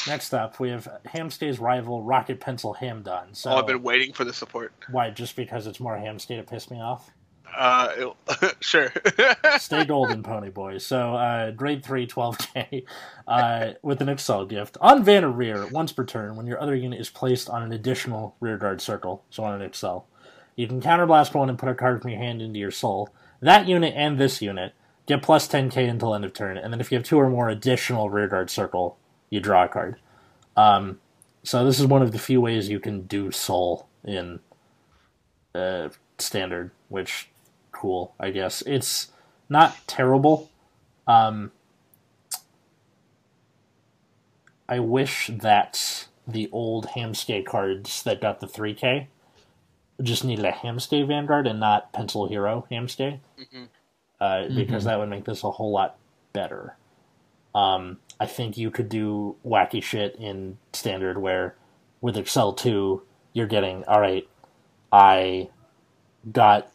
Next 0.07 0.33
up, 0.33 0.59
we 0.59 0.69
have 0.69 0.87
Hammsuke's 1.05 1.59
rival, 1.59 2.03
Rocket 2.03 2.39
Pencil 2.39 2.75
Hamdon. 2.79 3.35
So 3.35 3.51
oh, 3.51 3.57
I've 3.57 3.67
been 3.67 3.81
waiting 3.81 4.13
for 4.13 4.23
the 4.23 4.33
support. 4.33 4.73
why? 4.89 5.09
Just 5.09 5.35
because 5.35 5.67
it's 5.67 5.79
more 5.79 5.95
Hammsuke 5.97 6.37
to 6.37 6.43
piss 6.43 6.69
me 6.69 6.79
off? 6.79 7.11
Uh, 7.55 8.11
sure. 8.59 8.91
Stay 9.57 9.85
golden, 9.85 10.23
pony 10.23 10.49
boy. 10.49 10.77
So, 10.77 11.15
uh, 11.15 11.51
grade 11.51 11.83
3, 11.83 12.07
12k, 12.07 12.85
uh, 13.27 13.71
with 13.81 14.01
an 14.01 14.07
Accel 14.07 14.47
gift. 14.47 14.77
On 14.81 15.03
Vanner 15.03 15.35
Rear, 15.35 15.67
once 15.67 15.91
per 15.91 16.05
turn, 16.05 16.35
when 16.35 16.47
your 16.47 16.61
other 16.61 16.75
unit 16.75 16.99
is 16.99 17.09
placed 17.09 17.49
on 17.49 17.63
an 17.63 17.71
additional 17.71 18.35
rear 18.39 18.57
guard 18.57 18.81
circle, 18.81 19.23
so 19.29 19.43
on 19.43 19.59
an 19.59 19.67
Accel, 19.67 20.03
you 20.55 20.67
can 20.67 20.81
counterblast 20.81 21.33
one 21.33 21.49
and 21.49 21.59
put 21.59 21.69
a 21.69 21.75
card 21.75 22.01
from 22.01 22.11
your 22.11 22.19
hand 22.19 22.41
into 22.41 22.59
your 22.59 22.71
soul. 22.71 23.09
That 23.41 23.67
unit 23.67 23.93
and 23.95 24.17
this 24.17 24.41
unit 24.41 24.73
get 25.05 25.21
plus 25.21 25.47
10k 25.47 25.89
until 25.89 26.15
end 26.15 26.25
of 26.25 26.33
turn, 26.33 26.57
and 26.57 26.73
then 26.73 26.81
if 26.81 26.91
you 26.91 26.97
have 26.97 27.05
two 27.05 27.19
or 27.19 27.29
more 27.29 27.49
additional 27.49 28.09
rear 28.09 28.27
guard 28.27 28.49
circle, 28.49 28.97
you 29.29 29.39
draw 29.39 29.65
a 29.65 29.67
card. 29.67 29.97
Um, 30.57 30.99
so 31.43 31.65
this 31.65 31.79
is 31.79 31.85
one 31.85 32.01
of 32.01 32.11
the 32.11 32.19
few 32.19 32.41
ways 32.41 32.69
you 32.69 32.79
can 32.79 33.01
do 33.01 33.31
soul 33.31 33.87
in 34.03 34.39
uh, 35.53 35.89
standard, 36.17 36.71
which 36.89 37.29
cool, 37.71 38.13
I 38.19 38.31
guess. 38.31 38.61
It's 38.65 39.11
not 39.49 39.75
terrible. 39.87 40.49
Um, 41.07 41.51
I 44.67 44.79
wish 44.79 45.29
that 45.31 46.07
the 46.27 46.49
old 46.51 46.87
Hammsuke 46.95 47.45
cards 47.45 48.01
that 48.03 48.21
got 48.21 48.39
the 48.39 48.47
3K 48.47 49.07
just 50.01 50.23
needed 50.25 50.43
a 50.45 50.51
Hammsuke 50.51 51.07
Vanguard 51.07 51.45
and 51.47 51.59
not 51.59 51.93
Pencil 51.93 52.27
Hero 52.27 52.65
Hammsuke, 52.71 53.19
Mhm. 53.37 53.67
uh, 54.19 54.47
because 54.55 54.85
that 54.85 54.97
would 54.97 55.09
make 55.09 55.25
this 55.25 55.43
a 55.43 55.51
whole 55.51 55.71
lot 55.71 55.97
better. 56.33 56.75
Um, 57.53 57.99
I 58.19 58.25
think 58.25 58.57
you 58.57 58.71
could 58.71 58.89
do 58.89 59.35
wacky 59.45 59.83
shit 59.83 60.15
in 60.15 60.57
Standard 60.73 61.17
where 61.17 61.55
with 62.01 62.15
Accel 62.15 62.55
2, 62.55 63.01
you're 63.33 63.47
getting, 63.47 63.83
alright, 63.85 64.27
I 64.91 65.49
got 66.31 66.71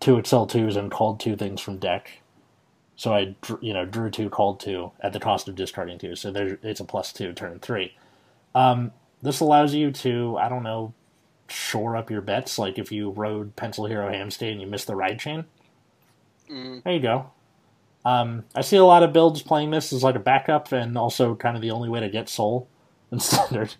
two 0.00 0.16
Accel 0.16 0.48
2s 0.48 0.76
and 0.76 0.90
called 0.90 1.20
two 1.20 1.36
things 1.36 1.60
from 1.60 1.78
deck. 1.78 2.20
So 2.96 3.12
I, 3.14 3.36
you 3.60 3.74
know, 3.74 3.84
drew 3.84 4.10
two, 4.10 4.30
called 4.30 4.60
two 4.60 4.92
at 5.00 5.12
the 5.12 5.20
cost 5.20 5.48
of 5.48 5.54
discarding 5.54 5.98
two. 5.98 6.16
So 6.16 6.30
there's 6.30 6.58
it's 6.62 6.80
a 6.80 6.84
plus 6.84 7.12
two 7.12 7.32
turn 7.34 7.58
three. 7.60 7.94
Um, 8.54 8.92
this 9.22 9.40
allows 9.40 9.74
you 9.74 9.90
to, 9.92 10.36
I 10.38 10.48
don't 10.48 10.62
know, 10.62 10.94
shore 11.48 11.96
up 11.96 12.10
your 12.10 12.22
bets. 12.22 12.58
Like 12.58 12.78
if 12.78 12.90
you 12.90 13.10
rode 13.10 13.54
Pencil 13.56 13.86
Hero 13.86 14.10
Hammsuke 14.10 14.50
and 14.50 14.60
you 14.60 14.66
missed 14.66 14.86
the 14.86 14.96
ride 14.96 15.18
chain, 15.20 15.44
Mm. 16.50 16.82
there 16.84 16.92
you 16.94 17.00
go. 17.00 17.32
Um, 18.06 18.44
I 18.54 18.60
see 18.60 18.76
a 18.76 18.84
lot 18.84 19.02
of 19.02 19.12
builds 19.12 19.42
playing 19.42 19.72
this 19.72 19.92
as 19.92 20.04
like 20.04 20.14
a 20.14 20.20
backup 20.20 20.70
and 20.70 20.96
also 20.96 21.34
kind 21.34 21.56
of 21.56 21.62
the 21.62 21.72
only 21.72 21.88
way 21.88 21.98
to 21.98 22.08
get 22.08 22.28
soul 22.28 22.68
in 23.10 23.18
standard, 23.18 23.74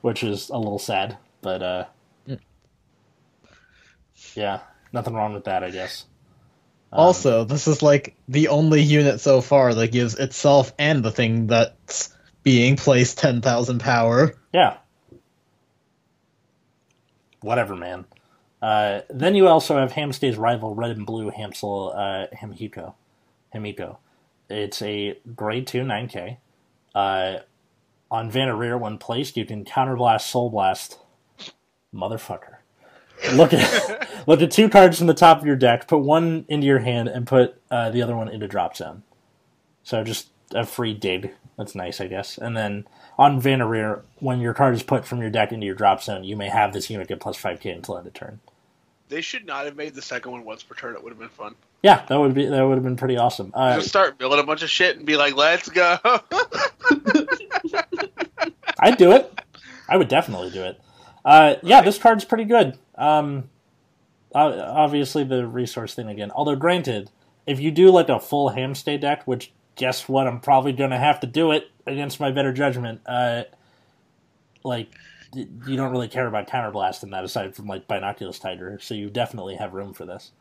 which 0.00 0.24
is 0.24 0.50
a 0.50 0.58
little 0.58 0.80
sad. 0.80 1.16
But 1.42 1.62
uh, 1.62 1.84
Mm. 2.26 2.40
yeah, 4.34 4.60
nothing 4.92 5.14
wrong 5.14 5.32
with 5.32 5.44
that, 5.44 5.62
I 5.62 5.70
guess. 5.70 6.06
Um, 6.92 6.98
Also, 7.00 7.44
this 7.44 7.68
is 7.68 7.80
like 7.80 8.16
the 8.28 8.48
only 8.48 8.82
unit 8.82 9.20
so 9.20 9.40
far 9.40 9.72
that 9.72 9.92
gives 9.92 10.14
itself 10.16 10.72
and 10.76 11.04
the 11.04 11.12
thing 11.12 11.46
that's 11.46 12.12
being 12.42 12.74
placed 12.74 13.18
10,000 13.18 13.78
power. 13.78 14.34
Yeah. 14.52 14.78
Whatever, 17.42 17.76
man. 17.76 18.06
Uh, 18.60 19.02
then 19.08 19.36
you 19.36 19.46
also 19.46 19.76
have 19.78 19.92
Hammsuke's 19.92 20.36
rival, 20.36 20.74
Red 20.74 20.96
and 20.96 21.06
Blue 21.06 21.30
Hamsel 21.30 21.92
uh, 21.94 22.26
Hamhiko. 22.34 22.94
Hamiko. 23.54 23.98
It's 24.48 24.80
a 24.82 25.18
grade 25.34 25.66
2 25.66 25.82
9k. 25.82 26.38
Uh, 26.94 27.38
on 28.10 28.30
Vanarir, 28.30 28.80
when 28.80 28.98
placed, 28.98 29.36
you 29.36 29.44
can 29.44 29.64
counterblast 29.64 30.22
Soul 30.22 30.50
Blast. 30.50 30.98
Motherfucker. 31.94 32.56
Look 33.32 33.52
at 33.52 34.08
look 34.26 34.40
at 34.40 34.50
two 34.50 34.68
cards 34.68 34.98
from 34.98 35.06
the 35.06 35.14
top 35.14 35.40
of 35.40 35.46
your 35.46 35.56
deck, 35.56 35.88
put 35.88 35.98
one 35.98 36.44
into 36.48 36.66
your 36.66 36.78
hand, 36.78 37.08
and 37.08 37.26
put 37.26 37.60
uh, 37.70 37.90
the 37.90 38.02
other 38.02 38.16
one 38.16 38.28
into 38.28 38.46
drop 38.46 38.76
zone. 38.76 39.02
So 39.82 40.04
just 40.04 40.28
a 40.54 40.64
free 40.64 40.94
dig. 40.94 41.32
That's 41.56 41.74
nice, 41.74 42.00
I 42.00 42.06
guess. 42.06 42.38
And 42.38 42.56
then 42.56 42.86
on 43.18 43.40
Vanarir, 43.40 44.02
when 44.20 44.40
your 44.40 44.54
card 44.54 44.74
is 44.74 44.82
put 44.82 45.04
from 45.04 45.20
your 45.20 45.30
deck 45.30 45.50
into 45.50 45.66
your 45.66 45.74
drop 45.74 46.02
zone, 46.02 46.24
you 46.24 46.36
may 46.36 46.48
have 46.48 46.72
this 46.72 46.88
unit 46.88 47.08
get 47.08 47.20
plus 47.20 47.36
5k 47.40 47.74
until 47.74 47.98
end 47.98 48.06
of 48.06 48.14
turn. 48.14 48.40
They 49.08 49.20
should 49.20 49.46
not 49.46 49.64
have 49.64 49.76
made 49.76 49.94
the 49.94 50.02
second 50.02 50.32
one 50.32 50.44
once 50.44 50.62
per 50.62 50.74
turn. 50.74 50.94
It 50.94 51.02
would 51.02 51.10
have 51.10 51.18
been 51.18 51.28
fun. 51.28 51.54
Yeah, 51.82 52.04
that 52.08 52.18
would 52.18 52.34
be 52.34 52.46
that 52.46 52.62
would 52.62 52.74
have 52.74 52.84
been 52.84 52.96
pretty 52.96 53.16
awesome. 53.16 53.52
Uh, 53.54 53.76
Just 53.76 53.88
start 53.88 54.18
building 54.18 54.40
a 54.40 54.42
bunch 54.42 54.62
of 54.62 54.70
shit 54.70 54.96
and 54.96 55.06
be 55.06 55.16
like, 55.16 55.34
"Let's 55.36 55.68
go." 55.68 55.96
I'd 58.80 58.96
do 58.96 59.12
it. 59.12 59.40
I 59.88 59.96
would 59.96 60.08
definitely 60.08 60.50
do 60.50 60.64
it. 60.64 60.80
Uh, 61.24 61.54
yeah, 61.62 61.82
this 61.82 61.98
card's 61.98 62.24
pretty 62.24 62.44
good. 62.44 62.78
Um, 62.96 63.48
obviously, 64.34 65.24
the 65.24 65.46
resource 65.46 65.94
thing 65.94 66.08
again. 66.08 66.30
Although, 66.30 66.56
granted, 66.56 67.10
if 67.46 67.60
you 67.60 67.70
do 67.70 67.90
like 67.90 68.08
a 68.08 68.20
full 68.20 68.50
Hammsuke 68.50 69.00
deck, 69.00 69.26
which 69.26 69.52
guess 69.76 70.08
what, 70.08 70.26
I'm 70.26 70.40
probably 70.40 70.72
going 70.72 70.90
to 70.90 70.98
have 70.98 71.20
to 71.20 71.26
do 71.26 71.52
it 71.52 71.70
against 71.86 72.20
my 72.20 72.30
better 72.30 72.52
judgment. 72.52 73.00
Uh, 73.06 73.44
like, 74.64 74.88
you 75.34 75.76
don't 75.76 75.90
really 75.90 76.08
care 76.08 76.26
about 76.26 76.48
counterblast 76.48 77.02
in 77.02 77.10
that, 77.10 77.24
aside 77.24 77.54
from 77.54 77.66
like 77.66 77.86
binoculars 77.86 78.38
tiger. 78.38 78.78
So 78.80 78.94
you 78.94 79.10
definitely 79.10 79.56
have 79.56 79.74
room 79.74 79.92
for 79.92 80.04
this. 80.06 80.32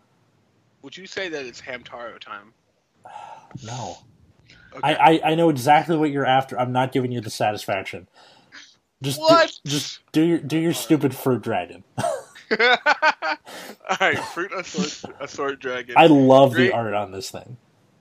Would 0.82 0.96
you 0.96 1.08
say 1.08 1.30
that 1.30 1.46
it's 1.46 1.62
Hamtaro 1.62 2.20
time? 2.20 2.54
No. 3.64 3.98
Okay. 4.74 4.82
I, 4.84 4.94
I, 4.94 5.22
I 5.32 5.36
know 5.36 5.48
exactly 5.48 5.96
what 5.96 6.12
you're 6.12 6.26
after. 6.26 6.60
I'm 6.60 6.74
not 6.74 6.92
giving 6.92 7.14
you 7.14 7.22
the 7.22 7.30
satisfaction. 7.30 8.10
Just 9.02 9.22
do- 9.64 9.70
just 9.70 10.00
do 10.12 10.22
your 10.22 10.38
do 10.40 10.58
your 10.58 10.74
stupid 10.74 11.16
fruit 11.16 11.42
dragon. 11.42 11.86
All 12.60 13.98
right, 14.00 14.20
fruit 14.34 14.52
a 14.54 15.28
sword, 15.28 15.60
dragon. 15.60 15.96
I 15.98 16.08
love 16.08 16.54
Great. 16.54 16.68
the 16.68 16.74
art 16.74 16.94
on 16.94 17.12
this 17.12 17.30
thing. 17.30 17.58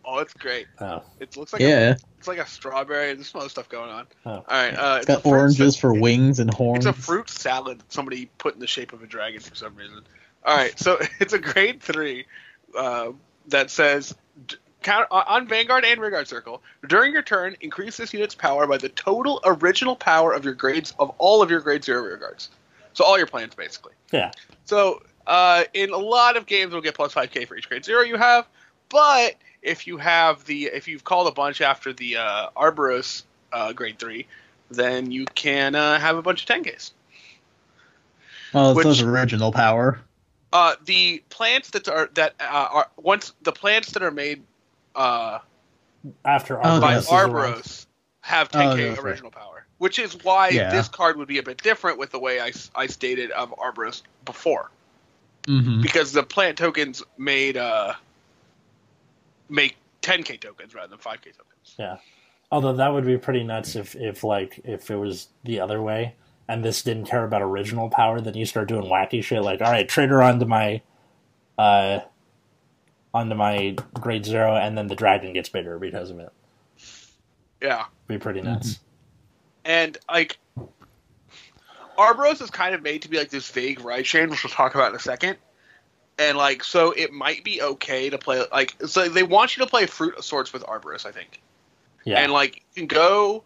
Oh, 0.09 0.19
it's 0.19 0.33
great. 0.35 0.67
Oh, 0.81 1.03
It 1.19 1.37
looks 1.37 1.53
like 1.53 1.61
a, 1.63 1.65
Yeah, 1.69 1.95
it's 2.19 2.29
like 2.29 2.39
a 2.39 2.47
strawberry. 2.47 3.13
There's 3.15 3.29
some 3.31 3.41
other 3.41 3.51
stuff 3.51 3.69
going 3.69 3.91
on. 3.91 4.07
Oh. 4.25 4.31
All 4.31 4.45
right, 4.49 4.71
uh, 4.75 4.99
it's 5.01 5.09
a 5.09 5.15
got 5.15 5.27
oranges 5.27 5.75
sa- 5.75 5.81
for 5.81 5.95
wings 5.95 6.39
and 6.39 6.53
horns. 6.55 6.87
It's 6.87 6.99
a 6.99 7.01
fruit 7.03 7.29
salad 7.29 7.81
that 7.81 7.93
somebody 7.93 8.31
put 8.39 8.55
in 8.55 8.61
the 8.61 8.67
shape 8.69 8.93
of 8.93 9.03
a 9.03 9.07
dragon 9.07 9.41
for 9.41 9.55
some 9.57 9.75
reason. 9.75 10.01
All 10.45 10.57
right, 10.57 10.79
so 10.79 10.99
it's 11.21 11.33
a 11.33 11.39
grade 11.41 11.83
three 11.83 12.27
uh, 12.79 13.11
that 13.49 13.71
says 13.71 14.15
count 14.83 15.09
on- 15.11 15.25
on 15.27 15.49
Vanguard 15.49 15.85
and 15.85 16.01
Rearguard 16.01 16.29
Circle 16.29 16.63
during 16.89 17.13
your 17.13 17.23
turn. 17.23 17.57
Increase 17.61 17.97
this 17.97 18.13
unit's 18.15 18.35
power 18.37 18.67
by 18.69 18.77
the 18.77 18.91
total 18.91 19.41
original 19.45 19.97
power 19.97 20.33
of 20.33 20.45
your 20.45 20.55
grades 20.55 20.95
of 21.01 21.11
all 21.19 21.43
of 21.43 21.51
your 21.51 21.61
grade 21.61 21.83
zero 21.85 22.03
rearguards. 22.03 22.49
So 22.93 23.05
all 23.05 23.19
your 23.19 23.27
plans 23.27 23.55
basically. 23.57 23.93
yeah. 24.13 24.31
So 24.67 25.03
uh, 25.27 25.65
in 25.75 25.91
a 25.91 25.97
lot 25.97 26.37
of 26.37 26.47
games, 26.47 26.73
we'll 26.73 26.81
get 26.83 26.95
plus 26.95 27.13
five 27.13 27.31
k 27.33 27.45
for 27.45 27.57
each 27.57 27.69
grade 27.69 27.85
zero 27.85 28.03
you 28.03 28.17
have. 28.17 28.47
But 28.89 29.35
if 29.67 29.87
you 29.87 29.99
have 29.99 30.45
the 30.47 30.65
if 30.67 30.89
you've 30.89 31.05
called 31.05 31.29
a 31.29 31.33
bunch 31.33 31.61
after 31.61 31.93
the 31.93 32.17
uh, 32.17 32.49
Arboros 32.57 33.25
uh, 33.53 33.73
grade 33.73 33.99
three, 33.99 34.27
then 34.71 35.11
you 35.11 35.25
can 35.35 35.75
uh, 35.75 35.99
have 35.99 36.17
a 36.17 36.23
bunch 36.23 36.43
of 36.43 36.47
ten 36.47 36.65
ks. 36.65 36.93
oh, 38.55 38.71
it's 38.71 38.77
which- 38.77 38.85
those 38.85 39.03
original 39.03 39.53
power. 39.53 40.01
Uh, 40.53 40.75
the 40.85 41.23
plants 41.29 41.71
that 41.71 41.89
are 41.89 42.09
that 42.15 42.35
uh, 42.41 42.45
are 42.73 42.89
once 42.97 43.33
the 43.43 43.53
plants 43.53 43.91
that 43.93 44.03
are 44.03 44.13
made 44.13 44.43
uh, 44.95 45.41
After 46.25 46.59
Oh, 46.59 46.81
by 46.81 46.95
Arboros. 46.95 47.09
Arboros 47.09 47.87
have 48.23 48.49
Oh, 48.55 48.59
10k 48.59 48.79
yeah, 48.79 48.87
that's 48.89 48.99
right. 49.03 49.11
original 49.11 49.31
power, 49.33 49.67
which 49.79 49.99
is 49.99 50.23
why 50.25 50.49
Yeah. 50.51 50.71
this 50.71 50.89
card 50.89 51.17
would 51.19 51.29
be 51.29 51.39
a 51.39 51.43
bit 51.43 51.63
different 51.63 51.99
with 51.99 52.11
the 52.11 52.19
way 52.21 52.41
I, 52.41 52.53
I 52.75 52.87
stated 52.87 53.31
of 53.33 53.51
Arboros 53.59 54.03
before. 54.25 54.71
Mm-hmm. 55.49 55.81
because 55.83 56.11
the 56.13 56.25
plant 56.25 56.59
tokens 56.59 57.03
made 57.19 57.57
uh 57.57 57.93
make 59.49 59.77
10k 60.03 60.41
tokens 60.41 60.75
rather 60.75 60.89
than 60.89 60.99
5k 60.99 61.25
tokens. 61.37 61.75
Yeah. 61.79 61.97
Although 62.53 62.75
that 62.75 62.93
would 62.93 63.05
be 63.05 63.19
pretty 63.19 63.43
nuts 63.43 63.75
if 63.77 63.97
if 63.97 64.23
like 64.23 64.61
if 64.65 64.91
it 64.91 64.97
was 64.97 65.29
the 65.45 65.59
other 65.61 65.83
way 65.83 66.15
and 66.49 66.65
this 66.65 66.83
didn't 66.83 67.07
care 67.07 67.25
about 67.25 67.43
original 67.43 67.91
power, 67.91 68.21
then 68.21 68.35
you 68.35 68.47
start 68.47 68.69
doing 68.69 68.85
wacky 68.85 69.23
shit 69.23 69.43
like, 69.43 69.61
all 69.61 69.71
right, 69.73 69.89
trigger 69.89 70.23
onto 70.23 70.47
my 70.47 70.81
uh 71.59 72.01
onto 73.13 73.35
my 73.35 73.75
grade 73.95 74.25
zero, 74.25 74.55
and 74.55 74.77
then 74.79 74.87
the 74.89 74.95
dragon 74.95 75.33
gets 75.33 75.49
bigger 75.49 75.79
because 75.79 76.11
of 76.11 76.19
it. 76.21 76.29
Yeah, 77.63 77.87
Be 78.07 78.19
pretty 78.19 78.43
nuts. 78.43 78.79
and 79.65 79.97
like 80.09 80.39
Arboros 81.99 82.43
is 82.43 82.51
kind 82.51 82.75
of 82.75 82.83
made 82.83 83.01
to 83.03 83.09
be 83.09 83.17
like 83.17 83.31
this 83.31 83.51
vague 83.51 83.81
ride 83.81 84.05
chain, 84.05 84.29
which 84.29 84.45
we'll 84.45 84.51
talk 84.53 84.75
about 84.75 84.91
in 84.91 84.97
a 84.97 85.01
second. 85.01 85.39
And 86.19 86.39
like, 86.39 86.65
so 86.65 86.93
it 86.93 87.13
might 87.13 87.45
be 87.45 87.61
okay 87.61 88.09
to 88.11 88.19
play 88.19 88.43
like 88.51 88.75
so 88.87 89.09
they 89.09 89.23
want 89.23 89.57
you 89.57 89.65
to 89.65 89.71
play 89.71 89.87
Fruit 89.87 90.17
of 90.17 90.25
Swords 90.25 90.53
with 90.53 90.63
Arboros, 90.63 91.05
I 91.05 91.13
think. 91.13 91.43
Yeah, 92.05 92.21
And 92.21 92.33
like, 92.33 92.57
you 92.57 92.63
can 92.75 92.87
go 92.87 93.43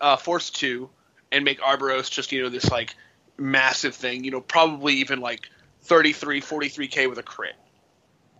uh, 0.00 0.16
Force 0.16 0.50
two 0.50 0.90
and 1.32 1.44
make 1.44 1.60
Arboros 1.60 2.10
just 2.10 2.30
you 2.30 2.42
know 2.42 2.48
this 2.48 2.70
like 2.70 2.94
massive 3.38 3.94
thing, 3.94 4.24
you 4.24 4.30
know, 4.30 4.40
probably 4.40 4.94
even 4.94 5.20
like 5.20 5.48
33, 5.82 6.40
43k 6.40 7.08
with 7.08 7.18
a 7.18 7.22
crit. 7.22 7.54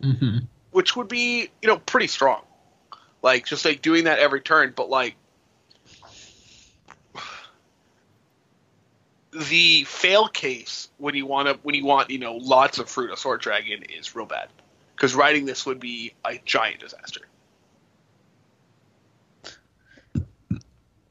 Mm-hmm. 0.03 0.45
which 0.69 0.95
would 0.95 1.07
be 1.07 1.49
you 1.59 1.67
know 1.67 1.77
pretty 1.79 2.05
strong 2.05 2.43
like 3.23 3.47
just 3.47 3.65
like 3.65 3.81
doing 3.81 4.03
that 4.03 4.19
every 4.19 4.41
turn 4.41 4.71
but 4.75 4.91
like 4.91 5.15
the 9.31 9.83
fail 9.83 10.27
case 10.27 10.89
when 10.97 11.15
you 11.15 11.25
want 11.25 11.47
to 11.47 11.59
when 11.63 11.75
you 11.75 11.85
want 11.85 12.09
you 12.09 12.19
know 12.19 12.35
lots 12.35 12.79
of 12.79 12.89
fruit 12.89 13.11
of 13.11 13.19
sword 13.19 13.41
dragon 13.41 13.83
is 13.83 14.15
real 14.15 14.25
bad. 14.25 14.49
Because 14.95 15.13
riding 15.13 15.45
this 15.45 15.65
would 15.65 15.79
be 15.79 16.13
a 16.25 16.39
giant 16.43 16.79
disaster. 16.79 17.21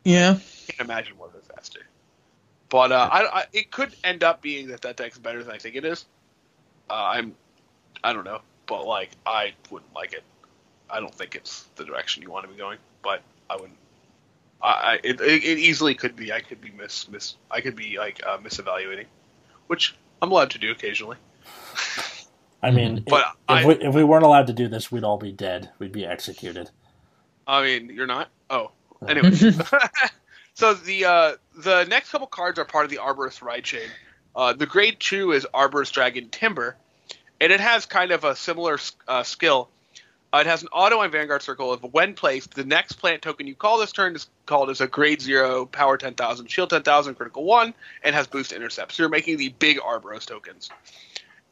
Yeah. 0.02 0.38
I 0.38 0.72
can't 0.72 0.88
imagine 0.88 1.16
what 1.18 1.30
a 1.34 1.40
disaster. 1.40 1.80
But 2.68 2.92
uh 2.92 3.08
I, 3.12 3.40
I 3.40 3.44
it 3.52 3.70
could 3.70 3.94
end 4.02 4.24
up 4.24 4.42
being 4.42 4.68
that 4.68 4.82
that 4.82 4.96
deck's 4.96 5.18
better 5.18 5.42
than 5.42 5.54
i 5.54 5.58
think 5.58 5.76
it 5.76 5.84
is. 5.84 6.04
Uh, 6.90 6.94
i'm 6.94 7.34
i 8.02 8.12
don't 8.12 8.24
know. 8.24 8.40
But 8.66 8.86
like 8.86 9.10
i 9.24 9.52
wouldn't 9.70 9.94
like 9.94 10.12
it. 10.12 10.24
I 10.88 11.00
don't 11.00 11.14
think 11.14 11.34
it's 11.34 11.64
the 11.76 11.84
direction 11.84 12.22
you 12.22 12.30
want 12.30 12.44
to 12.46 12.52
be 12.52 12.56
going 12.56 12.78
but 13.06 13.22
i 13.48 13.54
wouldn't 13.54 13.78
i, 14.62 14.68
I 14.68 14.94
it, 15.04 15.20
it, 15.20 15.44
it 15.44 15.59
easily 15.59 15.94
could 15.94 16.16
be 16.16 16.32
i 16.32 16.40
could 16.40 16.61
be 16.61 16.70
miss 16.70 17.09
miss 17.09 17.36
i 17.50 17.61
could 17.61 17.76
be 17.76 17.98
like 17.98 18.20
uh, 18.26 18.38
misevaluating 18.38 19.07
which 19.66 19.96
i'm 20.22 20.30
allowed 20.30 20.50
to 20.50 20.59
do 20.59 20.70
occasionally 20.70 21.16
I 22.62 22.70
mean, 22.70 23.04
But 23.09 23.20
if, 23.20 23.26
I- 23.48 23.61
if, 23.61 23.66
we, 23.66 23.74
if 23.86 23.94
we 23.94 24.04
weren't 24.04 24.24
allowed 24.24 24.48
to 24.48 24.52
do 24.52 24.66
this, 24.68 24.90
we'd 24.90 25.04
all 25.04 25.18
be 25.18 25.32
dead. 25.32 25.70
We'd 25.78 25.92
be 25.92 26.04
executed. 26.04 26.70
I 27.46 27.62
mean, 27.62 27.90
you're 27.90 28.07
not. 28.07 28.30
Oh, 28.50 28.72
anyway. 29.07 29.30
so 30.54 30.74
the 30.74 31.04
uh, 31.04 31.32
the 31.57 31.84
next 31.84 32.11
couple 32.11 32.26
cards 32.26 32.59
are 32.59 32.64
part 32.64 32.84
of 32.84 32.90
the 32.90 32.96
Arboros 32.96 33.40
ride 33.42 33.62
chain. 33.64 33.88
Uh, 34.34 34.52
the 34.52 34.66
grade 34.66 34.96
two 34.98 35.32
is 35.32 35.46
Arboros 35.54 35.92
Dragon 35.92 36.28
Timber, 36.28 36.76
and 37.40 37.52
it 37.52 37.61
has 37.61 37.86
kind 37.86 38.11
of 38.11 38.24
a 38.24 38.34
similar 38.34 38.78
uh, 39.07 39.22
skill. 39.22 39.68
Uh, 40.33 40.39
it 40.39 40.47
has 40.47 40.62
an 40.62 40.68
auto 40.72 40.99
on 40.99 41.11
Vanguard 41.11 41.43
Circle 41.43 41.72
of 41.72 41.83
when 41.93 42.14
placed, 42.14 42.55
the 42.55 42.64
next 42.64 42.95
plant 42.95 43.22
token 43.22 43.47
you 43.47 43.55
call 43.55 43.79
this 43.79 43.93
turn 43.93 44.14
is 44.16 44.29
called 44.45 44.70
as 44.70 44.81
a 44.81 44.87
grade 44.87 45.22
zero, 45.22 45.66
power 45.66 45.97
10,000, 45.97 46.51
shield 46.51 46.70
10,000, 46.70 47.14
critical 47.14 47.45
one, 47.45 47.72
and 48.03 48.14
has 48.14 48.27
boost 48.27 48.53
intercept. 48.53 48.93
So 48.93 49.03
you're 49.05 49.11
making 49.11 49.37
the 49.39 49.51
big 49.51 49.79
Arboros 49.79 50.27
tokens. 50.27 50.68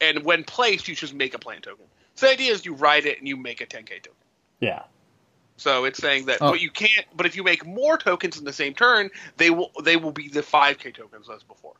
And 0.01 0.23
when 0.23 0.43
placed, 0.43 0.87
you 0.87 0.95
just 0.95 1.13
make 1.13 1.33
a 1.33 1.39
plant 1.39 1.63
token. 1.63 1.85
So 2.15 2.27
the 2.27 2.33
idea 2.33 2.51
is 2.51 2.65
you 2.65 2.73
ride 2.73 3.05
it 3.05 3.17
and 3.19 3.27
you 3.27 3.37
make 3.37 3.61
a 3.61 3.65
10k 3.65 4.03
token. 4.03 4.11
Yeah. 4.59 4.83
So 5.57 5.85
it's 5.85 5.99
saying 5.99 6.25
that, 6.25 6.39
Oh. 6.41 6.51
but 6.51 6.61
you 6.61 6.69
can't. 6.69 7.05
But 7.15 7.25
if 7.25 7.35
you 7.35 7.43
make 7.43 7.65
more 7.65 7.97
tokens 7.97 8.37
in 8.37 8.43
the 8.43 8.53
same 8.53 8.73
turn, 8.73 9.09
they 9.37 9.49
will 9.49 9.71
they 9.83 9.95
will 9.95 10.11
be 10.11 10.27
the 10.27 10.43
five 10.43 10.79
K 10.79 10.91
tokens 10.91 11.29
as 11.29 11.43
before. 11.43 11.75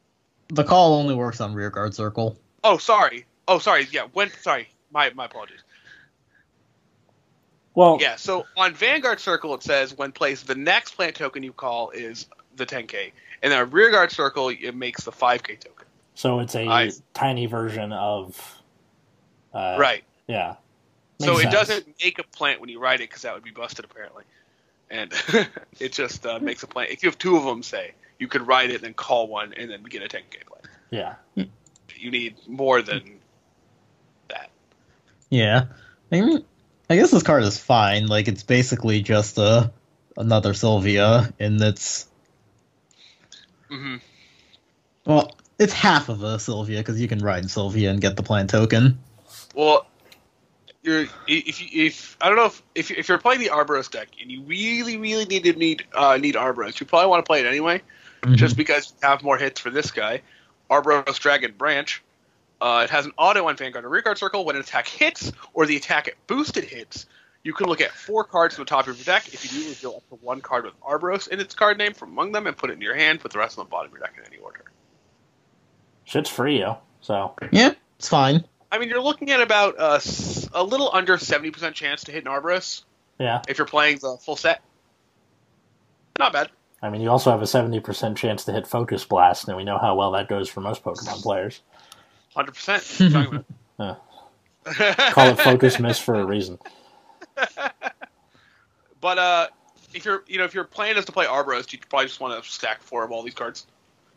The 0.47 0.63
call 0.63 0.93
only 0.93 1.13
works 1.13 1.41
on 1.41 1.53
rear 1.53 1.69
guard 1.69 1.93
circle. 1.93 2.37
Oh, 2.63 2.77
sorry. 2.77 3.25
Oh, 3.49 3.59
sorry. 3.59 3.87
Yeah. 3.91 4.07
When 4.13 4.31
sorry. 4.41 4.69
My 4.91 5.11
my 5.13 5.25
apologies. 5.25 5.59
Well, 7.75 7.97
Yeah. 8.01 8.15
So 8.15 8.45
on 8.57 8.73
Vanguard 8.73 9.19
Circle, 9.19 9.53
it 9.55 9.63
says 9.63 9.97
when 9.97 10.11
placed, 10.11 10.47
the 10.47 10.55
next 10.55 10.91
plant 10.95 11.15
token 11.15 11.43
you 11.43 11.53
call 11.53 11.89
is 11.91 12.27
the 12.55 12.65
10K, 12.65 13.11
and 13.43 13.51
then 13.51 13.69
Rear 13.69 13.91
Guard 13.91 14.11
Circle 14.11 14.49
it 14.49 14.73
makes 14.75 15.03
the 15.03 15.11
5K 15.11 15.59
token. 15.59 15.85
so 16.15 16.39
it's 16.39 16.55
a 16.55 16.67
I- 16.67 16.91
tiny 17.13 17.45
version 17.45 17.91
of. 17.91 18.61
Uh, 19.53 19.75
right. 19.79 20.03
Yeah. 20.27 20.55
So 21.19 21.33
Makes 21.33 21.45
it 21.45 21.51
doesn't 21.51 21.87
make 22.03 22.19
a 22.19 22.23
plant 22.23 22.59
when 22.59 22.69
you 22.69 22.79
ride 22.79 22.99
it 22.99 23.09
because 23.09 23.21
that 23.21 23.33
would 23.33 23.43
be 23.43 23.51
busted 23.51 23.85
apparently, 23.85 24.23
and 24.89 25.13
it 25.79 25.93
just 25.93 26.25
uh, 26.25 26.39
makes 26.39 26.63
a 26.63 26.67
plant. 26.67 26.91
If 26.91 27.03
you 27.03 27.09
have 27.09 27.17
two 27.17 27.37
of 27.37 27.45
them, 27.45 27.63
say 27.63 27.91
you 28.19 28.27
could 28.27 28.45
ride 28.47 28.69
it, 28.69 28.75
and 28.75 28.83
then 28.83 28.93
call 28.93 29.27
one, 29.27 29.53
and 29.53 29.69
then 29.69 29.81
get 29.83 30.01
a 30.01 30.07
10K 30.07 30.45
plant. 30.45 30.65
Yeah. 30.89 31.15
You 31.97 32.11
need 32.11 32.35
more 32.47 32.81
than 32.81 33.19
that. 34.27 34.49
Yeah. 35.29 35.65
I 36.11 36.21
mean, 36.21 36.43
I 36.89 36.95
guess 36.95 37.11
this 37.11 37.23
card 37.23 37.43
is 37.43 37.57
fine. 37.57 38.07
Like, 38.07 38.27
it's 38.27 38.43
basically 38.43 39.01
just 39.01 39.37
a 39.37 39.71
another 40.17 40.53
Sylvia, 40.53 41.33
and 41.39 41.61
it's 41.61 42.07
hmm 43.69 43.97
well, 45.05 45.35
it's 45.59 45.73
half 45.73 46.09
of 46.09 46.23
a 46.23 46.39
Sylvia 46.39 46.79
because 46.79 46.99
you 46.99 47.07
can 47.07 47.19
ride 47.19 47.49
Sylvia 47.49 47.91
and 47.91 48.01
get 48.01 48.15
the 48.15 48.23
plant 48.23 48.49
token. 48.49 48.99
Well, 49.53 49.85
you're 50.81 51.05
if 51.27 51.61
you, 51.61 51.85
if 51.85 52.17
I 52.21 52.27
don't 52.27 52.37
know 52.37 52.45
if, 52.45 52.63
if 52.75 52.91
if 52.91 53.09
you're 53.09 53.17
playing 53.17 53.41
the 53.41 53.49
Arboros 53.49 53.89
deck 53.89 54.09
and 54.21 54.31
you 54.31 54.41
really 54.43 54.97
really 54.97 55.25
need 55.25 55.43
to 55.43 55.53
need 55.53 55.85
uh, 55.93 56.17
need 56.17 56.35
Arboros, 56.35 56.79
you 56.79 56.85
probably 56.85 57.09
want 57.09 57.23
to 57.23 57.27
play 57.27 57.41
it 57.41 57.45
anyway, 57.45 57.81
just 58.33 58.57
because 58.57 58.93
you 59.01 59.07
have 59.07 59.23
more 59.23 59.37
hits 59.37 59.59
for 59.59 59.69
this 59.69 59.91
guy. 59.91 60.21
Arboros 60.69 61.19
Dragon 61.19 61.53
Branch. 61.57 62.01
Uh, 62.61 62.81
it 62.85 62.89
has 62.89 63.05
an 63.05 63.11
auto 63.17 63.47
on 63.47 63.57
Vanguard 63.57 63.83
and 63.85 63.91
Rearguard 63.91 64.17
Circle. 64.17 64.45
When 64.45 64.55
an 64.55 64.61
attack 64.61 64.87
hits 64.87 65.31
or 65.53 65.65
the 65.65 65.75
attack 65.77 66.07
at 66.07 66.13
boosted 66.27 66.63
hits, 66.63 67.05
you 67.43 67.53
can 67.53 67.67
look 67.67 67.81
at 67.81 67.91
four 67.91 68.23
cards 68.23 68.55
from 68.55 68.63
the 68.63 68.69
top 68.69 68.87
of 68.87 68.95
your 68.97 69.03
deck. 69.03 69.27
If 69.33 69.43
you 69.53 69.61
do, 69.61 69.69
reveal 69.69 69.95
up 69.97 70.09
to 70.09 70.15
one 70.25 70.41
card 70.41 70.65
with 70.65 70.79
Arboros 70.81 71.27
in 71.27 71.39
its 71.39 71.53
card 71.53 71.77
name 71.77 71.93
from 71.93 72.11
among 72.11 72.31
them 72.31 72.47
and 72.47 72.55
put 72.57 72.69
it 72.69 72.73
in 72.73 72.81
your 72.81 72.95
hand. 72.95 73.19
Put 73.19 73.31
the 73.33 73.39
rest 73.39 73.59
on 73.59 73.65
the 73.65 73.69
bottom 73.69 73.91
of 73.91 73.97
your 73.97 74.01
deck 74.07 74.15
in 74.17 74.25
any 74.33 74.41
order. 74.41 74.63
Shit's 76.05 76.29
free, 76.29 76.59
yo. 76.59 76.77
So 77.01 77.35
yeah, 77.51 77.73
it's 77.99 78.09
fine. 78.09 78.45
I 78.71 78.77
mean, 78.79 78.89
you're 78.89 79.01
looking 79.01 79.31
at 79.31 79.41
about 79.41 79.75
a, 79.79 79.95
s- 79.95 80.49
a 80.53 80.63
little 80.63 80.89
under 80.91 81.17
70% 81.17 81.73
chance 81.73 82.03
to 82.05 82.11
hit 82.11 82.25
an 82.25 82.31
Arboros. 82.31 82.83
yeah. 83.19 83.41
if 83.47 83.57
you're 83.57 83.67
playing 83.67 83.99
the 83.99 84.17
full 84.17 84.35
set. 84.35 84.61
Not 86.17 86.33
bad. 86.33 86.49
I 86.81 86.89
mean, 86.89 87.01
you 87.01 87.09
also 87.09 87.31
have 87.31 87.41
a 87.41 87.47
seventy 87.47 87.79
percent 87.79 88.17
chance 88.17 88.45
to 88.45 88.51
hit 88.53 88.67
Focus 88.67 89.03
Blast, 89.05 89.47
and 89.47 89.57
we 89.57 89.63
know 89.63 89.77
how 89.77 89.95
well 89.95 90.11
that 90.11 90.27
goes 90.29 90.49
for 90.49 90.61
most 90.61 90.83
Pokemon 90.83 91.21
players. 91.23 91.61
Hundred 92.35 92.53
percent. 92.53 92.83
Call 93.77 95.29
it 95.29 95.39
Focus 95.39 95.79
Miss 95.79 95.99
for 95.99 96.15
a 96.15 96.25
reason. 96.25 96.59
But 99.01 99.19
uh, 99.19 99.47
if 99.93 100.03
you're 100.03 100.23
you 100.25 100.39
know 100.39 100.45
if 100.45 100.55
your 100.55 100.63
plan 100.63 100.97
is 100.97 101.05
to 101.05 101.11
play 101.11 101.27
Arboros, 101.27 101.71
you 101.71 101.77
probably 101.89 102.07
just 102.07 102.19
want 102.19 102.43
to 102.43 102.49
stack 102.49 102.81
four 102.81 103.03
of 103.03 103.11
all 103.11 103.21
these 103.21 103.35
cards. 103.35 103.67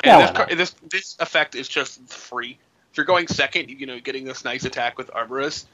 Yeah, 0.02 0.12
And 0.12 0.20
why 0.20 0.26
this, 0.26 0.36
car- 0.36 0.56
this 0.56 0.74
this 0.88 1.16
effect 1.20 1.54
is 1.54 1.68
just 1.68 2.08
free. 2.08 2.58
If 2.90 2.96
you're 2.96 3.04
going 3.04 3.28
second, 3.28 3.68
you, 3.68 3.76
you 3.76 3.84
know, 3.84 4.00
getting 4.00 4.24
this 4.24 4.46
nice 4.46 4.64
attack 4.64 4.96
with 4.96 5.08
Arboros, 5.08 5.66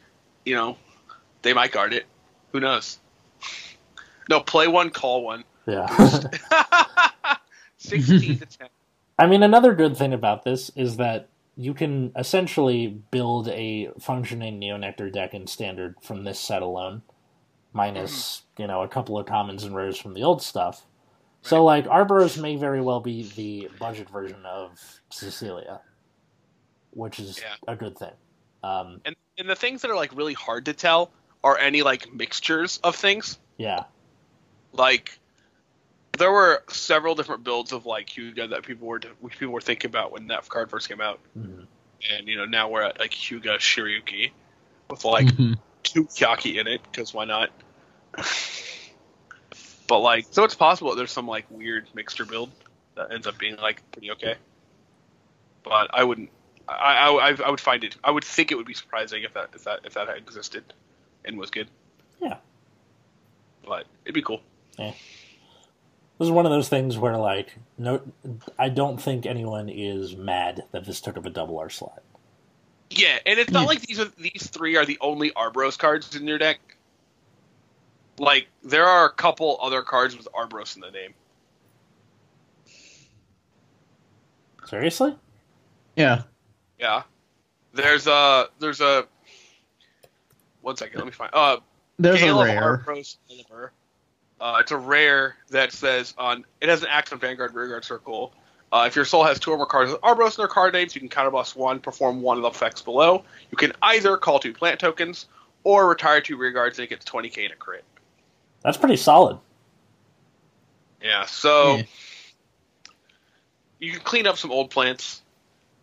you 0.44 0.56
know, 0.56 0.76
they 1.42 1.52
might 1.52 1.70
guard 1.70 1.92
it. 1.92 2.06
Who 2.50 2.58
knows? 2.58 2.98
No, 4.28 4.40
play 4.40 4.66
one, 4.66 4.90
call 4.90 5.22
one. 5.22 5.44
Yeah. 5.64 5.86
Sixteen 7.76 8.38
to 8.40 8.46
ten. 8.46 8.68
I 9.16 9.28
mean, 9.28 9.44
another 9.44 9.74
good 9.74 9.96
thing 9.96 10.12
about 10.12 10.42
this 10.42 10.72
is 10.74 10.96
that 10.96 11.28
you 11.56 11.74
can 11.74 12.12
essentially 12.16 12.88
build 13.10 13.48
a 13.48 13.90
functioning 14.00 14.58
Neo 14.58 14.76
Nectar 14.76 15.10
deck 15.10 15.34
in 15.34 15.46
standard 15.46 15.94
from 16.02 16.24
this 16.24 16.38
set 16.40 16.62
alone, 16.62 17.02
minus, 17.72 18.42
you 18.58 18.66
know, 18.66 18.82
a 18.82 18.88
couple 18.88 19.18
of 19.18 19.26
commons 19.26 19.64
and 19.64 19.74
rares 19.74 19.98
from 19.98 20.14
the 20.14 20.22
old 20.22 20.42
stuff. 20.42 20.86
So, 21.42 21.62
like, 21.62 21.84
Arboros 21.86 22.40
may 22.40 22.56
very 22.56 22.80
well 22.80 23.00
be 23.00 23.30
the 23.36 23.68
budget 23.78 24.08
version 24.08 24.44
of 24.46 24.80
Cecilia, 25.10 25.80
which 26.90 27.18
is 27.20 27.38
Yeah. 27.38 27.56
a 27.68 27.76
good 27.76 27.98
thing. 27.98 28.14
Um, 28.62 29.00
And 29.04 29.14
and 29.36 29.48
the 29.50 29.56
things 29.56 29.82
that 29.82 29.90
are 29.90 29.96
like 29.96 30.16
really 30.16 30.32
hard 30.32 30.64
to 30.66 30.72
tell 30.72 31.10
are 31.42 31.58
any 31.58 31.82
like 31.82 32.12
mixtures 32.12 32.78
of 32.78 32.96
things. 32.96 33.38
yeah, 33.58 33.84
like 34.72 35.18
there 36.18 36.32
were 36.32 36.62
several 36.68 37.14
different 37.14 37.44
builds 37.44 37.72
of 37.72 37.86
like 37.86 38.08
Hyuga 38.08 38.50
that 38.50 38.62
people 38.62 38.86
were 38.86 39.00
people 39.00 39.52
were 39.52 39.60
thinking 39.60 39.88
about 39.88 40.12
when 40.12 40.28
that 40.28 40.48
card 40.48 40.70
first 40.70 40.88
came 40.88 41.00
out, 41.00 41.20
mhm. 41.36 41.66
and 42.10 42.28
you 42.28 42.36
know 42.36 42.44
now 42.44 42.68
we're 42.68 42.82
at 42.82 42.98
like 42.98 43.12
Hyuga 43.12 43.58
Shiryuki 43.58 44.30
with 44.90 45.04
like 45.04 45.26
Mhm. 45.26 45.58
two 45.82 46.04
Kyaki 46.04 46.60
in 46.60 46.66
it 46.66 46.82
because 46.82 47.14
why 47.14 47.24
not? 47.24 47.50
but 49.86 49.98
like, 49.98 50.26
so 50.30 50.44
it's 50.44 50.54
possible 50.54 50.90
that 50.90 50.96
there's 50.96 51.12
some 51.12 51.26
like 51.26 51.46
weird 51.50 51.88
mixture 51.94 52.24
build 52.24 52.50
that 52.94 53.12
ends 53.12 53.26
up 53.26 53.38
being 53.38 53.56
like 53.56 53.82
pretty 53.92 54.10
okay. 54.12 54.36
But 55.62 55.90
I 55.92 56.04
wouldn't. 56.04 56.30
I, 56.68 57.08
I, 57.08 57.36
I 57.44 57.50
would 57.50 57.60
find 57.60 57.84
it. 57.84 57.96
I 58.02 58.10
would 58.10 58.24
think 58.24 58.50
it 58.52 58.54
would 58.54 58.66
be 58.66 58.74
surprising 58.74 59.22
if 59.22 59.34
that 59.34 59.50
if 59.54 59.64
that 59.64 59.80
if 59.84 59.94
that 59.94 60.08
had 60.08 60.16
existed 60.18 60.64
and 61.24 61.38
was 61.38 61.50
good. 61.50 61.68
Yeah. 62.20 62.38
But 63.66 63.86
it'd 64.04 64.14
be 64.14 64.22
cool. 64.22 64.40
This 66.18 66.26
is 66.26 66.30
one 66.32 66.46
of 66.46 66.52
those 66.52 66.68
things 66.68 66.96
where, 66.96 67.16
like, 67.16 67.56
no, 67.76 68.00
I 68.58 68.68
don't 68.68 69.00
think 69.02 69.26
anyone 69.26 69.68
is 69.68 70.14
mad 70.16 70.62
that 70.70 70.84
this 70.84 71.00
took 71.00 71.16
up 71.16 71.26
a 71.26 71.30
double 71.30 71.58
R 71.58 71.68
slot. 71.70 72.02
Yeah, 72.90 73.18
and 73.26 73.38
it's 73.38 73.50
not 73.50 73.62
Yeah. 73.62 73.66
like 73.66 73.80
these 73.80 73.98
are 73.98 74.04
these 74.18 74.48
three 74.48 74.76
are 74.76 74.84
the 74.86 74.98
only 75.00 75.30
Arboros 75.32 75.76
cards 75.76 76.14
in 76.14 76.28
your 76.28 76.38
deck. 76.38 76.60
Like 78.18 78.46
there 78.62 78.86
are 78.86 79.06
a 79.06 79.10
couple 79.10 79.58
other 79.60 79.82
cards 79.82 80.16
with 80.16 80.28
Arboros 80.32 80.76
in 80.76 80.82
the 80.82 80.90
name. 80.92 81.14
Seriously? 84.66 85.16
Yeah. 85.96 86.22
Yeah, 86.78 87.02
there's 87.72 88.06
a 88.06 88.48
there's 88.60 88.80
a 88.80 89.06
one 90.62 90.76
second. 90.76 90.98
Let 90.98 91.06
me 91.06 91.12
find. 91.12 91.30
Uh, 91.32 91.58
There's 91.98 92.20
Gale 92.20 92.38
a 92.38 92.42
of 92.42 92.46
rare. 92.46 92.84
Arboros 92.86 93.16
Oliver. 93.30 93.72
Uh, 94.40 94.58
it's 94.60 94.72
a 94.72 94.76
rare 94.76 95.36
that 95.50 95.72
says 95.72 96.14
on 96.18 96.44
it 96.60 96.68
has 96.68 96.82
an 96.82 96.88
act 96.90 97.12
on 97.12 97.18
Vanguard 97.18 97.54
Rearguard 97.54 97.84
Circle. 97.84 98.32
Uh, 98.72 98.84
if 98.88 98.96
your 98.96 99.04
soul 99.04 99.22
has 99.22 99.38
two 99.38 99.52
or 99.52 99.56
more 99.56 99.66
cards 99.66 99.92
with 99.92 100.00
Arboros 100.00 100.36
in 100.36 100.42
their 100.42 100.48
card 100.48 100.72
names, 100.74 100.96
you 100.96 101.00
can 101.00 101.08
counterboss 101.08 101.54
one, 101.54 101.78
perform 101.78 102.20
one 102.22 102.36
of 102.36 102.42
the 102.42 102.48
effects 102.48 102.82
below. 102.82 103.22
You 103.52 103.56
can 103.56 103.72
either 103.82 104.16
call 104.16 104.40
two 104.40 104.52
plant 104.52 104.80
tokens 104.80 105.26
or 105.62 105.88
retire 105.88 106.20
two 106.20 106.36
rearguards 106.36 106.70
and 106.78 106.80
it 106.80 106.90
gets 106.90 107.04
20k 107.04 107.46
in 107.46 107.52
a 107.52 107.56
crit. 107.56 107.84
That's 108.62 108.76
pretty 108.76 108.96
solid. 108.96 109.38
Yeah, 111.00 111.24
so 111.26 111.76
Yeah. 111.76 111.82
you 113.78 113.92
can 113.92 114.00
clean 114.00 114.26
up 114.26 114.38
some 114.38 114.50
old 114.50 114.70
plants, 114.70 115.22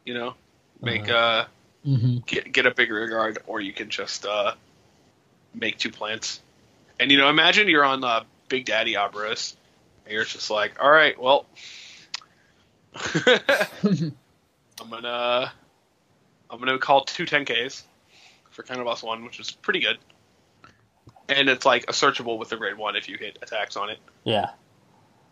you 0.04 0.14
know, 0.14 0.34
make 0.82 1.10
uh 1.10 1.46
hmm 1.84 2.18
get 2.26 2.52
get 2.52 2.66
a 2.66 2.72
big 2.72 2.92
rear 2.92 3.08
guard, 3.08 3.40
or 3.48 3.62
you 3.62 3.72
can 3.72 3.90
just 3.90 4.26
uh 4.26 4.54
make 5.54 5.78
two 5.78 5.92
plants. 5.92 6.42
And 7.00 7.12
you 7.12 7.18
know, 7.18 7.30
imagine 7.30 7.68
you're 7.68 7.86
on 7.86 8.04
uh, 8.04 8.24
Big 8.52 8.66
Daddy 8.66 8.96
Arboros, 8.96 9.56
and 10.04 10.14
you're 10.14 10.26
just 10.26 10.52
like, 10.52 10.74
all 10.84 10.92
right, 10.92 11.20
well, 11.20 11.46
I'm 13.26 14.14
gonna 14.90 15.54
I'm 16.50 16.60
gonna 16.60 16.78
call 16.78 17.06
two 17.06 17.26
10ks 17.26 17.84
for 18.50 18.64
kind 18.64 18.82
of 18.82 18.86
boss 18.86 19.02
one, 19.02 19.24
which 19.24 19.40
is 19.40 19.52
pretty 19.52 19.80
good. 19.80 19.98
And 21.30 21.48
it's 21.48 21.66
like 21.66 21.84
a 21.84 21.94
searchable 21.94 22.38
with 22.38 22.50
the 22.50 22.58
grade 22.58 22.78
one 22.78 22.98
if 22.98 23.08
you 23.08 23.18
hit 23.18 23.40
attacks 23.42 23.78
on 23.78 23.90
it. 23.90 24.00
Yeah. 24.26 24.50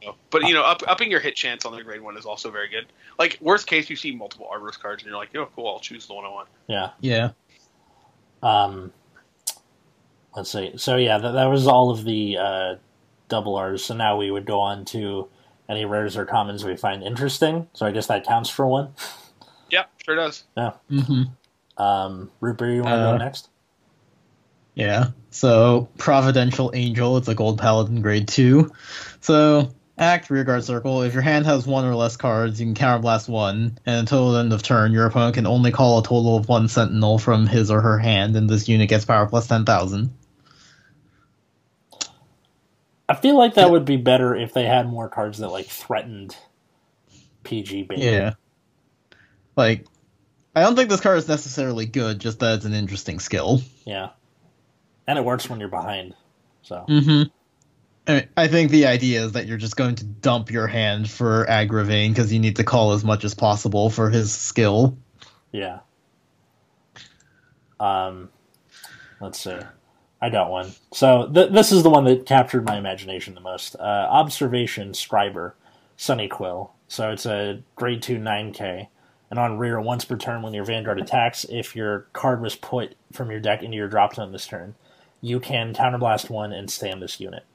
So, 0.01 0.15
but 0.29 0.43
you 0.43 0.53
know, 0.53 0.63
up, 0.63 0.81
upping 0.87 1.11
your 1.11 1.19
hit 1.19 1.35
chance 1.35 1.65
on 1.65 1.75
the 1.75 1.83
grade 1.83 1.99
one 1.99 2.17
is 2.17 2.25
also 2.25 2.49
very 2.49 2.69
good. 2.69 2.85
Like 3.17 3.37
worst 3.41 3.67
case, 3.67 3.89
you 3.89 3.97
see 3.97 4.15
multiple 4.15 4.49
Arboros 4.49 4.79
cards, 4.79 5.03
and 5.03 5.09
you're 5.09 5.19
like, 5.19 5.35
oh, 5.35 5.49
cool, 5.57 5.67
I'll 5.67 5.81
choose 5.81 6.07
the 6.07 6.13
one 6.13 6.23
I 6.23 6.29
want. 6.29 6.47
Yeah. 6.67 6.91
Yeah. 7.01 7.31
Um, 8.41 8.93
let's 10.37 10.49
see. 10.49 10.77
So 10.77 10.95
yeah, 10.95 11.17
that, 11.17 11.31
that 11.33 11.45
was 11.47 11.67
all 11.67 11.89
of 11.91 12.05
the 12.05 12.37
uh, 12.37 12.75
double 13.29 13.55
R's. 13.55 13.85
So 13.85 13.95
now 13.95 14.17
we 14.17 14.31
would 14.31 14.45
go 14.45 14.59
on 14.59 14.85
to 14.87 15.29
any 15.69 15.85
rares 15.85 16.17
or 16.17 16.25
commons 16.25 16.65
we 16.65 16.75
find 16.77 17.03
interesting. 17.03 17.69
So 17.73 17.85
I 17.85 17.91
guess 17.91 18.07
that 18.07 18.25
counts 18.27 18.49
for 18.51 18.67
one. 18.67 18.93
Yeah, 19.71 19.85
sure 20.05 20.15
does. 20.15 20.45
hmm 20.89 21.23
Um, 21.77 22.31
Rupert, 22.41 22.73
you 22.75 22.83
want 22.83 22.95
to 22.95 22.99
Uh, 22.99 23.01
go 23.01 23.13
next? 23.13 23.49
Yeah. 24.75 25.07
So 25.31 25.89
Providential 25.97 26.71
Angel, 26.73 27.17
it's 27.17 27.27
a 27.27 27.35
gold 27.35 27.59
paladin 27.59 28.01
grade 28.01 28.27
two. 28.27 28.71
So 29.21 29.69
act 29.97 30.29
rearguard 30.29 30.63
circle. 30.63 31.03
If 31.03 31.13
your 31.13 31.21
hand 31.23 31.45
has 31.45 31.67
one 31.67 31.85
or 31.85 31.95
less 31.95 32.17
cards, 32.17 32.59
you 32.59 32.67
can 32.67 32.75
counterblast 32.75 33.29
one, 33.29 33.77
and 33.85 33.99
until 33.99 34.31
the 34.31 34.39
end 34.39 34.53
of 34.53 34.63
turn, 34.63 34.93
your 34.93 35.05
opponent 35.05 35.35
can 35.35 35.47
only 35.47 35.71
call 35.71 35.99
a 35.99 36.03
total 36.03 36.37
of 36.37 36.47
one 36.49 36.67
sentinel 36.67 37.19
from 37.19 37.47
his 37.47 37.69
or 37.71 37.81
her 37.81 37.99
hand, 37.99 38.35
and 38.35 38.49
this 38.49 38.69
unit 38.69 38.89
gets 38.89 39.05
power 39.05 39.27
plus 39.27 39.47
ten 39.47 39.65
thousand. 39.65 40.13
I 43.09 43.15
feel 43.15 43.35
like 43.35 43.55
that 43.55 43.71
would 43.71 43.85
be 43.85 43.97
better 43.97 44.35
if 44.35 44.53
they 44.53 44.65
had 44.65 44.87
more 44.87 45.09
cards 45.09 45.39
that 45.39 45.49
like 45.49 45.65
threatened 45.65 46.37
PG 47.43 47.83
bait. 47.83 47.97
Yeah. 47.99 48.33
Like, 49.55 49.85
I 50.55 50.61
don't 50.61 50.75
think 50.75 50.89
this 50.89 51.01
card 51.01 51.17
is 51.17 51.27
necessarily 51.27 51.87
good, 51.87 52.19
just 52.19 52.39
that 52.39 52.55
it's 52.57 52.65
an 52.65 52.73
interesting 52.73 53.19
skill. 53.19 53.61
Yeah. 53.85 54.09
And 55.07 55.17
it 55.17 55.25
works 55.25 55.49
when 55.49 55.59
you're 55.59 55.69
behind. 55.69 56.13
So 56.61 56.85
Mm-hmm. 56.87 57.23
I 58.07 58.27
I 58.37 58.47
think 58.47 58.69
the 58.69 58.85
idea 58.85 59.25
is 59.25 59.31
that 59.33 59.47
you're 59.47 59.57
just 59.57 59.75
going 59.75 59.95
to 59.95 60.05
dump 60.05 60.51
your 60.51 60.67
hand 60.67 61.09
for 61.09 61.45
Agravain 61.47 62.09
because 62.09 62.31
you 62.31 62.39
need 62.39 62.57
to 62.57 62.63
call 62.63 62.93
as 62.93 63.03
much 63.03 63.23
as 63.25 63.33
possible 63.33 63.89
for 63.89 64.09
his 64.11 64.31
skill. 64.31 64.97
yeah. 65.51 65.79
Um, 67.79 68.29
let's 69.21 69.39
see. 69.39 69.57
I 70.21 70.29
got 70.29 70.51
one. 70.51 70.73
So 70.91 71.29
th- 71.33 71.51
this 71.51 71.71
is 71.71 71.83
the 71.83 71.89
one 71.89 72.03
that 72.05 72.25
captured 72.25 72.65
my 72.65 72.77
imagination 72.77 73.35
the 73.35 73.41
most. 73.41 73.75
Uh, 73.75 74.07
Observation 74.09 74.91
Scriber, 74.91 75.53
Sunny 75.95 76.27
Quill. 76.27 76.71
So 76.87 77.11
it's 77.11 77.25
a 77.25 77.61
grade 77.75 78.01
two 78.01 78.17
nine 78.17 78.51
K, 78.51 78.89
and 79.29 79.39
on 79.39 79.57
rear 79.57 79.79
once 79.79 80.05
per 80.05 80.17
turn 80.17 80.41
when 80.41 80.53
your 80.53 80.65
Vanguard 80.65 80.99
attacks, 80.99 81.45
if 81.49 81.75
your 81.75 82.07
card 82.13 82.41
was 82.41 82.55
put 82.55 82.95
from 83.13 83.29
your 83.31 83.39
deck 83.39 83.63
into 83.63 83.77
your 83.77 83.87
drop 83.87 84.15
zone 84.15 84.31
this 84.31 84.47
turn, 84.47 84.75
you 85.21 85.39
can 85.39 85.73
counterblast 85.73 86.29
one 86.29 86.51
and 86.51 86.69
stand 86.69 87.01
this 87.01 87.19
unit. 87.19 87.45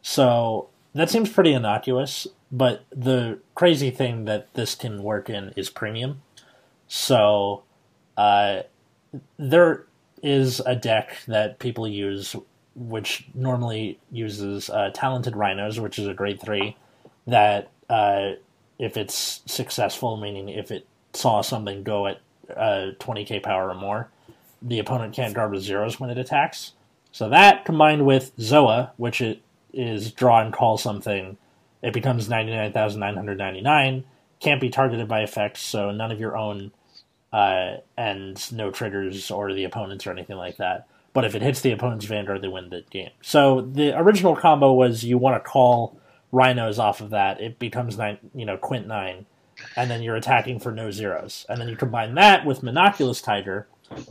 So 0.00 0.68
that 0.94 1.10
seems 1.10 1.28
pretty 1.28 1.52
innocuous, 1.52 2.26
but 2.52 2.84
the 2.90 3.40
crazy 3.54 3.90
thing 3.90 4.24
that 4.26 4.54
this 4.54 4.74
can 4.74 5.02
work 5.02 5.28
in 5.28 5.52
is 5.56 5.68
premium. 5.68 6.22
So 6.86 7.64
uh, 8.16 8.62
there 9.36 9.86
is 10.22 10.60
a 10.60 10.76
deck 10.76 11.18
that 11.26 11.58
people 11.58 11.86
use, 11.86 12.36
which 12.74 13.28
normally 13.34 13.98
uses 14.10 14.70
uh, 14.70 14.90
Talented 14.92 15.36
Rhinos, 15.36 15.80
which 15.80 15.98
is 15.98 16.06
a 16.06 16.14
grade 16.14 16.40
three, 16.40 16.76
that 17.26 17.70
uh, 17.88 18.32
if 18.78 18.96
it's 18.96 19.42
successful, 19.46 20.16
meaning 20.16 20.48
if 20.48 20.70
it 20.70 20.86
saw 21.12 21.40
something 21.40 21.82
go 21.82 22.06
at 22.06 22.20
uh, 22.54 22.92
20k 22.98 23.42
power 23.42 23.70
or 23.70 23.74
more, 23.74 24.08
the 24.62 24.78
opponent 24.78 25.14
can't 25.14 25.34
guard 25.34 25.52
with 25.52 25.62
zeros 25.62 26.00
when 26.00 26.10
it 26.10 26.18
attacks. 26.18 26.72
So 27.12 27.28
that 27.28 27.64
combined 27.64 28.06
with 28.06 28.36
Zoa, 28.36 28.90
which 28.96 29.20
it 29.20 29.42
is 29.72 30.12
draw 30.12 30.40
and 30.40 30.52
call 30.52 30.78
something, 30.78 31.36
it 31.82 31.92
becomes 31.92 32.28
99,999, 32.28 34.04
can't 34.40 34.60
be 34.60 34.70
targeted 34.70 35.08
by 35.08 35.20
effects, 35.20 35.60
so 35.60 35.90
none 35.90 36.12
of 36.12 36.20
your 36.20 36.36
own 36.36 36.72
uh, 37.32 37.76
and 37.96 38.52
no 38.52 38.70
triggers 38.70 39.30
or 39.30 39.52
the 39.52 39.64
opponents 39.64 40.06
or 40.06 40.12
anything 40.12 40.36
like 40.36 40.56
that. 40.56 40.86
But 41.12 41.24
if 41.24 41.34
it 41.34 41.42
hits 41.42 41.60
the 41.60 41.72
opponent's 41.72 42.04
Vanguard, 42.04 42.42
they 42.42 42.48
win 42.48 42.70
the 42.70 42.84
game. 42.90 43.10
So 43.22 43.62
the 43.62 43.98
original 43.98 44.36
combo 44.36 44.72
was 44.72 45.04
you 45.04 45.18
want 45.18 45.42
to 45.42 45.48
call 45.48 45.98
rhinos 46.30 46.78
off 46.78 47.00
of 47.00 47.10
that. 47.10 47.40
It 47.40 47.58
becomes 47.58 47.98
nine, 47.98 48.18
you 48.34 48.44
know, 48.44 48.56
quint 48.56 48.86
nine, 48.86 49.26
and 49.76 49.90
then 49.90 50.02
you're 50.02 50.16
attacking 50.16 50.60
for 50.60 50.72
no 50.72 50.90
zeros. 50.90 51.46
And 51.48 51.60
then 51.60 51.68
you 51.68 51.76
combine 51.76 52.14
that 52.14 52.44
with 52.44 52.60
Monoculus 52.60 53.22
Tiger, 53.22 53.66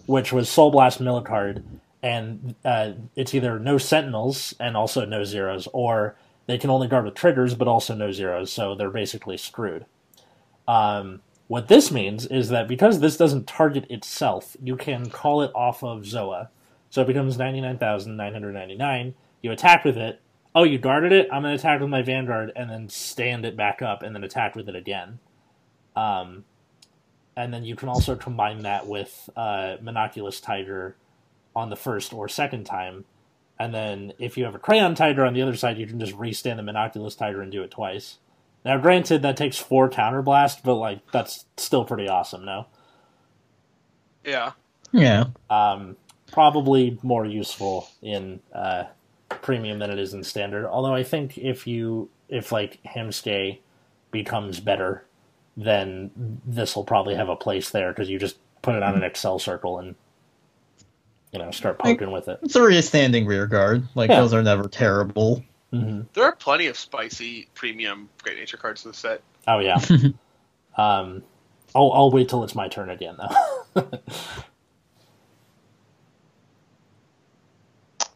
which 0.05 0.33
was 0.33 0.49
Soul 0.49 0.71
Blast 0.71 0.99
Millicard, 0.99 1.63
and 2.03 2.55
uh, 2.65 2.93
it's 3.15 3.33
either 3.33 3.59
no 3.59 3.77
sentinels 3.77 4.53
and 4.59 4.75
also 4.75 5.05
no 5.05 5.23
zeros, 5.23 5.67
or 5.73 6.15
they 6.47 6.57
can 6.57 6.69
only 6.69 6.87
guard 6.87 7.05
with 7.05 7.15
triggers 7.15 7.55
but 7.55 7.67
also 7.67 7.93
no 7.93 8.11
zeros, 8.11 8.51
so 8.51 8.75
they're 8.75 8.89
basically 8.89 9.37
screwed. 9.37 9.85
Um, 10.67 11.21
what 11.47 11.69
this 11.69 11.91
means 11.91 12.25
is 12.25 12.49
that 12.49 12.67
because 12.67 12.99
this 12.99 13.17
doesn't 13.17 13.47
target 13.47 13.89
itself, 13.89 14.57
you 14.61 14.75
can 14.75 15.09
call 15.09 15.41
it 15.41 15.51
off 15.55 15.83
of 15.83 16.01
Zoa. 16.01 16.49
So 16.89 17.01
it 17.01 17.07
becomes 17.07 17.37
99,999. 17.37 19.15
You 19.41 19.51
attack 19.51 19.85
with 19.85 19.97
it. 19.97 20.21
Oh, 20.53 20.63
you 20.63 20.77
guarded 20.77 21.11
it? 21.11 21.27
I'm 21.31 21.43
going 21.43 21.55
to 21.55 21.59
attack 21.59 21.79
with 21.79 21.89
my 21.89 22.01
Vanguard 22.01 22.51
and 22.55 22.69
then 22.69 22.89
stand 22.89 23.45
it 23.45 23.55
back 23.55 23.81
up 23.81 24.03
and 24.03 24.15
then 24.15 24.23
attack 24.23 24.55
with 24.55 24.67
it 24.67 24.75
again. 24.75 25.19
Um, 25.95 26.45
and 27.35 27.53
then 27.53 27.63
you 27.63 27.75
can 27.75 27.89
also 27.89 28.15
combine 28.15 28.63
that 28.63 28.87
with 28.87 29.29
uh, 29.35 29.77
Monoculus 29.81 30.41
Tiger 30.41 30.95
on 31.55 31.69
the 31.69 31.75
first 31.75 32.13
or 32.13 32.27
second 32.27 32.65
time. 32.65 33.05
And 33.59 33.73
then 33.73 34.13
if 34.19 34.37
you 34.37 34.45
have 34.45 34.55
a 34.55 34.59
Crayon 34.59 34.95
Tiger 34.95 35.25
on 35.25 35.33
the 35.33 35.41
other 35.41 35.55
side, 35.55 35.77
you 35.77 35.87
can 35.87 35.99
just 35.99 36.13
restand 36.13 36.59
the 36.59 36.63
Monoculus 36.63 37.17
Tiger 37.17 37.41
and 37.41 37.51
do 37.51 37.63
it 37.63 37.71
twice. 37.71 38.17
Now, 38.65 38.77
granted, 38.77 39.21
that 39.21 39.37
takes 39.37 39.57
four 39.57 39.89
counterblast, 39.89 40.63
but 40.63 40.75
like 40.75 40.99
that's 41.11 41.45
still 41.57 41.85
pretty 41.85 42.07
awesome. 42.09 42.43
No, 42.45 42.67
Yeah. 44.25 44.51
Yeah. 44.91 45.25
um, 45.49 45.95
probably 46.31 46.97
more 47.01 47.25
useful 47.25 47.89
in 48.01 48.39
uh, 48.53 48.85
premium 49.29 49.79
than 49.79 49.89
it 49.89 49.99
is 49.99 50.13
in 50.13 50.23
standard. 50.23 50.65
Although 50.67 50.93
I 50.93 51.03
think 51.03 51.37
if 51.37 51.65
you 51.67 52.09
if 52.29 52.51
like 52.51 52.79
Hammsuke 52.83 53.59
becomes 54.11 54.59
better, 54.59 55.05
then 55.55 56.11
this 56.45 56.75
will 56.75 56.83
probably 56.83 57.15
have 57.15 57.29
a 57.29 57.35
place 57.35 57.69
there 57.69 57.91
because 57.91 58.09
you 58.09 58.19
just 58.19 58.37
put 58.61 58.75
it 58.75 58.83
on 58.83 58.95
an 59.01 59.09
Accel 59.09 59.39
circle 59.39 59.79
and 59.79 59.95
you 61.31 61.39
know 61.39 61.51
start 61.51 61.79
poking 61.79 62.11
with 62.11 62.27
it. 62.27 62.39
It's 62.43 62.55
a 62.55 62.81
standing 62.81 63.25
rear 63.25 63.47
guard. 63.47 63.83
Like, 63.95 64.09
Yeah. 64.09 64.21
those 64.21 64.33
are 64.33 64.43
never 64.43 64.67
terrible. 64.67 65.43
Hmm 65.71 66.01
There 66.13 66.23
are 66.23 66.35
plenty 66.35 66.67
of 66.67 66.77
spicy 66.77 67.47
premium 67.53 68.09
Great 68.23 68.37
Nature 68.37 68.57
cards 68.57 68.85
in 68.85 68.91
the 68.91 68.97
set. 68.97 69.21
Oh 69.47 69.59
yeah. 69.59 69.75
um, 70.77 71.23
I'll 71.75 71.91
I'll 71.93 72.11
wait 72.11 72.29
till 72.29 72.43
it's 72.43 72.55
my 72.55 72.67
turn 72.67 72.89
again 72.89 73.17
though. 73.17 73.89
Do 77.99 78.07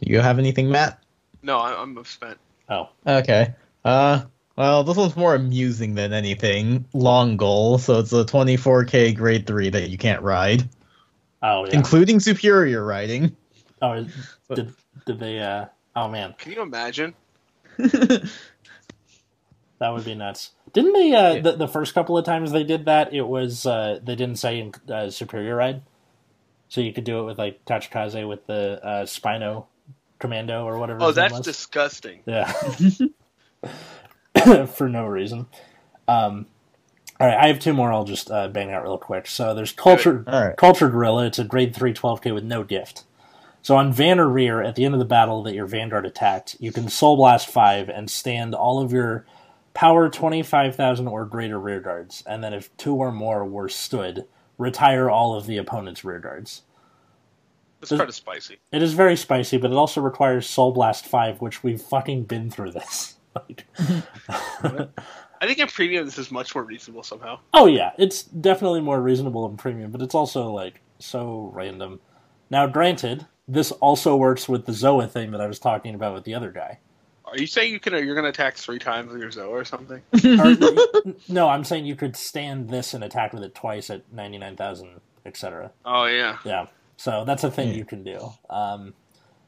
you 0.00 0.20
have 0.20 0.38
anything, 0.38 0.70
Matt? 0.70 1.02
No, 1.42 1.58
I- 1.58 1.80
I'm 1.80 2.02
spent. 2.04 2.38
oh 2.68 2.88
Okay. 3.06 3.54
Uh, 3.84 4.22
well, 4.56 4.84
this 4.84 4.96
one's 4.96 5.16
more 5.16 5.34
amusing 5.34 5.94
than 5.94 6.12
anything. 6.12 6.84
Long 6.92 7.38
goal, 7.38 7.78
so 7.78 7.98
it's 7.98 8.12
a 8.12 8.24
24k 8.24 9.16
grade 9.16 9.46
3 9.46 9.70
that 9.70 9.88
you 9.88 9.96
can't 9.96 10.20
ride, 10.22 10.68
oh 11.42 11.64
yeah. 11.64 11.72
including 11.72 12.20
superior 12.20 12.84
riding. 12.84 13.34
oh 13.80 14.04
did 14.54 14.74
did 15.06 15.18
they? 15.18 15.38
Uh, 15.38 15.66
oh 15.96 16.08
man. 16.08 16.34
Can 16.38 16.52
you 16.52 16.62
imagine? 16.62 17.14
That 19.78 19.90
would 19.94 20.04
be 20.04 20.14
nuts. 20.14 20.50
Didn't 20.74 20.92
they? 20.92 21.14
Uh, 21.14 21.34
Yeah. 21.34 21.40
the, 21.40 21.52
the 21.52 21.68
first 21.68 21.94
couple 21.94 22.18
of 22.18 22.24
times 22.26 22.52
they 22.52 22.64
did 22.64 22.84
that, 22.84 23.14
it 23.14 23.22
was 23.22 23.64
uh, 23.64 23.98
they 24.02 24.14
didn't 24.14 24.36
say 24.36 24.58
in 24.60 24.74
uh, 24.92 25.08
superior 25.08 25.56
ride, 25.56 25.80
so 26.68 26.82
you 26.82 26.92
could 26.92 27.04
do 27.04 27.20
it 27.20 27.24
with 27.24 27.38
like 27.38 27.64
Tachikaze 27.64 28.28
with 28.28 28.46
the 28.46 28.78
uh, 28.84 29.04
Spino 29.06 29.66
Commando 30.18 30.64
or 30.66 30.78
whatever. 30.78 30.98
Oh, 31.02 31.12
that's 31.12 31.32
was. 31.32 31.40
disgusting. 31.46 32.20
yeah, 32.26 32.52
for 34.66 34.88
no 34.88 35.06
reason. 35.06 35.46
Um, 36.06 36.46
all 37.18 37.26
right, 37.26 37.38
I 37.38 37.46
have 37.48 37.58
two 37.58 37.72
more. 37.72 37.90
I'll 37.90 38.04
just 38.04 38.30
uh, 38.30 38.48
bang 38.48 38.70
out 38.70 38.82
real 38.82 38.98
quick. 38.98 39.26
So 39.28 39.54
there's 39.54 39.72
culture 39.72 40.24
All 40.26 40.44
right. 40.48 40.56
Culture 40.58 40.90
Gorilla, 40.90 41.24
it's 41.26 41.38
a 41.38 41.44
grade 41.44 41.74
3 41.74 41.94
12k 41.94 42.34
with 42.34 42.44
no 42.44 42.64
gift. 42.64 43.04
So 43.62 43.76
on 43.76 43.92
Van 43.92 44.18
or 44.18 44.28
Rear, 44.28 44.62
at 44.62 44.74
the 44.76 44.84
end 44.84 44.94
of 44.94 45.00
the 45.00 45.04
battle 45.04 45.42
that 45.42 45.54
your 45.54 45.66
Vanguard 45.66 46.06
attacked, 46.06 46.56
you 46.60 46.72
can 46.72 46.88
Soul 46.88 47.16
Blast 47.16 47.48
5 47.48 47.88
and 47.88 48.10
stand 48.10 48.54
all 48.54 48.80
of 48.80 48.92
your 48.92 49.26
power 49.74 50.08
25,000 50.08 51.06
or 51.06 51.24
greater 51.26 51.58
rear 51.58 51.80
guards. 51.80 52.24
And 52.26 52.42
then 52.42 52.54
if 52.54 52.74
two 52.76 52.94
or 52.94 53.12
more 53.12 53.44
were 53.44 53.68
stood, 53.68 54.24
retire 54.58 55.10
all 55.10 55.34
of 55.34 55.46
the 55.46 55.58
opponent's 55.58 56.04
rear 56.04 56.18
guards. 56.18 56.62
This 57.80 57.90
Does- 57.90 57.98
card 57.98 58.14
spicy. 58.14 58.58
It 58.72 58.82
is 58.82 58.94
very 58.94 59.16
spicy, 59.16 59.56
but 59.58 59.70
it 59.70 59.76
also 59.76 60.00
requires 60.00 60.46
Soul 60.48 60.72
Blast 60.72 61.06
5, 61.06 61.40
which 61.40 61.62
we've 61.62 61.80
fucking 61.80 62.24
been 62.24 62.50
through 62.50 62.72
this. 62.72 63.16
I 64.28 65.46
think 65.46 65.58
in 65.58 65.68
premium 65.68 66.04
this 66.04 66.18
is 66.18 66.30
much 66.30 66.54
more 66.54 66.64
reasonable 66.64 67.02
somehow. 67.02 67.38
Oh 67.54 67.66
yeah, 67.66 67.92
it's 67.96 68.22
definitely 68.24 68.80
more 68.80 69.00
reasonable 69.00 69.46
in 69.48 69.56
premium, 69.56 69.90
but 69.92 70.02
it's 70.02 70.14
also 70.14 70.50
like 70.50 70.80
so 70.98 71.50
random. 71.54 72.00
Now, 72.50 72.66
granted, 72.66 73.26
this 73.50 73.72
also 73.72 74.16
works 74.16 74.48
with 74.48 74.66
the 74.66 74.72
Zoa 74.72 75.10
thing 75.10 75.30
that 75.32 75.40
I 75.40 75.46
was 75.46 75.58
talking 75.58 75.94
about 75.94 76.14
with 76.14 76.24
the 76.24 76.34
other 76.34 76.50
guy. 76.52 76.78
Are 77.24 77.38
you 77.38 77.46
saying 77.46 77.72
you 77.72 77.80
can 77.80 77.92
you're 78.04 78.14
gonna 78.14 78.28
attack 78.28 78.56
three 78.56 78.78
times 78.78 79.12
with 79.12 79.20
your 79.20 79.30
Zoa 79.30 79.48
or 79.50 79.64
something? 79.64 80.02
Or- 80.24 81.14
no, 81.28 81.48
I'm 81.48 81.64
saying 81.64 81.84
you 81.86 81.96
could 81.96 82.16
stand 82.16 82.68
this 82.68 82.94
and 82.94 83.04
attack 83.04 83.32
with 83.32 83.42
it 83.42 83.54
twice 83.54 83.90
at 83.90 84.02
ninety 84.12 84.38
nine 84.38 84.56
thousand, 84.56 85.00
etc. 85.26 85.70
Oh 85.84 86.06
yeah. 86.06 86.38
Yeah, 86.44 86.66
so 86.96 87.24
that's 87.24 87.44
a 87.44 87.50
thing 87.50 87.68
Yeah. 87.68 87.74
you 87.74 87.84
can 87.84 88.02
do. 88.04 88.32
Um, 88.48 88.94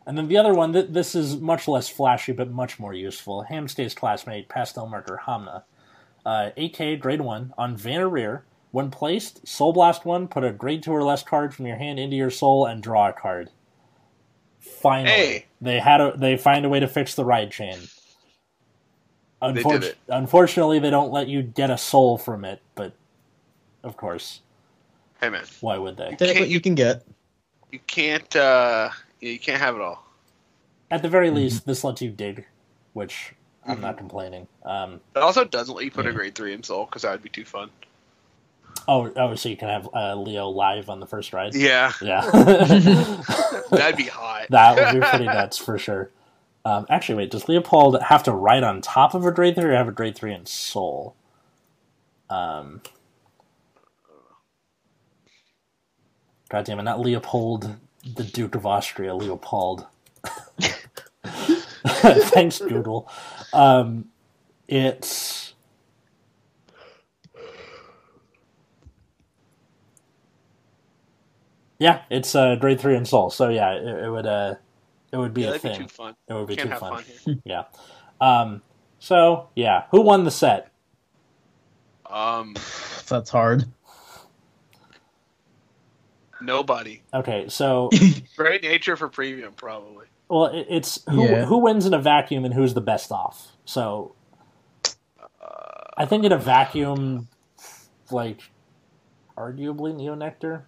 and 0.07 0.19
then 0.19 0.27
the 0.29 0.37
other 0.39 0.53
one, 0.55 0.73
th- 0.73 0.89
this 0.91 1.15
is 1.15 1.37
much 1.37 1.69
less 1.69 1.89
flashy 1.89 2.33
but 2.33 2.51
much 2.51 2.79
more 2.81 2.93
useful. 2.95 3.47
Hammsuke's 3.49 3.95
classmate, 3.95 4.49
Pastel 4.49 4.89
Marker 4.89 5.21
Hamna. 5.27 5.63
Uh, 6.27 6.51
8k, 6.57 6.99
grade 7.01 7.21
1, 7.21 7.55
on 7.57 7.77
Vanna 7.77 8.09
Rear. 8.09 8.45
When 8.73 8.91
placed, 8.91 9.47
Soul 9.47 9.73
Blast 9.73 10.05
1, 10.05 10.27
put 10.29 10.43
a 10.45 10.51
grade 10.53 10.83
2 10.83 10.91
or 10.93 11.03
less 11.05 11.23
card 11.23 11.55
from 11.55 11.67
your 11.67 11.77
hand 11.77 11.99
into 12.01 12.17
your 12.17 12.31
soul 12.31 12.67
and 12.67 12.83
draw 12.83 13.09
a 13.11 13.13
card. 13.13 13.51
Finally. 14.63 15.11
Hey. 15.11 15.47
They 15.61 15.79
had 15.79 16.01
a, 16.01 16.13
they 16.17 16.37
find 16.37 16.65
a 16.65 16.69
way 16.69 16.81
to 16.81 16.89
fix 16.89 17.15
the 17.15 17.25
ride 17.25 17.51
chain. 17.51 17.79
They 19.43 19.63
did 19.65 19.83
it. 19.83 19.99
Unfortunately, 20.09 20.79
they 20.79 20.91
don't 20.91 21.13
let 21.13 21.27
you 21.27 21.43
get 21.43 21.69
a 21.69 21.77
soul 21.77 22.17
from 22.17 22.45
it, 22.45 22.63
but 22.77 22.95
of 23.83 23.97
course, 23.97 24.41
Hey 25.21 25.29
man, 25.31 25.45
why 25.61 25.79
would 25.79 25.97
they? 25.97 26.15
Take 26.17 26.39
what 26.39 26.49
you 26.49 26.61
can 26.61 26.75
get. 26.75 27.05
you 27.73 27.81
can't 27.87 28.35
uh 28.37 28.91
you 29.21 29.39
can't 29.39 29.61
have 29.61 29.75
it 29.75 29.81
all. 29.81 30.05
At 30.91 31.03
the 31.03 31.09
very 31.09 31.31
least, 31.31 31.67
this 31.67 31.83
lets 31.85 32.03
you 32.03 32.11
dig 32.11 32.45
which 32.93 33.35
I'm 33.67 33.81
not 33.81 33.97
complaining. 33.97 34.47
Um, 34.65 35.01
It 35.17 35.21
also 35.21 35.45
doesn't 35.45 35.75
let 35.75 35.85
you 35.85 35.91
put 35.91 36.07
a 36.07 36.13
grade 36.13 36.35
three 36.35 36.53
in 36.53 36.63
Soul 36.63 36.85
because 36.87 37.03
that 37.03 37.13
would 37.13 37.23
be 37.23 37.29
too 37.31 37.45
fun. 37.45 37.71
Oh, 38.89 39.13
oh, 39.17 39.35
so 39.35 39.49
you 39.49 39.57
can 39.57 39.69
have 39.69 39.89
uh, 39.95 40.15
Leo 40.15 40.49
live 40.49 40.89
on 40.91 41.01
the 41.01 41.07
first 41.07 41.33
ride. 41.33 41.55
Yeah, 41.55 41.93
Yeah, 42.01 42.23
that'd 43.71 43.97
be 43.97 44.05
hot. 44.05 44.47
that 44.51 44.77
would 44.77 45.01
be 45.01 45.07
pretty 45.07 45.27
nuts 45.27 45.59
for 45.59 45.79
sure. 45.79 46.11
Um, 46.65 46.87
actually, 46.89 47.17
wait, 47.17 47.31
does 47.31 47.49
Leopold 47.49 48.01
have 48.03 48.23
to 48.25 48.33
ride 48.33 48.63
on 48.63 48.81
top 48.81 49.15
of 49.15 49.27
a 49.27 49.33
grade 49.33 49.57
three 49.57 49.65
or 49.65 49.75
have 49.75 49.89
a 49.89 49.93
grade 49.93 50.15
three 50.15 50.33
in 50.33 50.47
Soul? 50.47 51.17
Um, 52.31 52.83
God 56.49 56.65
damn 56.65 56.79
it, 56.79 56.85
not 56.85 57.01
Leopold, 57.01 57.77
the 58.15 58.25
Duke 58.25 58.55
of 58.55 58.65
Austria, 58.65 59.15
Leopold. 59.15 59.87
Thanks, 61.25 62.59
Google. 62.61 63.11
Um, 63.53 64.07
it's 64.69 65.42
yeah, 71.83 72.03
it's 72.11 72.35
uh, 72.35 72.57
grade 72.57 72.81
three 72.81 72.97
in 72.97 73.05
Soul. 73.05 73.31
So 73.31 73.49
yeah, 73.49 73.73
it, 73.73 74.05
it 74.07 74.11
would 74.11 74.27
uh, 74.27 74.55
it 75.13 75.17
would 75.17 75.35
be 75.35 75.43
yeah, 75.43 75.49
a 75.49 75.53
that'd 75.53 75.63
thing. 75.63 75.79
be 75.79 75.85
too 75.85 75.89
fun. 75.89 76.15
It 76.29 76.35
would 76.35 76.47
be 76.47 76.57
Can't 76.57 76.69
too 76.69 76.73
have 76.75 76.81
fun. 76.81 76.93
fun 76.95 77.05
here. 77.27 77.37
Yeah. 77.45 77.65
Um. 78.21 78.63
So 78.99 79.51
yeah, 79.57 79.85
who 79.91 80.01
won 80.03 80.25
the 80.25 80.31
set? 80.31 80.71
Um, 82.09 82.55
That's 83.09 83.31
hard. 83.31 83.65
nobody. 86.41 87.03
Okay, 87.15 87.47
so 87.49 87.91
Great 88.37 88.63
nature 88.63 88.97
for 88.97 89.09
premium, 89.09 89.55
probably. 89.55 90.07
well, 90.29 90.47
it, 90.47 90.67
it's 90.71 91.03
who 91.09 91.23
Yeah. 91.23 91.45
who 91.45 91.59
wins 91.59 91.87
in 91.87 91.95
a 91.95 91.99
vacuum 92.01 92.45
and 92.45 92.55
who's 92.55 92.75
the 92.75 92.81
best 92.81 93.13
off. 93.13 93.57
So 93.65 94.15
I 95.97 96.07
think 96.07 96.25
in 96.25 96.33
a 96.33 96.39
vacuum, 96.39 97.29
like 98.11 98.41
arguably 99.37 99.95
Neo 99.95 100.15
Nectar. 100.15 100.67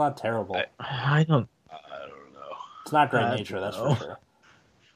It's 0.00 0.16
not 0.16 0.16
terrible. 0.16 0.56
I- 0.56 1.18
I 1.18 1.24
don't. 1.24 1.48
I 1.70 2.06
don't 2.06 2.32
know. 2.32 2.56
It's 2.82 2.92
not 2.92 3.10
great 3.10 3.24
I 3.24 3.36
nature, 3.36 3.60
that's 3.60 3.76
don't 3.76 3.94
for 3.96 4.00
know. 4.00 4.06
sure. 4.06 4.18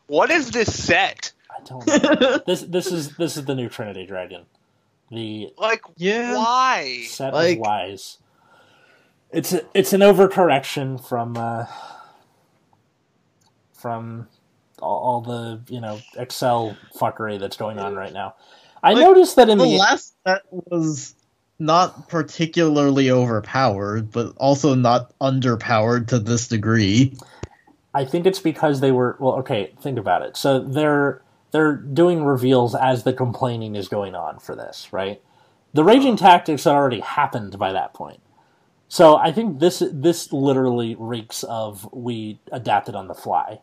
What 0.06 0.30
is 0.30 0.50
this 0.50 0.74
set? 0.84 1.32
I 1.50 1.60
don't 1.64 1.86
know. 1.86 2.38
this 2.46 2.62
this 2.62 2.86
is 2.90 3.16
this 3.16 3.36
is 3.36 3.44
the 3.44 3.54
new 3.54 3.68
Trinity 3.68 4.06
Dragon. 4.06 4.46
The 5.10 5.52
Like, 5.58 5.82
Yeah. 5.96 6.36
why? 6.36 7.04
set 7.06 7.34
Like- 7.34 7.56
of 7.58 7.60
wise. 7.60 8.18
It's 9.30 9.52
a, 9.52 9.62
it's 9.74 9.92
an 9.92 10.00
overcorrection 10.00 11.04
from 11.06 11.36
uh, 11.36 11.66
from 13.72 14.28
all, 14.80 14.98
all 14.98 15.20
the 15.20 15.60
you 15.72 15.80
know 15.80 16.00
Accel 16.16 16.76
fuckery 16.98 17.38
that's 17.38 17.56
going 17.56 17.78
on 17.78 17.94
right 17.94 18.12
now. 18.12 18.36
I 18.82 18.92
Like, 18.92 19.02
noticed 19.02 19.36
that 19.36 19.48
in 19.50 19.58
The 19.58 19.64
the 19.64 19.70
last 19.76 20.14
set 20.26 20.42
was 20.50 21.14
not 21.58 22.08
particularly 22.08 23.10
overpowered, 23.10 24.12
but 24.12 24.34
also 24.36 24.74
not 24.74 25.12
underpowered 25.20 26.08
to 26.08 26.18
this 26.18 26.48
degree. 26.48 27.16
I 27.94 28.04
think 28.04 28.26
it's 28.26 28.40
because 28.40 28.80
they 28.80 28.92
were 28.92 29.16
well. 29.20 29.34
Okay, 29.36 29.72
think 29.80 29.98
about 29.98 30.22
it. 30.22 30.36
So 30.36 30.60
they're 30.60 31.22
they're 31.52 31.76
doing 31.76 32.24
reveals 32.24 32.74
as 32.74 33.04
the 33.04 33.12
complaining 33.12 33.76
is 33.76 33.88
going 33.88 34.14
on 34.14 34.40
for 34.40 34.56
this, 34.56 34.92
right? 34.92 35.22
The 35.74 35.84
raging 35.84 36.16
tactics 36.16 36.64
had 36.64 36.74
already 36.74 37.00
happened 37.00 37.58
by 37.58 37.72
that 37.72 37.94
point. 37.94 38.20
So 38.88 39.16
I 39.16 39.32
think 39.32 39.60
this 39.60 39.82
this 39.92 40.32
literally 40.32 40.96
reeks 40.98 41.44
of 41.44 41.88
we 41.92 42.40
adapted 42.52 42.94
on 42.94 43.08
the 43.08 43.14
fly 43.14 43.60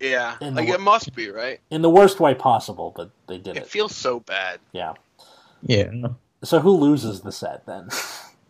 Yeah, 0.00 0.36
the 0.56 0.62
like 0.62 0.68
wo- 0.68 0.74
it 0.74 0.80
must 0.80 1.14
be 1.14 1.30
right. 1.30 1.60
in 1.70 1.82
the 1.82 1.90
worst 1.90 2.20
way 2.20 2.34
possible, 2.34 2.92
but 2.96 3.10
they 3.28 3.38
did 3.38 3.56
It 3.56 3.62
it. 3.62 3.68
feels 3.68 3.94
so 3.94 4.20
bad. 4.20 4.60
Yeah. 4.72 4.94
Yeah. 5.62 5.90
So 6.42 6.60
who 6.60 6.72
loses 6.72 7.20
the 7.20 7.32
set 7.32 7.66
then? 7.66 7.88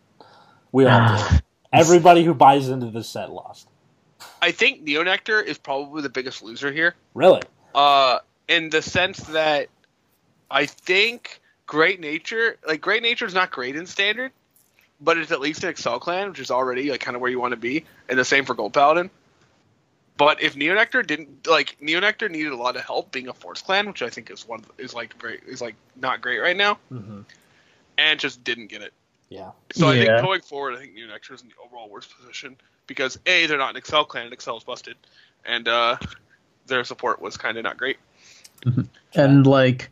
we 0.71 0.85
all 0.85 1.17
did. 1.17 1.43
Everybody 1.73 2.23
who 2.23 2.33
buys 2.33 2.67
into 2.69 2.87
this 2.87 3.07
set 3.07 3.31
lost. 3.31 3.67
I 4.41 4.51
think 4.51 4.85
Neonectar 4.85 5.43
is 5.43 5.57
probably 5.57 6.01
the 6.01 6.09
biggest 6.09 6.41
loser 6.41 6.71
here. 6.71 6.95
Really? 7.13 7.41
Uh, 7.73 8.19
in 8.47 8.69
the 8.69 8.81
sense 8.81 9.19
that 9.27 9.69
I 10.49 10.65
think 10.65 11.39
Great 11.65 11.99
Nature, 11.99 12.57
like 12.67 12.81
Great 12.81 13.03
Nature, 13.03 13.25
is 13.25 13.33
not 13.33 13.51
great 13.51 13.75
in 13.75 13.85
standard, 13.85 14.31
but 14.99 15.17
it's 15.17 15.31
at 15.31 15.39
least 15.39 15.63
an 15.63 15.73
Accel 15.73 16.01
clan, 16.01 16.29
which 16.29 16.39
is 16.39 16.51
already 16.51 16.91
like 16.91 16.99
kind 16.99 17.15
of 17.15 17.21
where 17.21 17.31
you 17.31 17.39
want 17.39 17.51
to 17.51 17.57
be, 17.57 17.85
and 18.09 18.19
the 18.19 18.25
same 18.25 18.45
for 18.45 18.53
Gold 18.53 18.73
Paladin. 18.73 19.09
But 20.17 20.41
if 20.41 20.55
Neonectar 20.55 21.05
didn't 21.05 21.47
like 21.47 21.77
Neonectar 21.81 22.29
needed 22.29 22.51
a 22.51 22.55
lot 22.55 22.75
of 22.75 22.83
help 22.83 23.11
being 23.11 23.27
a 23.27 23.33
Force 23.33 23.61
clan, 23.61 23.87
which 23.87 24.01
I 24.01 24.09
think 24.09 24.29
is 24.29 24.47
one 24.47 24.63
is 24.77 24.93
like 24.93 25.17
great 25.17 25.41
is 25.47 25.61
like 25.61 25.75
not 25.95 26.21
great 26.21 26.39
right 26.39 26.57
now, 26.57 26.75
hmm 26.89 27.21
and 27.97 28.19
just 28.19 28.43
didn't 28.43 28.67
get 28.67 28.81
it. 28.81 28.93
Yeah. 29.29 29.51
So 29.73 29.87
I 29.87 29.97
think 29.97 30.07
going 30.07 30.41
forward, 30.41 30.75
I 30.75 30.79
think 30.79 30.93
Neonectar 30.95 31.33
is 31.33 31.41
in 31.41 31.47
the 31.47 31.53
overall 31.63 31.89
worst 31.89 32.15
position 32.17 32.57
because 32.87 33.17
a 33.25 33.45
they're 33.45 33.57
not 33.57 33.75
an 33.75 33.81
Accel 33.81 34.07
clan, 34.07 34.25
and 34.25 34.37
Accel 34.37 34.57
is 34.57 34.63
busted, 34.63 34.95
and 35.45 35.67
uh, 35.67 35.97
their 36.67 36.83
support 36.83 37.21
was 37.21 37.37
kind 37.37 37.57
of 37.57 37.63
not 37.63 37.77
great. 37.77 37.97
And 39.13 39.47
like 39.47 39.89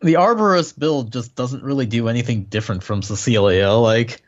the 0.00 0.14
Arboros 0.14 0.76
build 0.76 1.12
just 1.12 1.34
doesn't 1.34 1.62
really 1.62 1.86
do 1.86 2.08
anything 2.08 2.44
different 2.44 2.82
from 2.82 3.02
Cecilia. 3.02 3.70
Like 3.70 4.22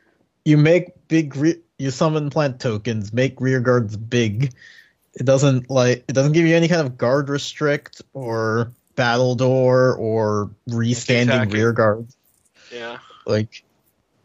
you 0.44 0.56
make 0.56 1.08
big 1.08 1.36
re- 1.36 1.60
you 1.78 1.90
summon 1.90 2.30
plant 2.30 2.60
tokens, 2.60 3.12
make 3.12 3.40
rear 3.40 3.60
guards 3.60 3.96
big. 3.96 4.52
It 5.18 5.26
doesn't 5.26 5.68
like 5.68 6.04
it 6.06 6.12
doesn't 6.12 6.32
give 6.32 6.46
you 6.46 6.54
any 6.54 6.68
kind 6.68 6.86
of 6.86 6.96
guard 6.96 7.28
restrict 7.28 8.02
or 8.12 8.72
battle 8.94 9.34
door 9.34 9.94
or 9.96 10.50
restanding 10.68 11.50
rear 11.50 11.72
guards. 11.72 12.16
Yeah. 12.72 12.98
Like 13.26 13.64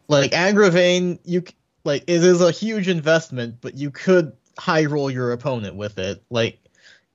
like 0.06 0.30
Agravain, 0.30 1.18
you 1.24 1.42
like 1.84 2.04
it 2.06 2.22
is 2.22 2.40
a 2.40 2.52
huge 2.52 2.88
investment, 2.88 3.56
but 3.60 3.74
you 3.74 3.90
could 3.90 4.34
high 4.56 4.84
roll 4.84 5.10
your 5.10 5.32
opponent 5.32 5.74
with 5.74 5.98
it. 5.98 6.22
Like 6.30 6.60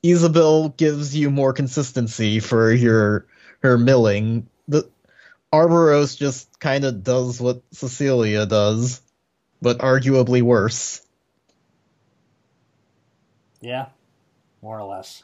Isabel 0.03 0.69
gives 0.69 1.15
you 1.15 1.31
more 1.31 1.53
consistency 1.53 2.41
for 2.41 2.73
your 2.73 3.27
her 3.61 3.77
milling. 3.77 4.47
The 4.67 4.89
Arboros 5.53 6.17
just 6.17 6.59
kind 6.59 6.83
of 6.83 7.01
does 7.01 7.39
what 7.39 7.61
Cecilia 7.71 8.45
does, 8.45 9.01
but 9.61 9.77
arguably 9.77 10.41
worse. 10.41 11.01
Yeah. 13.61 13.87
More 14.61 14.79
or 14.79 14.85
less. 14.89 15.23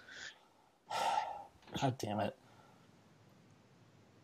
God 1.81 1.97
damn 1.97 2.19
it. 2.19 2.35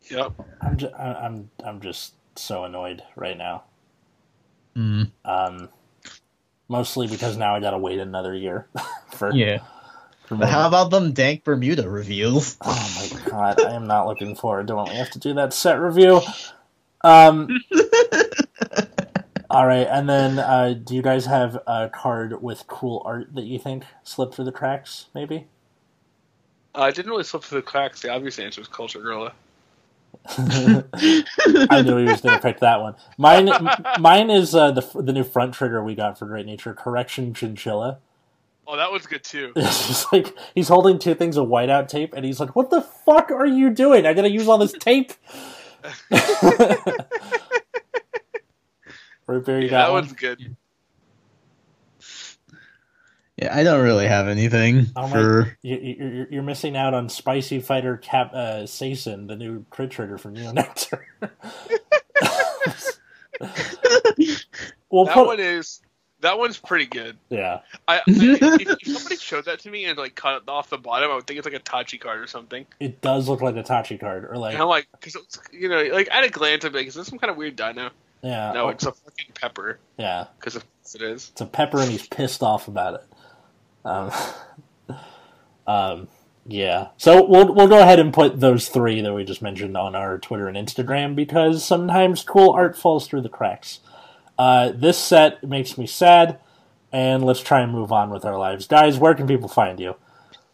Yep. 0.10 0.34
I'm 0.61 0.77
just, 0.77 0.94
I'm 0.95 1.49
I'm 1.64 1.81
just 1.81 2.14
so 2.35 2.64
annoyed 2.64 3.03
right 3.15 3.38
now. 3.38 3.64
Mm, 4.76 5.11
Um, 5.26 5.69
mostly 6.69 7.07
because 7.07 7.38
now 7.38 7.56
I 7.56 7.60
gotta 7.60 7.77
wait 7.77 7.99
another 7.99 8.34
year 8.34 8.68
for 9.11 9.31
yeah. 9.34 9.60
for 10.27 10.38
But 10.38 10.49
how 10.49 10.68
about 10.68 10.91
them 10.91 11.11
dank 11.14 11.44
Bermuda 11.44 11.90
reveals? 11.90 12.57
Oh 12.65 12.91
my 12.95 13.30
god, 13.30 13.60
I 13.61 13.73
am 13.73 13.88
not 13.88 14.07
looking 14.07 14.35
forward 14.35 14.68
to 14.68 14.76
when 14.76 14.90
we 14.90 14.95
have 14.95 15.11
to 15.11 15.19
do 15.19 15.34
that 15.35 15.53
set 15.53 15.80
review. 15.80 16.22
Um, 17.03 17.49
all 19.52 19.68
right, 19.68 19.88
and 19.88 20.10
then 20.10 20.40
uh, 20.40 20.73
do 20.84 20.95
you 20.95 21.02
guys 21.02 21.26
have 21.26 21.56
a 21.68 21.90
card 21.90 22.41
with 22.41 22.68
cool 22.68 23.02
art 23.06 23.34
that 23.36 23.44
you 23.44 23.60
think 23.60 23.84
slipped 24.03 24.36
through 24.36 24.45
the 24.45 24.52
cracks? 24.52 25.07
Maybe. 25.14 25.48
Uh, 26.73 26.82
I 26.82 26.91
didn't 26.91 27.11
really 27.11 27.23
slip 27.23 27.44
through 27.44 27.60
the 27.60 27.68
cracks. 27.68 28.02
The 28.02 28.10
obvious 28.10 28.40
answer 28.40 28.61
is 28.61 28.68
Culture 28.68 29.02
Gorilla. 29.02 29.34
I 30.28 31.82
knew 31.84 31.98
he 31.98 32.06
was 32.06 32.22
going 32.22 32.36
to 32.36 32.40
pick 32.41 32.60
that 32.60 32.82
one. 32.82 32.95
Mine, 33.18 33.49
m- 33.49 33.69
mine 33.99 34.30
is 34.30 34.53
uh, 34.53 34.72
the 34.72 34.82
the 35.02 35.14
new 35.14 35.23
front 35.23 35.53
trigger 35.53 35.84
we 35.84 35.95
got 35.95 36.19
for 36.19 36.26
Great 36.26 36.45
Nature 36.45 36.73
Correction 36.73 37.34
Chinchilla. 37.34 37.99
Oh, 38.68 38.78
that 38.78 38.91
was 38.91 39.06
good 39.07 39.23
too. 39.23 39.52
It's 39.57 39.88
just 39.88 40.14
like 40.14 40.36
he's 40.53 40.68
holding 40.68 40.99
two 40.99 41.15
things 41.15 41.38
of 41.38 41.48
whiteout 41.48 41.88
tape, 41.88 42.14
and 42.14 42.26
he's 42.26 42.40
like, 42.40 42.56
"What 42.56 42.69
the 42.69 42.82
fuck 42.82 43.32
are 43.32 43.45
you 43.45 43.69
doing? 43.69 44.06
I 44.06 44.14
gotta 44.14 44.32
use 44.32 44.48
all 44.48 44.57
this 44.57 44.73
tape." 44.73 45.14
Root 49.32 49.45
beer, 49.45 49.60
you 49.60 49.66
Yeah, 49.66 49.70
got 49.72 49.86
that 49.88 49.91
one? 49.94 50.02
one's 50.03 50.14
good. 50.14 50.56
Yeah, 53.38 53.56
I 53.56 53.64
don't 53.64 53.82
really 53.82 54.08
have 54.08 54.28
anything 54.28 54.88
Oh 54.95 55.03
my- 55.08 55.10
for. 55.10 55.58
You, 55.64 55.78
you, 55.78 55.95
you're, 55.99 56.28
you're 56.30 56.44
missing 56.44 56.76
out 56.78 56.94
on 56.94 57.10
Spicy 57.10 57.60
Fighter 57.60 57.98
Cap 57.98 58.32
uh, 58.34 58.64
Sason, 58.68 59.28
the 59.28 59.36
new 59.36 59.66
crit 59.70 59.90
trigger 59.90 60.18
from 60.20 60.34
Neo 60.34 60.52
Nectar. 60.52 61.06
we'll 64.91 65.06
That 65.06 65.14
put, 65.14 65.26
one 65.28 65.40
is. 65.40 65.82
That 66.20 66.38
one's 66.38 66.58
pretty 66.60 66.86
good. 66.86 67.18
yeah. 67.30 67.62
I, 67.88 67.98
I 67.98 68.02
if, 68.08 68.70
if 68.82 68.88
somebody 68.95 69.16
showed 69.16 69.45
that 69.45 69.58
to 69.62 69.72
me 69.72 69.86
and 69.86 69.98
like 69.98 70.14
cut 70.14 70.44
it 70.44 70.48
off 70.48 70.70
the 70.70 70.78
bottom, 70.78 71.10
I 71.10 71.16
would 71.16 71.26
think 71.26 71.40
it's 71.40 71.48
like 71.48 71.56
a 71.56 71.60
Tachi 71.60 71.99
card 71.99 72.20
or 72.20 72.28
something. 72.28 72.68
It 72.80 73.02
does 73.02 73.28
look 73.28 73.41
like 73.41 73.56
a 73.56 73.64
Tachi 73.64 73.99
card, 73.99 74.26
or 74.30 74.38
like 74.38 74.53
And 74.53 74.62
I'm 74.62 74.70
like, 74.70 74.88
because 74.91 75.18
you 75.52 75.68
know, 75.68 75.82
like 75.91 76.10
at 76.12 76.24
a 76.24 76.30
glance, 76.30 76.64
I'm 76.64 76.74
like, 76.74 76.86
is 76.86 76.94
this 76.94 77.08
some 77.08 77.18
kind 77.18 77.32
of 77.32 77.38
weird 77.38 77.56
dino? 77.56 77.90
Yeah, 78.22 78.52
No, 78.53 78.65
oh, 78.65 78.69
it's 78.69 78.85
a 78.85 78.91
fucking 78.91 79.31
pepper. 79.39 79.80
yeah. 79.98 80.26
Because 80.39 80.56
of 80.56 80.64
course 80.64 80.95
it 80.95 81.02
is. 81.02 81.30
It's 81.31 81.41
a 81.41 81.45
pepper, 81.45 81.80
and 81.81 81.89
he's 81.91 82.07
pissed 82.07 82.43
off 82.43 82.68
about 82.68 82.95
it. 82.95 83.03
Um, 83.85 84.11
um, 85.68 86.07
Yeah. 86.45 86.89
So 86.98 87.23
we'll 87.26 87.53
we'll 87.53 87.68
go 87.68 87.80
ahead 87.81 87.99
and 87.99 88.14
put 88.14 88.39
those 88.39 88.68
three 88.69 89.02
that 89.02 89.14
we 89.14 89.23
just 89.23 89.41
mentioned 89.41 89.77
on 89.77 89.95
our 89.95 90.18
Twitter 90.18 90.48
and 90.48 90.57
Instagram 90.57 91.15
because 91.15 91.64
sometimes 91.64 92.23
cool 92.23 92.52
art 92.52 92.77
falls 92.77 93.07
through 93.07 93.22
the 93.22 93.30
cracks. 93.30 93.80
Uh, 94.39 94.72
this 94.73 94.98
set 94.98 95.43
makes 95.43 95.77
me 95.77 95.85
sad, 95.85 96.39
and 96.91 97.23
let's 97.23 97.41
try 97.41 97.61
and 97.61 97.72
move 97.72 97.91
on 97.91 98.10
with 98.10 98.26
our 98.26 98.38
lives. 98.39 98.65
Guys, 98.68 98.98
where 98.98 99.14
can 99.14 99.27
people 99.27 99.48
find 99.49 99.80
you? 99.80 99.95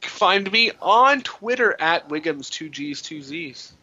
Find 0.02 0.52
me 0.52 0.72
on 0.82 1.22
Twitter 1.22 1.76
at 1.80 2.10
Wiggums 2.10 2.50
two 2.50 2.70
G's 2.70 3.02
two 3.02 3.22
Z's. 3.22 3.74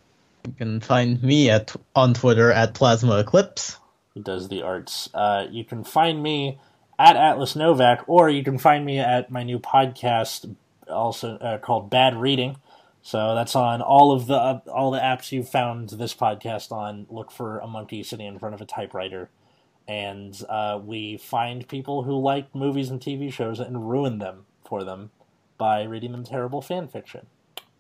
You 0.47 0.53
can 0.53 0.81
find 0.81 1.23
me 1.23 1.51
at 1.51 1.75
on 1.95 2.15
Twitter 2.15 2.53
at 2.53 2.75
Plasma 2.75 3.19
Eclipse. 3.19 3.79
He 4.13 4.21
does 4.21 4.49
the 4.49 4.63
arts. 4.63 5.09
Uh, 5.15 5.47
you 5.51 5.65
can 5.65 5.85
find 5.85 6.23
me 6.23 6.59
at 6.99 7.17
Atlas 7.17 7.57
Novak, 7.57 8.05
or 8.07 8.29
you 8.29 8.45
can 8.45 8.59
find 8.59 8.85
me 8.85 8.99
at 8.99 9.31
my 9.31 9.43
new 9.43 9.59
podcast, 9.59 10.55
also 10.89 11.37
uh, 11.39 11.59
called 11.59 11.91
Bad 11.91 12.17
Reading. 12.17 12.57
So 13.03 13.35
that's 13.35 13.57
on 13.57 13.83
all 13.83 14.13
of 14.13 14.27
the 14.27 14.37
uh, 14.37 14.61
all 14.73 14.91
the 14.91 14.99
apps 14.99 15.33
you 15.33 15.43
found 15.43 15.91
this 15.91 16.15
podcast 16.15 16.73
on. 16.73 17.07
Look 17.11 17.31
for 17.31 17.59
a 17.59 17.67
monkey 17.67 18.03
sitting 18.03 18.27
in 18.27 18.39
front 18.39 18.55
of 18.55 18.61
a 18.61 18.67
typewriter, 18.67 19.31
and 19.89 20.41
uh, 20.49 20.81
we 20.83 21.17
find 21.17 21.69
people 21.69 22.05
who 22.05 22.19
like 22.19 22.55
movies 22.55 22.91
and 22.91 23.01
TV 23.01 23.33
shows 23.33 23.61
and 23.61 23.91
ruin 23.91 24.19
them 24.19 24.47
for 24.67 24.85
them 24.85 25.11
by 25.59 25.83
reading 25.83 26.13
them 26.13 26.25
terrible 26.25 26.63
fan 26.63 26.89
fiction. 26.89 27.27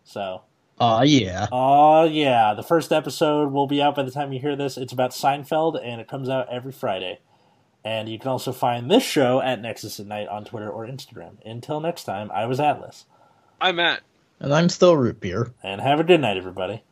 So 0.02 0.42
Aw, 0.80 1.02
yeah. 1.02 1.46
Oh 1.52 2.04
yeah, 2.04 2.54
the 2.54 2.62
first 2.62 2.92
episode 2.92 3.52
will 3.52 3.66
be 3.66 3.80
out 3.80 3.94
by 3.94 4.02
the 4.02 4.10
time 4.10 4.32
you 4.32 4.40
hear 4.40 4.56
this. 4.56 4.76
It's 4.76 4.92
about 4.92 5.12
Seinfeld, 5.12 5.80
and 5.82 6.00
it 6.00 6.08
comes 6.08 6.28
out 6.28 6.48
every 6.50 6.72
Friday. 6.72 7.20
And 7.84 8.08
you 8.08 8.18
can 8.18 8.28
also 8.28 8.50
find 8.50 8.90
this 8.90 9.02
show 9.02 9.40
at 9.40 9.60
Nexus 9.60 10.00
at 10.00 10.06
Night 10.06 10.26
on 10.28 10.44
Twitter 10.44 10.70
or 10.70 10.86
Instagram. 10.86 11.36
Until 11.44 11.80
next 11.80 12.04
time, 12.04 12.30
I 12.32 12.46
was 12.46 12.58
Atlas, 12.58 13.04
I'm 13.60 13.78
at 13.78 14.00
And 14.40 14.52
I'm 14.54 14.68
still 14.68 14.96
root 14.96 15.20
beer. 15.20 15.52
and 15.62 15.80
have 15.80 16.00
a 16.00 16.04
good 16.04 16.20
night, 16.20 16.36
everybody. 16.36 16.82